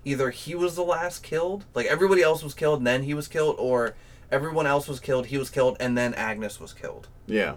either 0.07 0.29
he 0.31 0.55
was 0.55 0.75
the 0.75 0.83
last 0.83 1.21
killed, 1.23 1.65
like 1.75 1.85
everybody 1.87 2.21
else 2.23 2.41
was 2.43 2.53
killed 2.53 2.79
and 2.79 2.87
then 2.87 3.03
he 3.03 3.13
was 3.13 3.27
killed, 3.27 3.55
or 3.59 3.95
everyone 4.31 4.65
else 4.67 4.87
was 4.87 4.99
killed, 4.99 5.27
he 5.27 5.37
was 5.37 5.49
killed, 5.49 5.77
and 5.79 5.97
then 5.97 6.13
Agnes 6.13 6.59
was 6.59 6.73
killed. 6.73 7.07
Yeah. 7.27 7.55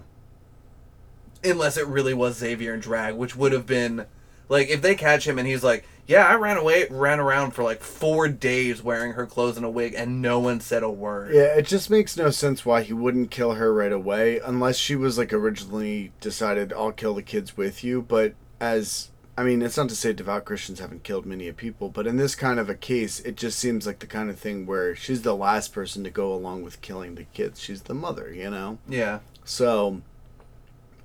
unless 1.43 1.77
it 1.77 1.87
really 1.87 2.13
was 2.13 2.37
Xavier 2.37 2.73
and 2.73 2.81
drag, 2.81 3.15
which 3.15 3.35
would 3.35 3.51
have 3.51 3.65
been 3.65 4.05
like 4.49 4.69
if 4.69 4.81
they 4.81 4.95
catch 4.95 5.25
him 5.27 5.39
and 5.39 5.47
he's 5.47 5.63
like, 5.63 5.85
"Yeah, 6.05 6.27
I 6.27 6.35
ran 6.35 6.57
away, 6.57 6.85
ran 6.91 7.19
around 7.19 7.51
for 7.51 7.63
like 7.63 7.81
four 7.81 8.27
days 8.27 8.83
wearing 8.83 9.13
her 9.13 9.25
clothes 9.25 9.57
and 9.57 9.65
a 9.65 9.69
wig, 9.69 9.93
and 9.95 10.21
no 10.21 10.39
one 10.39 10.59
said 10.59 10.83
a 10.83 10.89
word." 10.89 11.33
Yeah, 11.33 11.55
it 11.55 11.65
just 11.65 11.89
makes 11.89 12.15
no 12.17 12.29
sense 12.29 12.65
why 12.65 12.83
he 12.83 12.93
wouldn't 12.93 13.31
kill 13.31 13.53
her 13.53 13.73
right 13.73 13.91
away 13.93 14.39
unless 14.43 14.77
she 14.77 14.95
was 14.95 15.17
like 15.17 15.33
originally 15.33 16.11
decided 16.19 16.73
I'll 16.73 16.91
kill 16.91 17.15
the 17.15 17.23
kids 17.23 17.55
with 17.57 17.83
you, 17.83 18.01
but 18.01 18.33
as 18.59 19.09
I 19.41 19.43
mean, 19.43 19.63
it's 19.63 19.75
not 19.75 19.89
to 19.89 19.95
say 19.95 20.13
devout 20.13 20.45
Christians 20.45 20.79
haven't 20.79 21.01
killed 21.01 21.25
many 21.25 21.47
a 21.47 21.53
people, 21.53 21.89
but 21.89 22.05
in 22.05 22.17
this 22.17 22.35
kind 22.35 22.59
of 22.59 22.69
a 22.69 22.75
case, 22.75 23.19
it 23.21 23.35
just 23.35 23.57
seems 23.57 23.87
like 23.87 23.97
the 23.97 24.05
kind 24.05 24.29
of 24.29 24.37
thing 24.37 24.67
where 24.67 24.95
she's 24.95 25.23
the 25.23 25.35
last 25.35 25.73
person 25.73 26.03
to 26.03 26.11
go 26.11 26.31
along 26.31 26.61
with 26.61 26.79
killing 26.81 27.15
the 27.15 27.23
kids. 27.23 27.59
She's 27.59 27.81
the 27.81 27.95
mother, 27.95 28.31
you 28.31 28.51
know? 28.51 28.77
Yeah. 28.87 29.21
So 29.43 30.03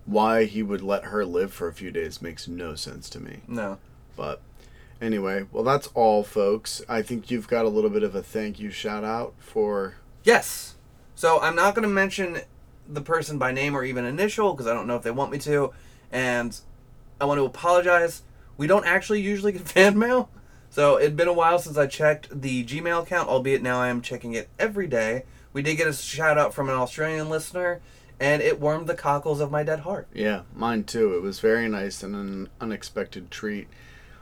why 0.04 0.44
he 0.44 0.62
would 0.62 0.82
let 0.82 1.04
her 1.04 1.24
live 1.24 1.50
for 1.50 1.66
a 1.66 1.72
few 1.72 1.90
days 1.90 2.20
makes 2.20 2.46
no 2.46 2.74
sense 2.74 3.08
to 3.08 3.20
me. 3.20 3.40
No. 3.48 3.78
But 4.16 4.42
anyway, 5.00 5.46
well 5.50 5.64
that's 5.64 5.86
all 5.94 6.22
folks. 6.22 6.82
I 6.90 7.00
think 7.00 7.30
you've 7.30 7.48
got 7.48 7.64
a 7.64 7.70
little 7.70 7.88
bit 7.88 8.02
of 8.02 8.14
a 8.14 8.22
thank 8.22 8.60
you 8.60 8.70
shout 8.70 9.02
out 9.02 9.32
for 9.38 9.94
Yes. 10.24 10.74
So 11.14 11.40
I'm 11.40 11.56
not 11.56 11.74
going 11.74 11.88
to 11.88 11.94
mention 11.94 12.42
the 12.86 13.00
person 13.00 13.38
by 13.38 13.52
name 13.52 13.74
or 13.74 13.82
even 13.82 14.04
initial 14.04 14.52
because 14.52 14.66
I 14.66 14.74
don't 14.74 14.86
know 14.86 14.96
if 14.96 15.04
they 15.04 15.10
want 15.10 15.32
me 15.32 15.38
to, 15.38 15.72
and 16.12 16.60
I 17.20 17.24
want 17.24 17.38
to 17.38 17.44
apologize. 17.44 18.22
We 18.56 18.66
don't 18.66 18.86
actually 18.86 19.20
usually 19.20 19.52
get 19.52 19.68
fan 19.68 19.98
mail, 19.98 20.30
so 20.70 20.98
it'd 20.98 21.16
been 21.16 21.28
a 21.28 21.32
while 21.32 21.58
since 21.58 21.76
I 21.76 21.86
checked 21.86 22.40
the 22.42 22.64
Gmail 22.64 23.02
account. 23.02 23.28
Albeit 23.28 23.62
now 23.62 23.80
I 23.80 23.88
am 23.88 24.02
checking 24.02 24.34
it 24.34 24.48
every 24.58 24.86
day. 24.86 25.24
We 25.52 25.62
did 25.62 25.76
get 25.76 25.88
a 25.88 25.92
shout 25.92 26.38
out 26.38 26.52
from 26.52 26.68
an 26.68 26.74
Australian 26.74 27.30
listener, 27.30 27.80
and 28.20 28.42
it 28.42 28.60
warmed 28.60 28.86
the 28.86 28.94
cockles 28.94 29.40
of 29.40 29.50
my 29.50 29.62
dead 29.62 29.80
heart. 29.80 30.06
Yeah, 30.12 30.42
mine 30.54 30.84
too. 30.84 31.14
It 31.16 31.22
was 31.22 31.40
very 31.40 31.68
nice 31.68 32.02
and 32.02 32.14
an 32.14 32.48
unexpected 32.60 33.30
treat. 33.30 33.68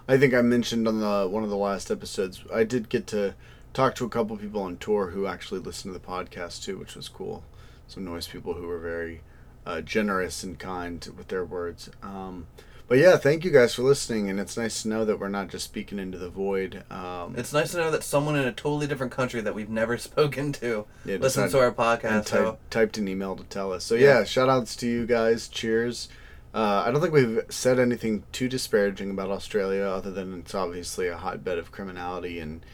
I 0.07 0.19
think 0.19 0.35
I 0.35 0.43
mentioned 0.43 0.87
on 0.87 1.01
the 1.01 1.27
one 1.29 1.43
of 1.45 1.51
the 1.51 1.57
last 1.57 1.91
episodes. 1.91 2.45
I 2.53 2.65
did 2.65 2.89
get 2.89 3.07
to 3.09 3.35
talk 3.73 3.95
to 3.97 4.05
a 4.05 4.09
couple 4.09 4.37
people 4.37 4.63
on 4.63 4.77
tour 4.77 5.09
who 5.11 5.27
actually 5.27 5.61
listened 5.61 5.93
to 5.93 5.99
the 5.99 6.07
podcast 6.07 6.63
too, 6.63 6.79
which 6.79 6.95
was 6.95 7.09
cool. 7.09 7.43
Some 7.89 8.05
noise 8.05 8.29
people 8.29 8.55
who 8.55 8.67
were 8.67 8.79
very 8.79 9.23
uh, 9.67 9.81
generous 9.81 10.45
and 10.45 10.59
kind 10.59 11.07
with 11.17 11.29
their 11.29 11.45
words. 11.45 11.91
Um, 12.03 12.47
but 12.89 12.99
yeah, 12.99 13.17
thank 13.17 13.45
you 13.45 13.51
guys 13.51 13.75
for 13.75 13.83
listening, 13.83 14.29
and 14.29 14.39
it's 14.39 14.57
nice 14.57 14.83
to 14.83 14.89
know 14.89 15.05
that 15.05 15.19
we're 15.19 15.29
not 15.29 15.49
just 15.49 15.65
speaking 15.65 15.99
into 15.99 16.19
the 16.19 16.29
void. 16.29 16.85
Um, 16.91 17.35
It's 17.37 17.53
nice 17.53 17.71
to 17.73 17.79
know 17.79 17.91
that 17.91 18.03
someone 18.05 18.37
in 18.37 18.45
a 18.47 18.53
totally 18.53 18.87
different 18.87 19.13
country 19.13 19.41
that 19.41 19.55
we've 19.55 19.71
never 19.71 19.97
spoken 20.11 20.53
to 20.55 20.87
Yeah, 21.05 21.17
listens 21.17 21.53
to 21.53 21.61
our 21.61 21.73
podcast. 21.73 22.29
so 22.29 22.59
typed 22.71 22.99
an 22.99 23.09
email 23.09 23.37
to 23.37 23.45
tell 23.45 23.73
us. 23.73 23.85
So 23.85 23.95
Yeah. 23.95 24.19
yeah, 24.21 24.25
shout 24.25 24.49
outs 24.49 24.77
to 24.77 24.87
you 24.87 25.07
guys. 25.07 25.49
Cheers. 25.49 26.09
Uh, 26.55 26.85
I 26.87 26.93
don't 26.93 27.01
think 27.01 27.13
we've 27.13 27.41
said 27.49 27.81
anything 27.81 28.23
too 28.31 28.49
disparaging 28.49 29.11
about 29.11 29.31
Australia, 29.31 29.85
other 29.85 30.13
than 30.13 30.39
it's 30.39 30.55
obviously 30.55 31.09
a 31.09 31.17
hotbed 31.17 31.59
of 31.59 31.73
criminality 31.73 32.39
and 32.39 32.65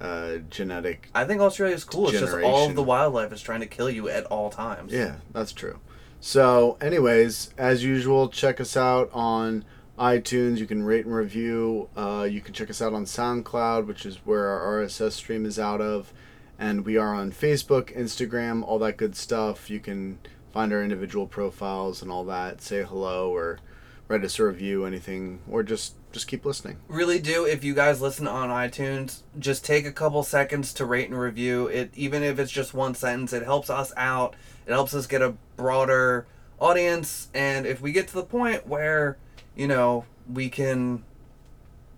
uh, 0.00 0.36
genetic. 0.48 1.08
I 1.14 1.24
think 1.24 1.40
Australia's 1.40 1.84
cool. 1.84 2.08
It's 2.08 2.18
just 2.20 2.34
all 2.34 2.68
of 2.68 2.74
the 2.76 2.82
wildlife 2.82 3.32
is 3.32 3.42
trying 3.42 3.60
to 3.60 3.66
kill 3.66 3.90
you 3.90 4.08
at 4.08 4.24
all 4.26 4.48
times. 4.48 4.92
Yeah, 4.92 5.16
that's 5.32 5.52
true. 5.52 5.78
So, 6.26 6.76
anyways, 6.80 7.50
as 7.56 7.84
usual, 7.84 8.28
check 8.28 8.60
us 8.60 8.76
out 8.76 9.10
on 9.12 9.64
iTunes. 9.96 10.58
You 10.58 10.66
can 10.66 10.82
rate 10.82 11.06
and 11.06 11.14
review. 11.14 11.88
Uh, 11.96 12.26
you 12.28 12.40
can 12.40 12.52
check 12.52 12.68
us 12.68 12.82
out 12.82 12.92
on 12.92 13.04
SoundCloud, 13.04 13.86
which 13.86 14.04
is 14.04 14.16
where 14.24 14.48
our 14.48 14.82
RSS 14.82 15.12
stream 15.12 15.46
is 15.46 15.56
out 15.56 15.80
of. 15.80 16.12
And 16.58 16.84
we 16.84 16.96
are 16.96 17.14
on 17.14 17.30
Facebook, 17.30 17.96
Instagram, 17.96 18.64
all 18.64 18.80
that 18.80 18.96
good 18.96 19.14
stuff. 19.14 19.70
You 19.70 19.78
can 19.78 20.18
find 20.52 20.72
our 20.72 20.82
individual 20.82 21.28
profiles 21.28 22.02
and 22.02 22.10
all 22.10 22.24
that. 22.24 22.60
Say 22.60 22.82
hello 22.82 23.30
or 23.30 23.60
write 24.08 24.24
us 24.24 24.40
a 24.40 24.46
review, 24.46 24.84
anything, 24.84 25.38
or 25.48 25.62
just 25.62 25.94
just 26.16 26.28
keep 26.28 26.46
listening. 26.46 26.78
Really 26.88 27.18
do. 27.18 27.44
If 27.44 27.62
you 27.62 27.74
guys 27.74 28.00
listen 28.00 28.26
on 28.26 28.48
iTunes, 28.48 29.20
just 29.38 29.66
take 29.66 29.84
a 29.84 29.92
couple 29.92 30.22
seconds 30.22 30.72
to 30.74 30.86
rate 30.86 31.10
and 31.10 31.20
review 31.20 31.66
it. 31.66 31.90
Even 31.94 32.22
if 32.22 32.38
it's 32.38 32.50
just 32.50 32.72
one 32.72 32.94
sentence, 32.94 33.34
it 33.34 33.42
helps 33.42 33.68
us 33.68 33.92
out. 33.98 34.34
It 34.66 34.72
helps 34.72 34.94
us 34.94 35.06
get 35.06 35.20
a 35.20 35.34
broader 35.56 36.26
audience. 36.58 37.28
And 37.34 37.66
if 37.66 37.82
we 37.82 37.92
get 37.92 38.08
to 38.08 38.14
the 38.14 38.22
point 38.22 38.66
where, 38.66 39.18
you 39.54 39.68
know, 39.68 40.06
we 40.32 40.48
can 40.48 41.04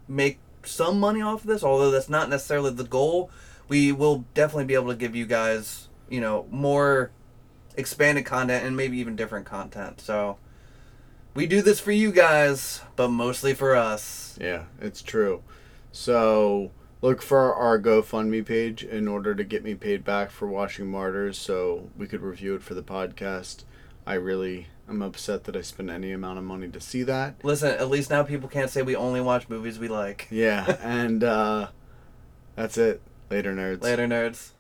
make 0.08 0.40
some 0.64 0.98
money 0.98 1.22
off 1.22 1.42
of 1.42 1.46
this, 1.46 1.62
although 1.62 1.92
that's 1.92 2.08
not 2.08 2.28
necessarily 2.28 2.72
the 2.72 2.82
goal, 2.82 3.30
we 3.68 3.92
will 3.92 4.24
definitely 4.34 4.64
be 4.64 4.74
able 4.74 4.88
to 4.88 4.96
give 4.96 5.14
you 5.14 5.26
guys, 5.26 5.86
you 6.10 6.20
know, 6.20 6.44
more 6.50 7.12
expanded 7.76 8.26
content 8.26 8.64
and 8.64 8.76
maybe 8.76 8.98
even 8.98 9.14
different 9.14 9.46
content. 9.46 10.00
So 10.00 10.38
we 11.38 11.46
do 11.46 11.62
this 11.62 11.78
for 11.78 11.92
you 11.92 12.10
guys, 12.10 12.82
but 12.96 13.10
mostly 13.10 13.54
for 13.54 13.76
us. 13.76 14.36
Yeah, 14.40 14.64
it's 14.80 15.02
true. 15.02 15.44
So 15.92 16.72
look 17.00 17.22
for 17.22 17.54
our 17.54 17.78
GoFundMe 17.78 18.44
page 18.44 18.82
in 18.82 19.06
order 19.06 19.36
to 19.36 19.44
get 19.44 19.62
me 19.62 19.76
paid 19.76 20.02
back 20.02 20.32
for 20.32 20.48
watching 20.48 20.90
Martyrs 20.90 21.38
so 21.38 21.90
we 21.96 22.08
could 22.08 22.22
review 22.22 22.56
it 22.56 22.62
for 22.64 22.74
the 22.74 22.82
podcast. 22.82 23.62
I 24.04 24.14
really 24.14 24.66
am 24.88 25.00
upset 25.00 25.44
that 25.44 25.54
I 25.54 25.60
spent 25.60 25.90
any 25.90 26.10
amount 26.10 26.38
of 26.38 26.44
money 26.44 26.66
to 26.70 26.80
see 26.80 27.04
that. 27.04 27.36
Listen, 27.44 27.70
at 27.70 27.88
least 27.88 28.10
now 28.10 28.24
people 28.24 28.48
can't 28.48 28.68
say 28.68 28.82
we 28.82 28.96
only 28.96 29.20
watch 29.20 29.48
movies 29.48 29.78
we 29.78 29.86
like. 29.86 30.26
Yeah, 30.32 30.76
and 30.82 31.22
uh, 31.22 31.68
that's 32.56 32.76
it. 32.76 33.00
Later, 33.30 33.54
nerds. 33.54 33.84
Later, 33.84 34.08
nerds. 34.08 34.54